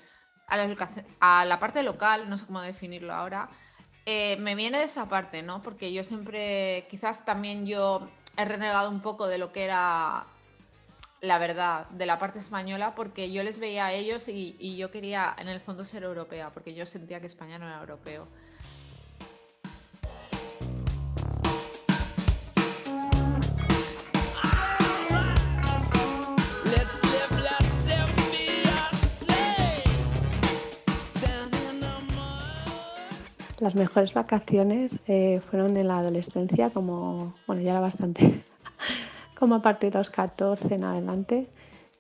a 0.48 1.46
la 1.46 1.60
parte 1.60 1.84
local, 1.84 2.30
no 2.30 2.38
sé 2.38 2.46
cómo 2.46 2.62
definirlo 2.62 3.14
ahora. 3.14 3.50
Eh, 4.06 4.38
me 4.38 4.56
viene 4.56 4.80
de 4.80 4.86
esa 4.86 5.08
parte, 5.08 5.44
¿no? 5.44 5.62
Porque 5.62 5.94
yo 5.94 6.04
siempre, 6.04 6.88
quizás 6.90 7.26
también 7.26 7.68
yo 7.68 8.10
he 8.38 8.46
renegado 8.46 8.90
un 8.90 9.02
poco 9.02 9.28
de 9.28 9.38
lo 9.38 9.52
que 9.52 9.64
era 9.66 10.26
la 11.22 11.38
verdad 11.38 11.88
de 11.90 12.06
la 12.06 12.18
parte 12.18 12.40
española, 12.40 12.96
porque 12.96 13.32
yo 13.32 13.44
les 13.44 13.60
veía 13.60 13.88
a 13.88 13.94
ellos 13.94 14.28
y, 14.28 14.56
y 14.60 14.78
yo 14.78 14.90
quería 14.90 15.36
en 15.38 15.48
el 15.48 15.60
fondo 15.60 15.86
ser 15.86 16.04
europea, 16.04 16.50
porque 16.52 16.74
yo 16.74 16.86
sentía 16.86 17.20
que 17.20 17.28
España 17.28 17.60
no 17.60 17.68
era 17.68 17.80
europeo. 17.80 18.28
Las 33.60 33.76
mejores 33.76 34.14
vacaciones 34.14 35.00
eh, 35.08 35.42
fueron 35.50 35.76
en 35.76 35.88
la 35.90 35.98
adolescencia, 35.98 36.70
como, 36.70 37.34
bueno, 37.46 37.62
ya 37.62 37.72
era 37.72 37.82
bastante, 37.82 38.44
como 39.38 39.56
a 39.56 39.62
partir 39.62 39.92
de 39.92 39.98
los 39.98 40.10
14 40.10 40.76
en 40.76 40.84
adelante, 40.86 41.48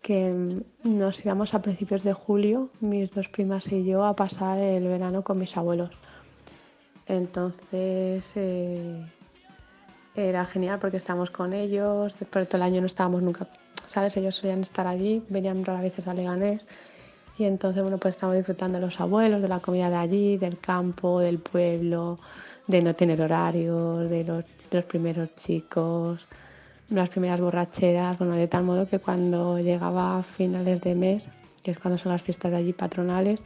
que 0.01 0.31
mm, 0.31 0.97
nos 0.97 1.23
íbamos 1.25 1.53
a 1.53 1.61
principios 1.61 2.03
de 2.03 2.13
julio, 2.13 2.69
mis 2.79 3.11
dos 3.11 3.27
primas 3.27 3.69
y 3.71 3.83
yo, 3.83 4.05
a 4.05 4.15
pasar 4.15 4.57
el 4.59 4.87
verano 4.87 5.23
con 5.23 5.37
mis 5.37 5.57
abuelos. 5.57 5.91
Entonces 7.07 8.33
eh, 8.37 9.05
era 10.15 10.45
genial 10.45 10.79
porque 10.79 10.97
estábamos 10.97 11.29
con 11.29 11.53
ellos, 11.53 12.17
después 12.17 12.43
de 12.43 12.45
todo 12.45 12.57
el 12.57 12.63
año 12.63 12.79
no 12.79 12.87
estábamos 12.87 13.21
nunca, 13.21 13.47
¿sabes? 13.85 14.15
Ellos 14.15 14.35
solían 14.35 14.61
estar 14.61 14.87
allí, 14.87 15.23
venían 15.27 15.65
raras 15.65 15.81
veces 15.81 16.07
a 16.07 16.13
Leganés. 16.13 16.61
Y 17.39 17.45
entonces, 17.45 17.81
bueno, 17.81 17.97
pues 17.97 18.15
estamos 18.15 18.35
disfrutando 18.35 18.79
de 18.79 18.85
los 18.85 18.99
abuelos, 18.99 19.41
de 19.41 19.47
la 19.47 19.61
comida 19.61 19.89
de 19.89 19.95
allí, 19.95 20.37
del 20.37 20.59
campo, 20.59 21.21
del 21.21 21.39
pueblo, 21.39 22.19
de 22.67 22.81
no 22.81 22.93
tener 22.95 23.21
horarios, 23.21 24.09
de 24.09 24.25
los, 24.25 24.43
de 24.43 24.77
los 24.77 24.83
primeros 24.83 25.33
chicos, 25.35 26.27
las 26.89 27.07
primeras 27.07 27.39
borracheras, 27.39 28.17
bueno, 28.17 28.35
de 28.35 28.49
tal 28.49 28.65
modo 28.65 28.89
que 28.89 28.99
cuando 28.99 29.57
llegaba 29.57 30.17
a 30.17 30.23
finales 30.23 30.81
de 30.81 30.95
mes, 30.95 31.29
que 31.63 31.71
es 31.71 31.79
cuando 31.79 31.97
son 31.97 32.11
las 32.11 32.21
fiestas 32.21 32.51
de 32.51 32.57
allí 32.57 32.73
patronales, 32.73 33.41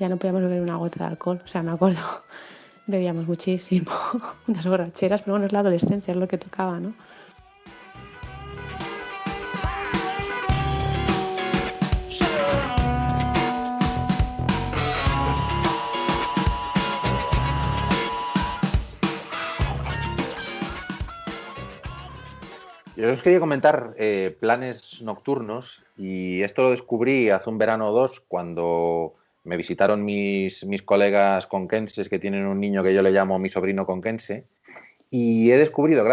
ya 0.00 0.08
no 0.08 0.16
podíamos 0.16 0.42
beber 0.42 0.60
una 0.60 0.74
gota 0.74 1.04
de 1.04 1.10
alcohol. 1.10 1.40
O 1.44 1.46
sea, 1.46 1.62
me 1.62 1.70
acuerdo, 1.70 2.00
bebíamos 2.88 3.28
muchísimo, 3.28 3.92
unas 4.48 4.66
borracheras, 4.66 5.22
pero 5.22 5.34
bueno, 5.34 5.46
es 5.46 5.52
la 5.52 5.60
adolescencia, 5.60 6.10
es 6.10 6.18
lo 6.18 6.26
que 6.26 6.38
tocaba, 6.38 6.80
¿no? 6.80 6.94
Yo 22.96 23.12
os 23.12 23.20
quería 23.20 23.40
comentar 23.40 23.94
eh, 23.98 24.34
planes 24.40 25.02
nocturnos 25.02 25.82
y 25.98 26.42
esto 26.42 26.62
lo 26.62 26.70
descubrí 26.70 27.28
hace 27.28 27.50
un 27.50 27.58
verano 27.58 27.90
o 27.90 27.92
dos 27.92 28.20
cuando 28.20 29.14
me 29.44 29.58
visitaron 29.58 30.02
mis, 30.02 30.64
mis 30.64 30.82
colegas 30.82 31.46
conquenses 31.46 32.08
que 32.08 32.18
tienen 32.18 32.46
un 32.46 32.58
niño 32.58 32.82
que 32.82 32.94
yo 32.94 33.02
le 33.02 33.10
llamo 33.12 33.38
mi 33.38 33.50
sobrino 33.50 33.84
conquense 33.84 34.46
y 35.10 35.50
he 35.50 35.58
descubrido, 35.58 36.04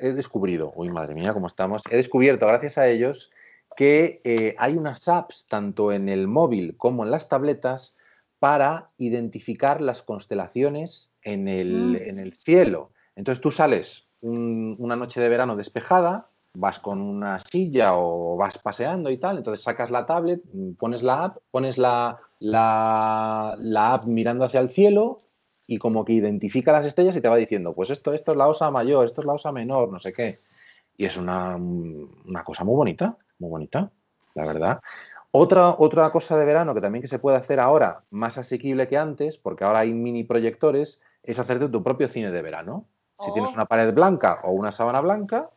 he 0.00 0.12
descubrido, 0.12 0.72
uy 0.76 0.90
madre 0.90 1.14
mía, 1.14 1.32
cómo 1.32 1.48
estamos, 1.48 1.82
he 1.90 1.96
descubierto 1.96 2.46
gracias 2.46 2.78
a 2.78 2.86
ellos 2.86 3.30
que 3.74 4.20
eh, 4.24 4.54
hay 4.58 4.76
unas 4.76 5.08
apps 5.08 5.46
tanto 5.48 5.90
en 5.90 6.08
el 6.08 6.28
móvil 6.28 6.76
como 6.76 7.04
en 7.04 7.10
las 7.10 7.28
tabletas 7.28 7.96
para 8.38 8.90
identificar 8.98 9.80
las 9.80 10.02
constelaciones 10.02 11.10
en 11.22 11.48
el, 11.48 11.92
Mm. 11.92 11.96
en 11.96 12.18
el 12.18 12.32
cielo. 12.34 12.90
Entonces 13.16 13.40
tú 13.40 13.50
sales 13.50 14.05
un- 14.22 14.76
una 14.78 14.96
noche 14.96 15.20
de 15.20 15.28
verano 15.28 15.56
despejada, 15.56 16.28
vas 16.54 16.78
con 16.80 17.00
una 17.00 17.38
silla 17.38 17.96
o 17.96 18.36
vas 18.36 18.58
paseando 18.58 19.10
y 19.10 19.18
tal, 19.18 19.38
entonces 19.38 19.62
sacas 19.62 19.90
la 19.90 20.06
tablet, 20.06 20.40
mm, 20.52 20.72
pones 20.74 21.02
la 21.02 21.24
app, 21.24 21.36
pones 21.50 21.78
la, 21.78 22.18
la, 22.40 23.56
app 23.94 24.06
mirando 24.06 24.44
hacia 24.44 24.60
el 24.60 24.68
cielo 24.68 25.18
y 25.66 25.78
como 25.78 26.04
que 26.04 26.14
identifica 26.14 26.72
las 26.72 26.86
estrellas 26.86 27.16
y 27.16 27.20
te 27.20 27.28
va 27.28 27.36
diciendo, 27.36 27.74
pues 27.74 27.90
esto, 27.90 28.12
esto 28.12 28.32
es 28.32 28.38
la 28.38 28.48
osa 28.48 28.70
mayor, 28.70 29.04
esto 29.04 29.20
es 29.20 29.26
la 29.26 29.34
osa 29.34 29.52
menor, 29.52 29.90
no 29.90 29.98
sé 29.98 30.12
qué. 30.12 30.36
Y 30.96 31.04
es 31.04 31.16
una, 31.16 31.56
una 31.56 32.42
cosa 32.44 32.64
muy 32.64 32.74
bonita, 32.76 33.16
muy 33.38 33.50
bonita, 33.50 33.90
la 34.34 34.46
verdad. 34.46 34.80
Otra, 35.32 35.74
otra 35.78 36.10
cosa 36.10 36.38
de 36.38 36.46
verano 36.46 36.72
que 36.74 36.80
también 36.80 37.02
que 37.02 37.08
se 37.08 37.18
puede 37.18 37.36
hacer 37.36 37.60
ahora, 37.60 38.04
más 38.10 38.38
asequible 38.38 38.88
que 38.88 38.96
antes, 38.96 39.36
porque 39.36 39.64
ahora 39.64 39.80
hay 39.80 39.92
mini 39.92 40.24
proyectores, 40.24 41.02
es 41.22 41.38
hacerte 41.38 41.68
tu 41.68 41.82
propio 41.82 42.08
cine 42.08 42.30
de 42.30 42.40
verano. 42.40 42.86
Si 43.18 43.30
Oh. 43.30 43.32
tienes 43.32 43.54
una 43.54 43.64
pared 43.66 43.92
blanca 43.94 44.40
o 44.44 44.52
una 44.52 44.70
sábana 44.72 45.00
blanca, 45.00 45.50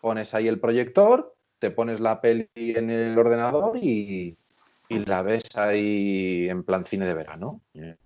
pones 0.00 0.34
ahí 0.34 0.48
el 0.48 0.58
proyector, 0.60 1.34
te 1.58 1.70
pones 1.70 2.00
la 2.00 2.20
peli 2.20 2.48
en 2.56 2.90
el 2.90 3.16
ordenador 3.16 3.76
y, 3.80 4.36
y 4.88 4.98
la 5.04 5.22
ves 5.22 5.56
ahí 5.56 6.48
en 6.48 6.64
plan 6.64 6.84
cine 6.84 7.06
de 7.06 7.14
verano. 7.14 7.60
Eh, 7.74 7.96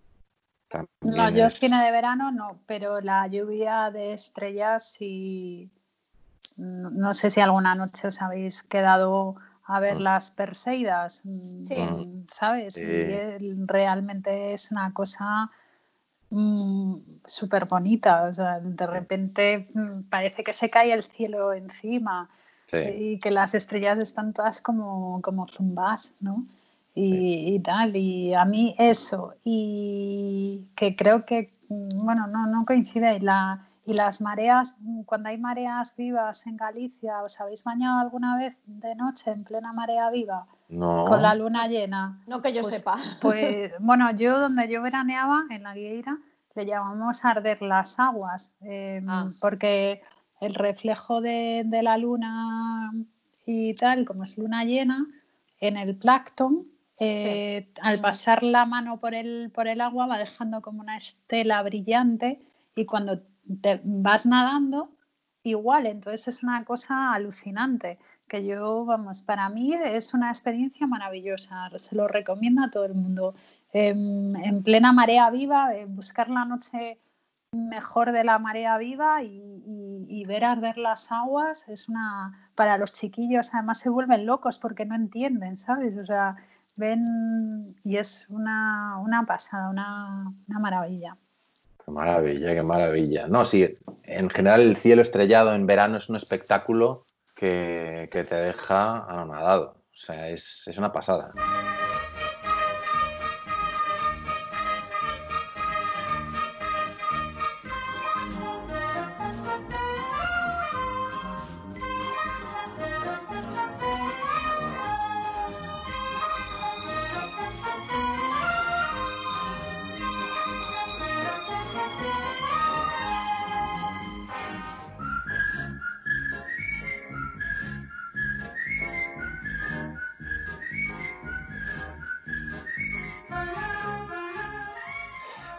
No, 1.02 1.30
yo 1.30 1.46
es- 1.46 1.54
cine 1.58 1.82
de 1.82 1.90
verano 1.90 2.30
no, 2.32 2.60
pero 2.66 3.00
la 3.00 3.26
lluvia 3.28 3.90
de 3.90 4.12
estrellas 4.12 4.92
sí. 4.92 5.70
No, 6.58 6.90
no 6.90 7.14
sé 7.14 7.30
si 7.30 7.40
alguna 7.40 7.74
noche 7.74 8.08
os 8.08 8.20
habéis 8.22 8.62
quedado 8.62 9.36
a 9.64 9.80
ver 9.80 9.96
Mm. 9.96 10.02
las 10.02 10.30
Perseidas, 10.30 11.22
mm, 11.24 11.66
Sí. 11.66 12.24
¿sabes? 12.28 12.74
Sí. 12.74 12.82
Y 12.82 13.64
realmente 13.66 14.52
es 14.54 14.70
una 14.70 14.92
cosa 14.92 15.50
súper 17.24 17.66
bonita, 17.66 18.24
o 18.24 18.34
sea, 18.34 18.60
de 18.60 18.86
repente 18.86 19.68
mm, 19.74 20.02
parece 20.10 20.42
que 20.42 20.52
se 20.52 20.68
cae 20.68 20.92
el 20.92 21.04
cielo 21.04 21.52
encima 21.52 22.28
sí. 22.66 22.78
y 22.78 23.18
que 23.18 23.30
las 23.30 23.54
estrellas 23.54 23.98
están 23.98 24.32
todas 24.32 24.60
como, 24.60 25.20
como 25.22 25.46
zumbas, 25.46 26.14
¿no? 26.20 26.44
Y, 26.94 27.54
y 27.54 27.60
tal, 27.60 27.94
y 27.94 28.32
a 28.34 28.44
mí 28.44 28.74
eso, 28.78 29.34
y 29.44 30.64
que 30.74 30.96
creo 30.96 31.26
que, 31.26 31.52
mm, 31.68 32.04
bueno, 32.04 32.26
no, 32.26 32.46
no 32.46 32.64
coincide, 32.64 33.16
y, 33.16 33.20
la, 33.20 33.68
y 33.84 33.92
las 33.92 34.20
mareas, 34.20 34.76
mm, 34.80 35.02
cuando 35.02 35.28
hay 35.28 35.38
mareas 35.38 35.94
vivas 35.96 36.46
en 36.46 36.56
Galicia, 36.56 37.22
¿os 37.22 37.38
habéis 37.40 37.62
bañado 37.64 38.00
alguna 38.00 38.36
vez 38.36 38.56
de 38.66 38.94
noche 38.94 39.30
en 39.30 39.44
plena 39.44 39.72
marea 39.72 40.10
viva 40.10 40.46
No. 40.68 41.04
con 41.06 41.22
la 41.22 41.34
luna 41.34 41.68
llena? 41.68 42.20
No 42.26 42.42
que 42.42 42.52
yo 42.52 42.62
Pues- 42.62 42.76
sepa. 42.76 42.96
Pues 43.20 43.72
bueno, 43.80 44.10
yo 44.16 44.38
donde 44.40 44.68
yo 44.68 44.82
veraneaba, 44.82 45.44
en 45.50 45.62
la 45.62 45.74
Guieira, 45.74 46.18
le 46.54 46.66
llamamos 46.66 47.24
arder 47.24 47.62
las 47.62 47.98
aguas, 48.00 48.54
eh, 48.62 49.02
Ah. 49.06 49.30
porque 49.40 50.02
el 50.40 50.54
reflejo 50.54 51.20
de, 51.20 51.62
de 51.66 51.82
la 51.82 51.96
luna 51.98 52.90
y 53.46 53.74
tal, 53.74 54.04
como 54.04 54.24
es 54.24 54.38
luna 54.38 54.64
llena, 54.64 55.06
en 55.60 55.76
el 55.76 55.96
plancton, 55.96 56.66
eh, 56.98 57.70
al 57.82 57.98
pasar 58.00 58.42
la 58.42 58.64
mano 58.66 58.98
por 59.00 59.14
el, 59.14 59.50
por 59.54 59.68
el 59.68 59.80
agua 59.80 60.06
va 60.06 60.18
dejando 60.18 60.62
como 60.62 60.80
una 60.80 60.96
estela 60.96 61.62
brillante 61.62 62.40
y 62.74 62.86
cuando 62.86 63.22
te 63.62 63.80
vas 63.84 64.26
nadando, 64.26 64.90
igual. 65.42 65.86
Entonces 65.86 66.26
es 66.28 66.42
una 66.42 66.64
cosa 66.64 67.12
alucinante 67.12 67.98
que 68.28 68.44
yo, 68.44 68.84
vamos, 68.84 69.22
para 69.22 69.48
mí 69.48 69.74
es 69.74 70.14
una 70.14 70.28
experiencia 70.30 70.86
maravillosa. 70.86 71.70
Se 71.76 71.94
lo 71.94 72.08
recomiendo 72.08 72.62
a 72.64 72.70
todo 72.70 72.84
el 72.84 72.94
mundo. 72.94 73.34
Em, 73.72 74.34
en 74.36 74.62
plena 74.62 74.92
marea 74.92 75.30
viva, 75.30 75.74
eh, 75.74 75.86
buscar 75.86 76.28
la 76.30 76.44
noche 76.44 76.98
mejor 77.52 78.12
de 78.12 78.24
la 78.24 78.38
marea 78.38 78.76
viva 78.78 79.22
y, 79.22 79.28
y- 79.66 80.06
y 80.08 80.24
ver 80.24 80.44
arder 80.44 80.76
las 80.78 81.10
aguas 81.10 81.66
es 81.68 81.88
una 81.88 82.50
para 82.54 82.76
los 82.76 82.92
chiquillos 82.92 83.54
además 83.54 83.78
se 83.78 83.88
vuelven 83.88 84.26
locos 84.26 84.58
porque 84.58 84.84
no 84.84 84.94
entienden 84.94 85.56
sabes 85.56 85.96
o 85.96 86.04
sea 86.04 86.36
ven 86.76 87.74
y 87.82 87.96
es 87.96 88.28
una, 88.28 88.98
una 88.98 89.24
pasada 89.24 89.70
una, 89.70 90.32
una 90.48 90.58
maravilla 90.58 91.16
Qué 91.84 91.92
maravilla, 91.92 92.52
qué 92.52 92.62
maravilla. 92.64 93.28
No, 93.28 93.44
sí, 93.44 93.72
en 94.02 94.28
general 94.28 94.60
el 94.60 94.76
cielo 94.76 95.02
estrellado 95.02 95.54
en 95.54 95.66
verano 95.66 95.98
es 95.98 96.08
un 96.10 96.16
espectáculo 96.16 97.04
que, 97.36 98.08
que 98.10 98.24
te 98.24 98.34
deja 98.34 99.04
anonadado. 99.04 99.84
O 99.92 99.96
sea, 99.96 100.28
es, 100.28 100.66
es 100.66 100.78
una 100.78 100.92
pasada. 100.92 101.32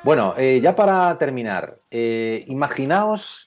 Bueno, 0.07 0.35
eh, 0.37 0.61
ya 0.63 0.73
para 0.73 1.17
terminar, 1.17 1.79
eh, 1.91 2.45
imaginaos 2.47 3.45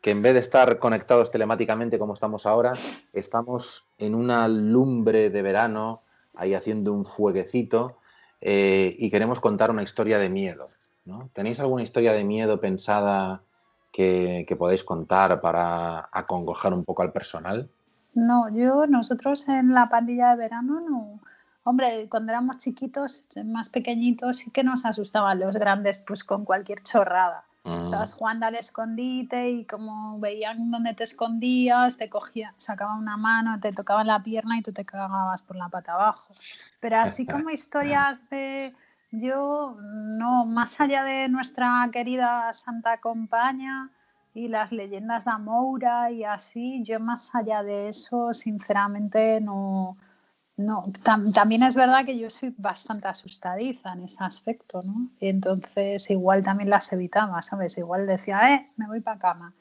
que 0.00 0.12
en 0.12 0.22
vez 0.22 0.32
de 0.32 0.40
estar 0.40 0.78
conectados 0.78 1.30
telemáticamente 1.30 1.98
como 1.98 2.14
estamos 2.14 2.46
ahora, 2.46 2.72
estamos 3.12 3.84
en 3.98 4.14
una 4.14 4.48
lumbre 4.48 5.28
de 5.28 5.42
verano, 5.42 6.00
ahí 6.34 6.54
haciendo 6.54 6.94
un 6.94 7.04
fueguecito, 7.04 7.98
eh, 8.40 8.96
y 8.98 9.10
queremos 9.10 9.40
contar 9.40 9.70
una 9.70 9.82
historia 9.82 10.18
de 10.18 10.30
miedo. 10.30 10.68
¿no? 11.04 11.28
¿Tenéis 11.34 11.60
alguna 11.60 11.82
historia 11.82 12.14
de 12.14 12.24
miedo 12.24 12.58
pensada 12.58 13.42
que, 13.92 14.46
que 14.48 14.56
podéis 14.56 14.82
contar 14.82 15.42
para 15.42 16.08
acongojar 16.12 16.72
un 16.72 16.86
poco 16.86 17.02
al 17.02 17.12
personal? 17.12 17.68
no 18.14 18.48
yo 18.48 18.86
nosotros 18.86 19.46
en 19.48 19.74
la 19.74 19.90
pandilla 19.90 20.30
de 20.30 20.36
verano 20.36 20.80
no 20.80 21.20
hombre 21.64 22.08
cuando 22.08 22.32
éramos 22.32 22.58
chiquitos 22.58 23.28
más 23.44 23.68
pequeñitos 23.68 24.38
sí 24.38 24.50
que 24.50 24.64
nos 24.64 24.84
asustaban 24.84 25.40
los 25.40 25.56
grandes 25.56 25.98
pues 25.98 26.24
con 26.24 26.44
cualquier 26.44 26.82
chorrada 26.82 27.44
Mm, 27.64 27.84
Estabas 27.84 28.14
jugando 28.14 28.46
al 28.46 28.54
escondite 28.54 29.50
y 29.50 29.64
como 29.66 30.18
veían 30.18 30.70
dónde 30.70 30.94
te 30.94 31.04
escondías, 31.04 31.98
te 31.98 32.08
cogían, 32.08 32.54
sacaban 32.56 32.98
una 32.98 33.16
mano, 33.18 33.60
te 33.60 33.72
tocaban 33.72 34.06
la 34.06 34.22
pierna 34.22 34.56
y 34.58 34.62
tú 34.62 34.72
te 34.72 34.84
cagabas 34.84 35.42
por 35.42 35.56
la 35.56 35.68
pata 35.68 35.92
abajo. 35.92 36.32
Pero 36.80 37.00
así 37.00 37.26
como 37.26 37.50
historias 37.50 38.18
de 38.30 38.74
yo, 39.10 39.76
no, 39.80 40.46
más 40.46 40.80
allá 40.80 41.04
de 41.04 41.28
nuestra 41.28 41.88
querida 41.92 42.50
Santa 42.54 42.98
Compaña 42.98 43.90
y 44.32 44.48
las 44.48 44.72
leyendas 44.72 45.26
de 45.26 45.32
Amoura 45.32 46.10
y 46.12 46.24
así, 46.24 46.82
yo 46.84 46.98
más 47.00 47.34
allá 47.34 47.62
de 47.62 47.88
eso, 47.88 48.32
sinceramente, 48.32 49.40
no. 49.40 49.96
No, 50.60 50.82
tam- 51.02 51.32
también 51.32 51.62
es 51.62 51.74
verdad 51.74 52.04
que 52.04 52.18
yo 52.18 52.28
soy 52.28 52.54
bastante 52.58 53.08
asustadiza 53.08 53.94
en 53.94 54.04
ese 54.04 54.22
aspecto, 54.22 54.82
¿no? 54.82 55.08
Y 55.18 55.28
entonces 55.28 56.10
igual 56.10 56.42
también 56.42 56.68
las 56.68 56.92
evitaba, 56.92 57.40
¿sabes? 57.40 57.78
Igual 57.78 58.06
decía, 58.06 58.54
eh, 58.54 58.66
me 58.76 58.86
voy 58.86 59.00
para 59.00 59.18
cama. 59.18 59.54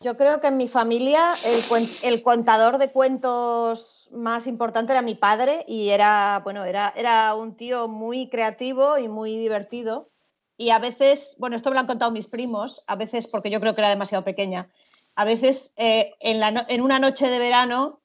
Yo 0.00 0.16
creo 0.16 0.40
que 0.40 0.46
en 0.46 0.56
mi 0.56 0.66
familia 0.68 1.34
el, 1.44 1.62
el 2.02 2.22
contador 2.22 2.78
de 2.78 2.90
cuentos 2.90 4.08
más 4.14 4.46
importante 4.46 4.92
era 4.92 5.02
mi 5.02 5.14
padre 5.14 5.64
y 5.68 5.90
era, 5.90 6.40
bueno, 6.42 6.64
era, 6.64 6.92
era 6.96 7.34
un 7.34 7.54
tío 7.54 7.86
muy 7.88 8.28
creativo 8.30 8.96
y 8.98 9.08
muy 9.08 9.36
divertido. 9.36 10.08
Y 10.56 10.70
a 10.70 10.78
veces, 10.78 11.36
bueno, 11.38 11.56
esto 11.56 11.68
me 11.70 11.74
lo 11.74 11.80
han 11.80 11.86
contado 11.86 12.10
mis 12.12 12.28
primos, 12.28 12.82
a 12.86 12.96
veces 12.96 13.26
porque 13.26 13.50
yo 13.50 13.60
creo 13.60 13.74
que 13.74 13.82
era 13.82 13.90
demasiado 13.90 14.24
pequeña, 14.24 14.70
a 15.16 15.24
veces 15.26 15.72
eh, 15.76 16.14
en, 16.20 16.40
la 16.40 16.50
no- 16.50 16.64
en 16.68 16.80
una 16.80 16.98
noche 16.98 17.28
de 17.28 17.38
verano 17.38 18.00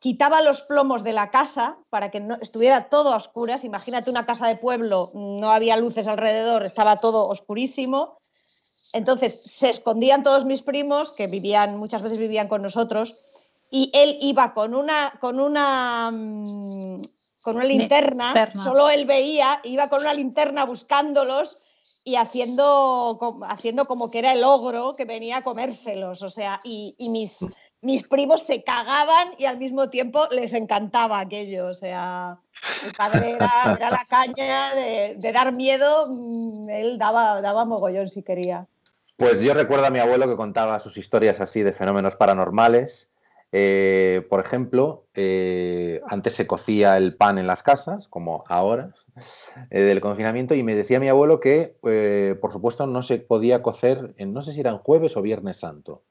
quitaba 0.00 0.42
los 0.42 0.62
plomos 0.62 1.02
de 1.02 1.12
la 1.12 1.30
casa 1.30 1.78
para 1.90 2.10
que 2.10 2.20
no 2.20 2.36
estuviera 2.40 2.88
todo 2.88 3.12
a 3.12 3.16
oscuras. 3.16 3.64
Imagínate 3.64 4.10
una 4.10 4.26
casa 4.26 4.46
de 4.46 4.56
pueblo, 4.56 5.10
no 5.14 5.50
había 5.50 5.76
luces 5.76 6.06
alrededor, 6.06 6.64
estaba 6.64 6.96
todo 6.96 7.28
oscurísimo. 7.28 8.18
Entonces 8.92 9.40
se 9.44 9.70
escondían 9.70 10.22
todos 10.22 10.44
mis 10.44 10.62
primos, 10.62 11.12
que 11.12 11.26
vivían, 11.26 11.78
muchas 11.78 12.02
veces 12.02 12.18
vivían 12.18 12.48
con 12.48 12.60
nosotros, 12.60 13.24
y 13.70 13.90
él 13.94 14.18
iba 14.20 14.52
con 14.52 14.74
una, 14.74 15.14
con 15.18 15.40
una, 15.40 16.10
mm, 16.12 17.02
con 17.40 17.56
una 17.56 17.64
linterna, 17.64 18.26
Linterna. 18.26 18.62
solo 18.62 18.90
él 18.90 19.06
veía, 19.06 19.60
iba 19.64 19.88
con 19.88 20.00
una 20.00 20.12
linterna 20.12 20.64
buscándolos 20.66 21.58
y 22.04 22.16
haciendo, 22.16 23.18
haciendo 23.48 23.86
como 23.86 24.10
que 24.10 24.18
era 24.18 24.34
el 24.34 24.44
ogro 24.44 24.94
que 24.94 25.06
venía 25.06 25.38
a 25.38 25.42
comérselos. 25.42 26.22
O 26.22 26.28
sea, 26.28 26.60
y, 26.62 26.94
y 26.98 27.08
mis, 27.08 27.38
mis 27.82 28.06
primos 28.06 28.44
se 28.44 28.62
cagaban 28.62 29.32
y 29.38 29.44
al 29.44 29.58
mismo 29.58 29.90
tiempo 29.90 30.26
les 30.30 30.52
encantaba 30.54 31.20
aquello. 31.20 31.66
O 31.66 31.74
sea, 31.74 32.38
mi 32.84 32.92
padre 32.92 33.32
era, 33.32 33.50
era 33.76 33.90
la 33.90 34.04
caña 34.08 34.74
de, 34.74 35.32
dar 35.32 35.52
miedo, 35.52 36.06
mm, 36.08 36.70
él 36.70 36.98
daba, 36.98 37.40
daba 37.40 37.64
mogollón 37.64 38.08
si 38.08 38.22
quería. 38.22 38.66
Pues 39.16 39.40
yo 39.40 39.52
recuerdo 39.52 39.86
a 39.86 39.90
mi 39.90 39.98
abuelo 39.98 40.28
que 40.28 40.36
contaba 40.36 40.78
sus 40.78 40.96
historias 40.96 41.40
así 41.40 41.62
de 41.62 41.72
fenómenos 41.72 42.16
paranormales. 42.16 43.10
Eh, 43.54 44.26
por 44.30 44.40
ejemplo, 44.40 45.04
eh, 45.14 46.00
antes 46.08 46.32
se 46.34 46.46
cocía 46.46 46.96
el 46.96 47.14
pan 47.16 47.36
en 47.36 47.46
las 47.46 47.62
casas, 47.62 48.08
como 48.08 48.44
ahora, 48.48 48.94
eh, 49.70 49.80
del 49.80 50.00
confinamiento, 50.00 50.54
y 50.54 50.62
me 50.62 50.74
decía 50.74 50.98
mi 50.98 51.08
abuelo 51.08 51.38
que, 51.38 51.76
por 52.40 52.52
supuesto, 52.52 52.86
no 52.86 53.02
se 53.02 53.18
podía 53.18 53.62
cocer, 53.62 54.14
en, 54.16 54.32
no 54.32 54.40
sé 54.40 54.52
si 54.52 54.60
eran 54.60 54.78
jueves 54.78 55.16
o 55.18 55.22
viernes 55.22 55.58
santo, 55.58 56.02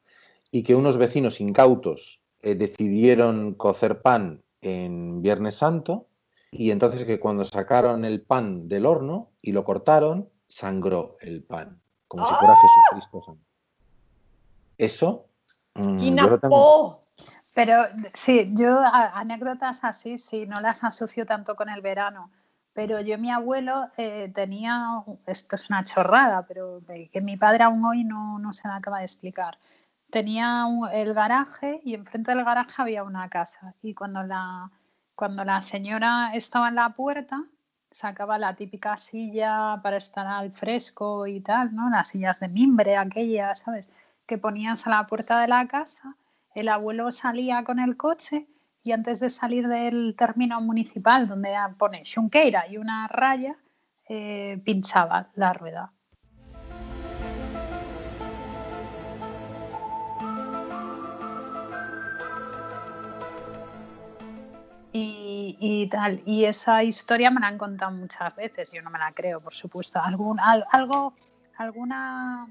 y 0.52 0.64
que 0.64 0.76
unos 0.76 0.98
vecinos 0.98 1.40
incautos 1.40 2.22
eh, 2.42 2.56
decidieron 2.56 3.54
cocer 3.54 4.02
pan 4.02 4.42
en 4.62 5.22
viernes 5.22 5.56
santo, 5.56 6.08
y 6.52 6.72
entonces 6.72 7.06
que 7.06 7.20
cuando 7.20 7.44
sacaron 7.46 8.04
el 8.04 8.22
pan 8.22 8.68
del 8.68 8.86
horno 8.86 9.30
y 9.42 9.54
lo 9.54 9.64
cortaron, 9.64 10.30
sangró 10.48 11.16
el 11.22 11.44
pan, 11.44 11.82
como 12.08 12.26
si 12.26 12.34
fuera 12.36 12.56
Jesucristo. 12.58 13.38
Eso, 14.78 15.28
mm, 15.76 16.16
yo 16.18 16.30
lo 16.30 16.40
tengo- 16.40 16.98
Pero 17.54 17.84
sí, 18.14 18.50
yo 18.54 18.80
a- 18.80 19.20
anécdotas 19.20 19.84
así, 19.84 20.18
sí, 20.18 20.46
no 20.46 20.62
las 20.62 20.84
asocio 20.84 21.26
tanto 21.26 21.56
con 21.56 21.70
el 21.70 21.82
verano. 21.82 22.32
Pero 22.74 23.02
yo, 23.02 23.18
mi 23.18 23.30
abuelo 23.30 23.90
eh, 23.98 24.32
tenía, 24.34 25.04
esto 25.26 25.58
es 25.58 25.70
una 25.70 25.84
chorrada, 25.84 26.46
pero 26.48 26.82
que 27.12 27.20
mi 27.22 27.36
padre 27.36 27.64
aún 27.66 27.84
hoy 27.84 28.06
no, 28.06 28.40
no 28.40 28.54
se 28.54 28.68
me 28.70 28.74
acaba 28.74 29.00
de 29.00 29.06
explicar. 29.06 29.58
Tenía 30.12 30.66
el 30.94 31.14
garaje 31.14 31.82
y 31.84 31.96
enfrente 31.96 32.36
del 32.36 32.46
garaje 32.46 32.82
había 32.82 33.04
una 33.04 33.30
casa. 33.30 33.74
Y 33.82 33.94
cuando 33.94 34.24
la, 34.24 34.70
cuando 35.16 35.44
la 35.44 35.62
señora 35.62 36.32
estaba 36.34 36.70
en 36.70 36.76
la 36.76 36.90
puerta, 36.90 37.44
sacaba 37.90 38.38
la 38.38 38.56
típica 38.56 38.98
silla 38.98 39.80
para 39.82 39.98
estar 39.98 40.28
al 40.28 40.52
fresco 40.52 41.28
y 41.28 41.42
tal, 41.42 41.74
¿no? 41.76 41.90
Las 41.90 42.10
sillas 42.10 42.40
de 42.40 42.50
mimbre, 42.50 42.98
aquellas, 42.98 43.60
¿sabes? 43.60 43.90
Que 44.28 44.38
ponías 44.38 44.86
a 44.86 44.90
la 44.92 45.08
puerta 45.08 45.40
de 45.42 45.48
la 45.48 45.68
casa 45.68 46.16
el 46.54 46.68
abuelo 46.68 47.12
salía 47.12 47.64
con 47.64 47.80
el 47.80 47.98
coche 47.98 48.48
y 48.84 48.92
antes 48.92 49.20
de 49.20 49.30
salir 49.30 49.68
del 49.68 50.16
término 50.18 50.60
municipal, 50.60 51.28
donde 51.28 51.56
pone 51.78 52.04
Xunqueira 52.04 52.68
y 52.68 52.78
una 52.78 53.08
raya, 53.08 53.56
eh, 54.10 54.60
pinchaba 54.66 55.30
la 55.36 55.54
rueda. 55.54 55.94
Y, 64.94 65.58
y 65.60 65.88
tal, 65.88 66.22
y 66.26 66.44
esa 66.46 66.84
historia 66.84 67.32
me 67.32 67.40
la 67.40 67.48
han 67.48 67.58
contado 67.58 67.92
muchas 67.92 68.36
veces, 68.36 68.72
yo 68.74 68.82
no 68.82 68.90
me 68.90 69.00
la 69.00 69.12
creo, 69.14 69.40
por 69.40 69.54
supuesto. 69.54 70.00
Algún, 70.02 70.40
al- 70.40 70.66
algo, 70.72 71.14
alguna 71.58 72.48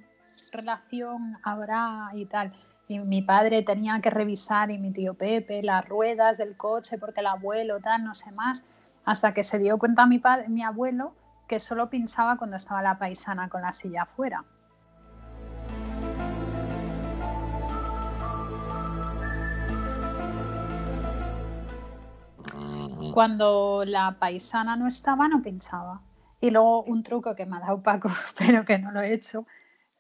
relación 0.53 1.39
habrá 1.43 2.11
y 2.15 2.25
tal. 2.27 2.53
y 2.89 2.99
mi 3.01 3.23
padre 3.23 3.63
tenía 3.63 4.01
que 4.01 4.11
revisar 4.11 4.71
y 4.71 4.79
mi 4.79 4.91
tío 4.93 5.15
Pepe 5.15 5.63
las 5.63 5.87
ruedas 5.89 6.39
del 6.39 6.57
coche 6.57 6.99
porque 6.99 7.21
el 7.21 7.27
abuelo 7.27 7.79
tal, 7.81 8.05
no 8.05 8.15
sé 8.15 8.33
más, 8.33 8.65
hasta 9.05 9.33
que 9.35 9.45
se 9.45 9.59
dio 9.59 9.79
cuenta 9.79 10.07
mi, 10.07 10.19
padre, 10.19 10.49
mi 10.49 10.63
abuelo 10.63 11.15
que 11.47 11.59
solo 11.61 11.91
pinchaba 11.91 12.37
cuando 12.37 12.57
estaba 12.57 12.83
la 12.83 12.99
paisana 12.99 13.49
con 13.49 13.63
la 13.63 13.73
silla 13.73 14.03
afuera. 14.03 14.45
Cuando 23.13 23.85
la 23.87 24.17
paisana 24.19 24.77
no 24.77 24.87
estaba, 24.87 25.29
no 25.29 25.43
pinchaba. 25.43 26.01
Y 26.41 26.51
luego 26.51 26.83
un 26.85 27.03
truco 27.03 27.35
que 27.35 27.47
me 27.47 27.57
ha 27.57 27.61
dado 27.61 27.83
Paco, 27.83 28.09
pero 28.39 28.65
que 28.65 28.79
no 28.79 28.91
lo 28.91 29.01
he 29.01 29.13
hecho, 29.13 29.47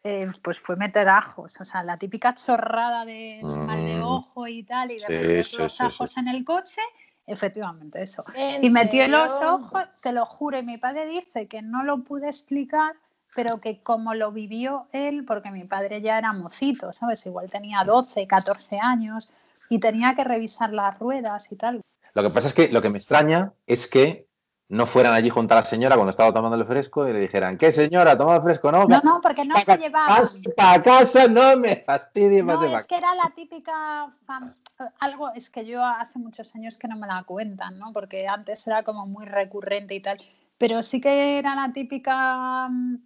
eh, 0.03 0.27
pues 0.43 0.59
fue 0.59 0.77
meter 0.77 1.09
ajos. 1.09 1.61
O 1.61 1.65
sea, 1.65 1.83
la 1.83 1.97
típica 1.97 2.35
chorrada 2.35 3.05
de 3.05 3.41
mal 3.45 3.85
de 3.85 4.01
Mm. 4.01 4.07
ojo 4.07 4.47
y 4.47 4.63
tal, 4.63 4.91
y 4.91 4.95
de 4.95 5.01
Sí, 5.01 5.13
meter 5.13 5.45
sí, 5.45 5.63
los 5.63 5.73
sí, 5.75 5.85
ajos 5.85 6.13
sí. 6.13 6.21
en 6.21 6.29
el 6.29 6.45
coche, 6.45 6.81
efectivamente 7.27 8.03
eso. 8.03 8.25
¿En 8.35 8.65
Y 8.65 8.71
metió 8.71 9.07
los 9.09 9.33
serio? 9.33 9.55
ojos, 9.55 9.85
te 10.03 10.13
lo 10.13 10.25
juro, 10.25 10.59
y 10.59 10.63
mi 10.63 10.79
padre 10.79 11.07
dice 11.07 11.47
que 11.47 11.61
no 11.63 11.83
lo 11.85 12.03
pude 12.03 12.27
explicar, 12.29 12.95
pero 13.35 13.61
que 13.61 13.83
como 13.83 14.15
lo 14.15 14.33
vivió 14.33 14.89
él, 14.93 15.25
porque 15.25 15.51
mi 15.51 15.65
padre 15.65 16.01
ya 16.01 16.19
era 16.19 16.33
mocito, 16.33 16.93
¿sabes? 16.93 17.25
Igual 17.27 17.51
tenía 17.51 17.85
12, 17.85 18.27
14 18.27 18.79
años 18.81 19.31
y 19.69 19.79
tenía 19.79 20.15
que 20.15 20.25
revisar 20.25 20.73
las 20.73 20.99
ruedas 20.99 21.53
y 21.53 21.57
tal. 21.57 21.81
Lo 22.15 22.23
que 22.23 22.31
pasa 22.31 22.49
es 22.49 22.55
que 22.55 22.69
lo 22.69 22.83
que 22.83 22.91
me 22.91 22.99
extraña 22.99 23.53
es 23.67 23.87
que 23.87 24.27
no 24.69 24.87
fueran 24.87 25.15
allí 25.15 25.31
junto 25.31 25.55
a 25.55 25.59
la 25.61 25.67
señora 25.67 25.97
cuando 25.97 26.11
estaba 26.11 26.33
tomando 26.33 26.57
el 26.57 26.65
fresco 26.65 27.09
y 27.09 27.13
le 27.13 27.19
dijeran, 27.21 27.59
¿qué 27.59 27.73
señora? 27.73 28.17
¿Toma 28.17 28.37
el 28.37 28.43
fresco? 28.43 28.71
No, 28.71 28.87
No, 28.87 29.01
no, 29.03 29.21
porque 29.21 29.45
no 29.45 29.59
se 29.59 29.77
llevaban. 29.77 30.23
para 30.57 30.83
casa, 30.83 31.27
no 31.27 31.57
me 31.57 31.77
fastidie 31.77 32.43
más 32.43 32.61
No, 32.61 32.69
de 32.69 32.75
es 32.77 32.87
que 32.87 32.97
era 32.97 33.15
la 33.17 33.31
típica 33.35 34.07
fam- 34.29 34.55
algo, 35.01 35.31
es 35.35 35.51
que 35.51 35.67
yo 35.67 35.85
hace 35.85 36.19
muchos 36.21 36.55
años 36.55 36.79
que 36.79 36.87
no 36.89 36.97
me 36.97 37.07
la 37.09 37.25
cuentan, 37.25 37.79
¿no? 37.79 37.93
Porque 37.93 38.29
antes 38.29 38.65
era 38.67 38.83
como 38.85 39.07
muy 39.07 39.27
recurrente 39.27 39.95
y 39.95 40.01
tal, 40.01 40.19
pero 40.57 40.83
sí 40.83 41.01
que 41.01 41.39
era 41.39 41.55
la 41.57 41.73
típica 41.73 42.69
mm, 42.69 42.97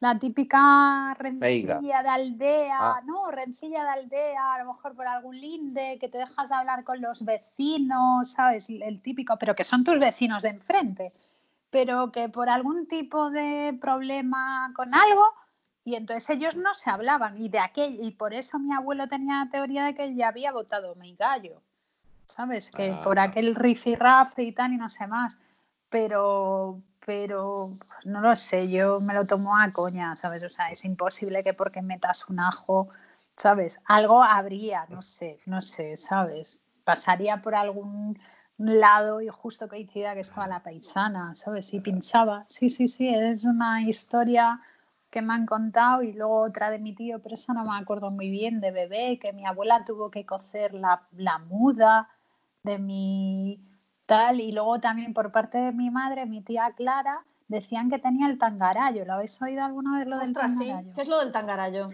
la 0.00 0.18
típica 0.18 1.14
rencilla 1.14 1.80
de 2.02 2.08
aldea, 2.08 2.76
Ah. 2.78 3.00
¿no? 3.06 3.30
Rencilla 3.30 3.82
de 3.82 3.88
aldea, 3.90 4.54
a 4.54 4.58
lo 4.62 4.72
mejor 4.72 4.94
por 4.94 5.06
algún 5.06 5.40
linde, 5.40 5.96
que 5.98 6.08
te 6.08 6.18
dejas 6.18 6.48
de 6.50 6.54
hablar 6.54 6.84
con 6.84 7.00
los 7.00 7.24
vecinos, 7.24 8.30
¿sabes? 8.32 8.68
El 8.68 9.00
típico, 9.00 9.38
pero 9.38 9.54
que 9.54 9.64
son 9.64 9.84
tus 9.84 9.98
vecinos 9.98 10.42
de 10.42 10.50
enfrente, 10.50 11.10
pero 11.70 12.12
que 12.12 12.28
por 12.28 12.48
algún 12.50 12.86
tipo 12.86 13.30
de 13.30 13.76
problema 13.80 14.70
con 14.76 14.92
algo, 14.94 15.24
y 15.84 15.94
entonces 15.94 16.28
ellos 16.30 16.56
no 16.56 16.74
se 16.74 16.90
hablaban 16.90 17.40
y 17.40 17.48
de 17.48 17.60
aquel 17.60 17.98
y 18.04 18.10
por 18.10 18.34
eso 18.34 18.58
mi 18.58 18.72
abuelo 18.74 19.08
tenía 19.08 19.44
la 19.44 19.50
teoría 19.50 19.84
de 19.84 19.94
que 19.94 20.14
ya 20.14 20.28
había 20.28 20.52
votado 20.52 20.94
mi 20.96 21.14
gallo. 21.14 21.62
¿Sabes? 22.26 22.70
Que 22.72 22.92
por 23.04 23.18
Ah. 23.20 23.24
aquel 23.24 23.54
rifirrafe 23.54 24.42
y 24.42 24.52
tal 24.52 24.72
y 24.72 24.76
no 24.76 24.88
sé 24.88 25.06
más. 25.06 25.38
Pero 25.88 26.80
pero 27.06 27.70
no 28.04 28.20
lo 28.20 28.34
sé, 28.34 28.68
yo 28.68 29.00
me 29.00 29.14
lo 29.14 29.24
tomo 29.24 29.56
a 29.56 29.70
coña, 29.70 30.16
¿sabes? 30.16 30.42
O 30.42 30.50
sea, 30.50 30.70
es 30.70 30.84
imposible 30.84 31.44
que 31.44 31.54
porque 31.54 31.80
metas 31.80 32.28
un 32.28 32.40
ajo, 32.40 32.88
¿sabes? 33.36 33.80
Algo 33.86 34.22
habría, 34.22 34.86
no 34.90 35.02
sé, 35.02 35.38
no 35.46 35.60
sé, 35.60 35.96
¿sabes? 35.96 36.60
Pasaría 36.84 37.40
por 37.42 37.54
algún 37.54 38.18
lado 38.58 39.20
y 39.20 39.28
justo 39.28 39.68
coincida 39.68 40.14
que 40.14 40.20
estaba 40.20 40.48
la 40.48 40.64
paisana, 40.64 41.34
¿sabes? 41.36 41.72
Y 41.74 41.80
pinchaba. 41.80 42.44
Sí, 42.48 42.68
sí, 42.68 42.88
sí, 42.88 43.08
es 43.08 43.44
una 43.44 43.82
historia 43.82 44.60
que 45.08 45.22
me 45.22 45.34
han 45.34 45.46
contado 45.46 46.02
y 46.02 46.12
luego 46.12 46.42
otra 46.42 46.70
de 46.70 46.80
mi 46.80 46.92
tío, 46.92 47.20
pero 47.22 47.36
esa 47.36 47.54
no 47.54 47.64
me 47.64 47.78
acuerdo 47.78 48.10
muy 48.10 48.30
bien, 48.30 48.60
de 48.60 48.72
bebé, 48.72 49.20
que 49.20 49.32
mi 49.32 49.46
abuela 49.46 49.84
tuvo 49.84 50.10
que 50.10 50.26
cocer 50.26 50.74
la, 50.74 51.06
la 51.12 51.38
muda 51.38 52.08
de 52.64 52.78
mi 52.78 53.60
tal 54.06 54.40
y 54.40 54.52
luego 54.52 54.78
también 54.80 55.12
por 55.12 55.30
parte 55.32 55.58
de 55.58 55.72
mi 55.72 55.90
madre, 55.90 56.26
mi 56.26 56.40
tía 56.40 56.72
Clara, 56.76 57.24
decían 57.48 57.90
que 57.90 57.98
tenía 57.98 58.28
el 58.28 58.38
tangarayo. 58.38 59.04
¿Lo 59.04 59.14
habéis 59.14 59.40
oído 59.42 59.64
alguna 59.64 59.98
vez 59.98 60.06
lo 60.06 60.18
del 60.18 60.28
Ostras, 60.30 60.52
sí. 60.58 60.66
tangarayo? 60.68 60.92
¿Qué 60.94 61.02
es 61.02 61.08
lo 61.08 61.18
del 61.20 61.32
tangarayo? 61.32 61.88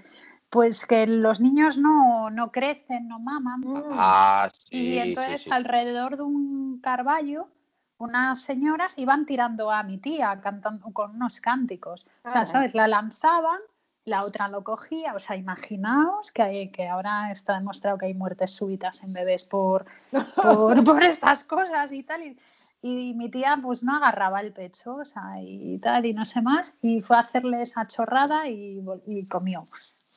Pues 0.50 0.84
que 0.86 1.06
los 1.06 1.40
niños 1.40 1.78
no, 1.78 2.28
no 2.30 2.52
crecen, 2.52 3.08
no 3.08 3.18
maman. 3.18 3.62
Ah, 3.92 4.48
sí, 4.52 4.76
Y 4.76 4.98
entonces 4.98 5.40
sí, 5.40 5.44
sí. 5.44 5.50
alrededor 5.50 6.16
de 6.18 6.22
un 6.24 6.78
carballo, 6.82 7.48
unas 7.96 8.42
señoras 8.42 8.98
iban 8.98 9.24
tirando 9.24 9.70
a 9.70 9.82
mi 9.82 9.96
tía 9.96 10.40
cantando 10.42 10.90
con 10.92 11.12
unos 11.16 11.40
cánticos. 11.40 12.06
O 12.24 12.30
sea, 12.30 12.42
Ah. 12.42 12.46
¿sabes? 12.46 12.74
La 12.74 12.86
lanzaban, 12.86 13.60
la 14.04 14.24
otra 14.24 14.48
lo 14.48 14.64
cogía. 14.64 15.14
O 15.14 15.18
sea, 15.18 15.36
imaginaos 15.36 16.30
que, 16.30 16.42
hay, 16.42 16.70
que 16.70 16.88
ahora 16.88 17.30
está 17.30 17.54
demostrado 17.54 17.98
que 17.98 18.06
hay 18.06 18.14
muertes 18.14 18.54
súbitas 18.54 19.02
en 19.02 19.12
bebés 19.12 19.44
por, 19.44 19.86
por, 20.36 20.84
por 20.84 21.02
estas 21.02 21.44
cosas 21.44 21.92
y 21.92 22.02
tal. 22.02 22.22
Y, 22.22 22.36
y 22.82 23.14
mi 23.14 23.30
tía 23.30 23.58
pues 23.62 23.82
no 23.82 23.96
agarraba 23.96 24.40
el 24.40 24.52
pecho, 24.52 24.96
o 24.96 25.04
sea, 25.04 25.40
y 25.40 25.78
tal, 25.78 26.04
y 26.06 26.14
no 26.14 26.24
sé 26.24 26.42
más. 26.42 26.76
Y 26.82 27.00
fue 27.00 27.16
a 27.16 27.20
hacerle 27.20 27.62
esa 27.62 27.86
chorrada 27.86 28.48
y, 28.48 28.82
y 29.06 29.26
comió. 29.26 29.64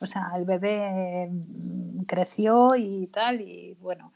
O 0.00 0.06
sea, 0.06 0.32
el 0.36 0.44
bebé 0.44 1.28
mm, 1.30 2.02
creció 2.02 2.74
y 2.76 3.06
tal, 3.06 3.40
y 3.40 3.74
bueno, 3.80 4.12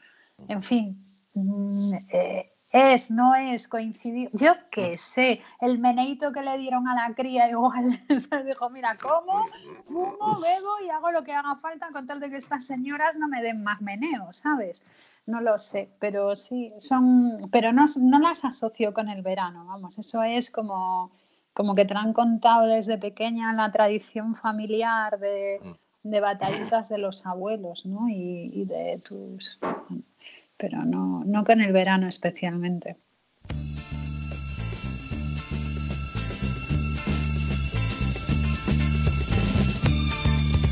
en 0.47 0.61
fin, 0.61 1.03
mm, 1.33 1.93
eh, 2.11 2.50
es, 2.71 3.11
no 3.11 3.35
es, 3.35 3.67
coincidir. 3.67 4.29
Yo 4.33 4.53
qué 4.71 4.95
sé, 4.95 5.41
el 5.59 5.79
meneito 5.79 6.31
que 6.31 6.41
le 6.41 6.57
dieron 6.57 6.87
a 6.87 6.95
la 6.95 7.13
cría 7.13 7.49
igual 7.49 8.01
se 8.29 8.43
dijo, 8.43 8.69
mira, 8.69 8.97
como, 8.97 9.45
fumo, 9.85 10.39
bebo 10.39 10.79
y 10.85 10.89
hago 10.89 11.11
lo 11.11 11.23
que 11.23 11.33
haga 11.33 11.55
falta 11.55 11.89
con 11.91 12.07
tal 12.07 12.19
de 12.19 12.29
que 12.29 12.37
estas 12.37 12.65
señoras 12.65 13.15
no 13.17 13.27
me 13.27 13.41
den 13.41 13.63
más 13.63 13.81
meneo, 13.81 14.31
¿sabes? 14.31 14.83
No 15.27 15.41
lo 15.41 15.57
sé, 15.57 15.89
pero 15.99 16.35
sí, 16.35 16.73
son, 16.79 17.49
pero 17.51 17.73
no, 17.73 17.85
no 18.01 18.19
las 18.19 18.45
asocio 18.45 18.93
con 18.93 19.09
el 19.09 19.21
verano, 19.21 19.65
vamos, 19.65 19.99
eso 19.99 20.23
es 20.23 20.49
como, 20.49 21.11
como 21.53 21.75
que 21.75 21.85
te 21.85 21.93
han 21.93 22.13
contado 22.13 22.65
desde 22.65 22.97
pequeña 22.97 23.53
la 23.53 23.71
tradición 23.71 24.33
familiar 24.33 25.19
de, 25.19 25.59
de 26.03 26.19
batallitas 26.19 26.89
de 26.89 26.97
los 26.97 27.25
abuelos, 27.25 27.85
¿no? 27.85 28.07
Y, 28.09 28.49
y 28.53 28.65
de 28.65 29.01
tus... 29.07 29.59
Pero 30.61 30.85
no, 30.85 31.23
no 31.25 31.43
con 31.43 31.59
el 31.59 31.73
verano 31.73 32.07
especialmente. 32.07 32.97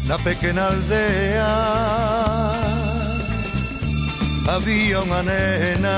Na 0.08 0.18
pequena 0.20 0.68
aldea 0.68 1.50
Había 4.50 5.02
unha 5.06 5.22
nena 5.22 5.98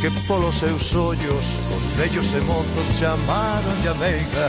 Que 0.00 0.08
polos 0.28 0.60
seus 0.60 0.92
ollos 0.96 1.60
Os 1.72 1.84
vellos 2.00 2.32
e 2.32 2.40
mozos 2.48 2.88
chamaron 2.96 3.76
a 3.84 3.94
meiga 4.00 4.48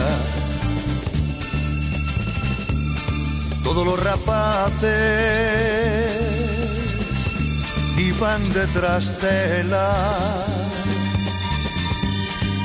Todos 3.64 3.84
os 3.84 4.00
rapaces 4.00 6.17
Iban 8.18 8.42
detrás 8.52 9.22
dela 9.22 9.94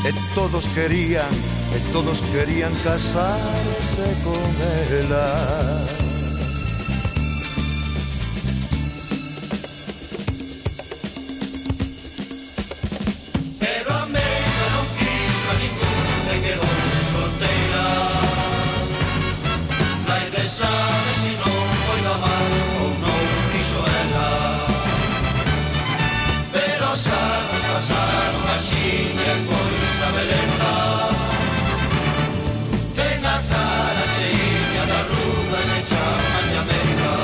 E 0.02 0.12
todos 0.34 0.66
querían, 0.68 1.28
e 1.76 1.92
todos 1.92 2.22
querían 2.32 2.72
casarse 2.76 4.06
con 4.24 4.40
ela 4.96 6.01
pasaron 27.82 28.44
así 28.54 29.10
e 29.10 29.32
foi 29.46 29.74
xa 29.96 30.08
beleza 30.14 30.74
Ten 32.94 33.20
a 33.26 33.38
cara 33.50 34.04
cheinha 34.14 34.82
de 34.86 34.94
arrugas 35.02 35.68
e 35.78 35.80
chaman 35.90 36.44
de 36.50 36.56
América 36.64 37.14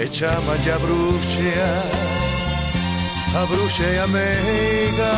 E 0.00 0.06
chaman 0.16 0.58
de 0.64 0.70
a 0.70 0.78
bruxa 0.78 1.68
A 3.36 3.42
bruxa 3.44 3.84
e 3.84 3.98
amiga 3.98 5.14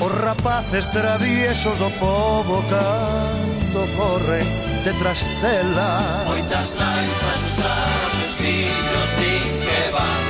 Os 0.00 0.12
rapaces 0.26 0.86
traviesos 0.88 1.78
do 1.78 1.90
povo 2.02 2.64
cando 2.66 3.86
corren 3.94 4.46
detrás 4.82 5.20
dela 5.40 6.24
Moitas 6.26 6.74
nais 6.74 7.12
para 7.20 7.30
asustar 7.30 7.98
os 8.06 8.12
seus 8.18 8.34
fillos 8.34 9.10
din 9.22 9.46
que 9.62 9.80
van. 9.94 10.25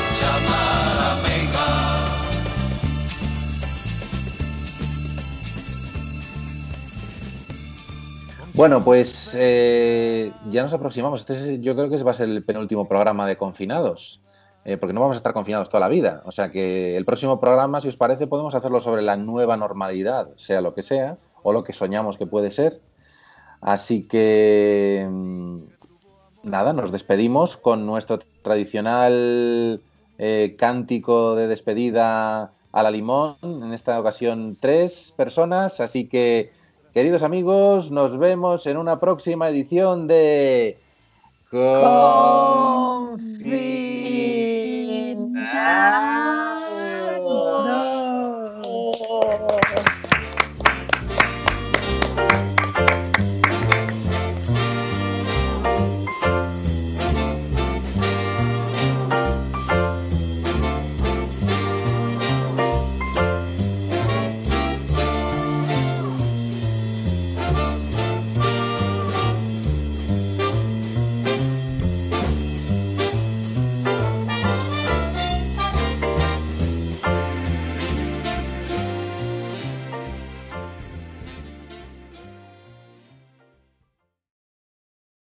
Bueno, 8.55 8.83
pues 8.83 9.37
eh, 9.39 10.33
ya 10.49 10.63
nos 10.63 10.73
aproximamos. 10.73 11.21
Este 11.21 11.35
es- 11.35 11.61
yo 11.61 11.75
creo 11.75 11.91
que 11.91 12.03
va 12.03 12.13
a 12.13 12.15
ser 12.15 12.29
el 12.31 12.43
penúltimo 12.43 12.89
programa 12.89 13.27
de 13.27 13.37
confinados, 13.37 14.23
eh, 14.65 14.79
porque 14.79 14.95
no 14.95 15.01
vamos 15.03 15.17
a 15.17 15.19
estar 15.19 15.35
confinados 15.35 15.69
toda 15.69 15.81
la 15.83 15.89
vida. 15.89 16.23
O 16.25 16.33
sea 16.33 16.51
que 16.51 16.97
el 16.97 17.05
próximo 17.05 17.39
programa, 17.39 17.81
si 17.81 17.89
os 17.89 17.97
parece, 17.99 18.27
podemos 18.27 18.55
hacerlo 18.55 18.81
sobre 18.81 19.03
la 19.03 19.17
nueva 19.17 19.59
normalidad, 19.59 20.31
sea 20.37 20.63
lo 20.63 20.73
que 20.75 20.81
sea, 20.83 21.19
o 21.43 21.53
lo 21.53 21.65
que 21.65 21.75
soñamos 21.75 22.17
que 22.17 22.27
puede 22.27 22.51
ser. 22.51 22.81
Así 23.61 24.05
que 24.05 25.07
mm, 25.11 25.59
nada, 26.45 26.73
nos 26.73 26.93
despedimos 26.93 27.59
con 27.59 27.85
nuestro 27.85 28.21
tradicional 28.43 29.83
eh, 30.19 30.57
cántico 30.59 31.35
de 31.35 31.49
despedida 31.49 32.51
a 32.73 32.83
la 32.83 32.91
limón. 32.91 33.37
En 33.43 33.73
esta 33.73 33.99
ocasión, 33.99 34.57
tres 34.61 35.13
personas. 35.17 35.81
Así 35.81 36.07
que, 36.09 36.53
queridos 36.93 37.23
amigos, 37.23 37.91
nos 37.91 38.19
vemos 38.19 38.67
en 38.67 38.77
una 38.77 39.01
próxima 39.01 39.49
edición 39.49 40.07
de. 40.07 40.79
Confina. 41.51 41.97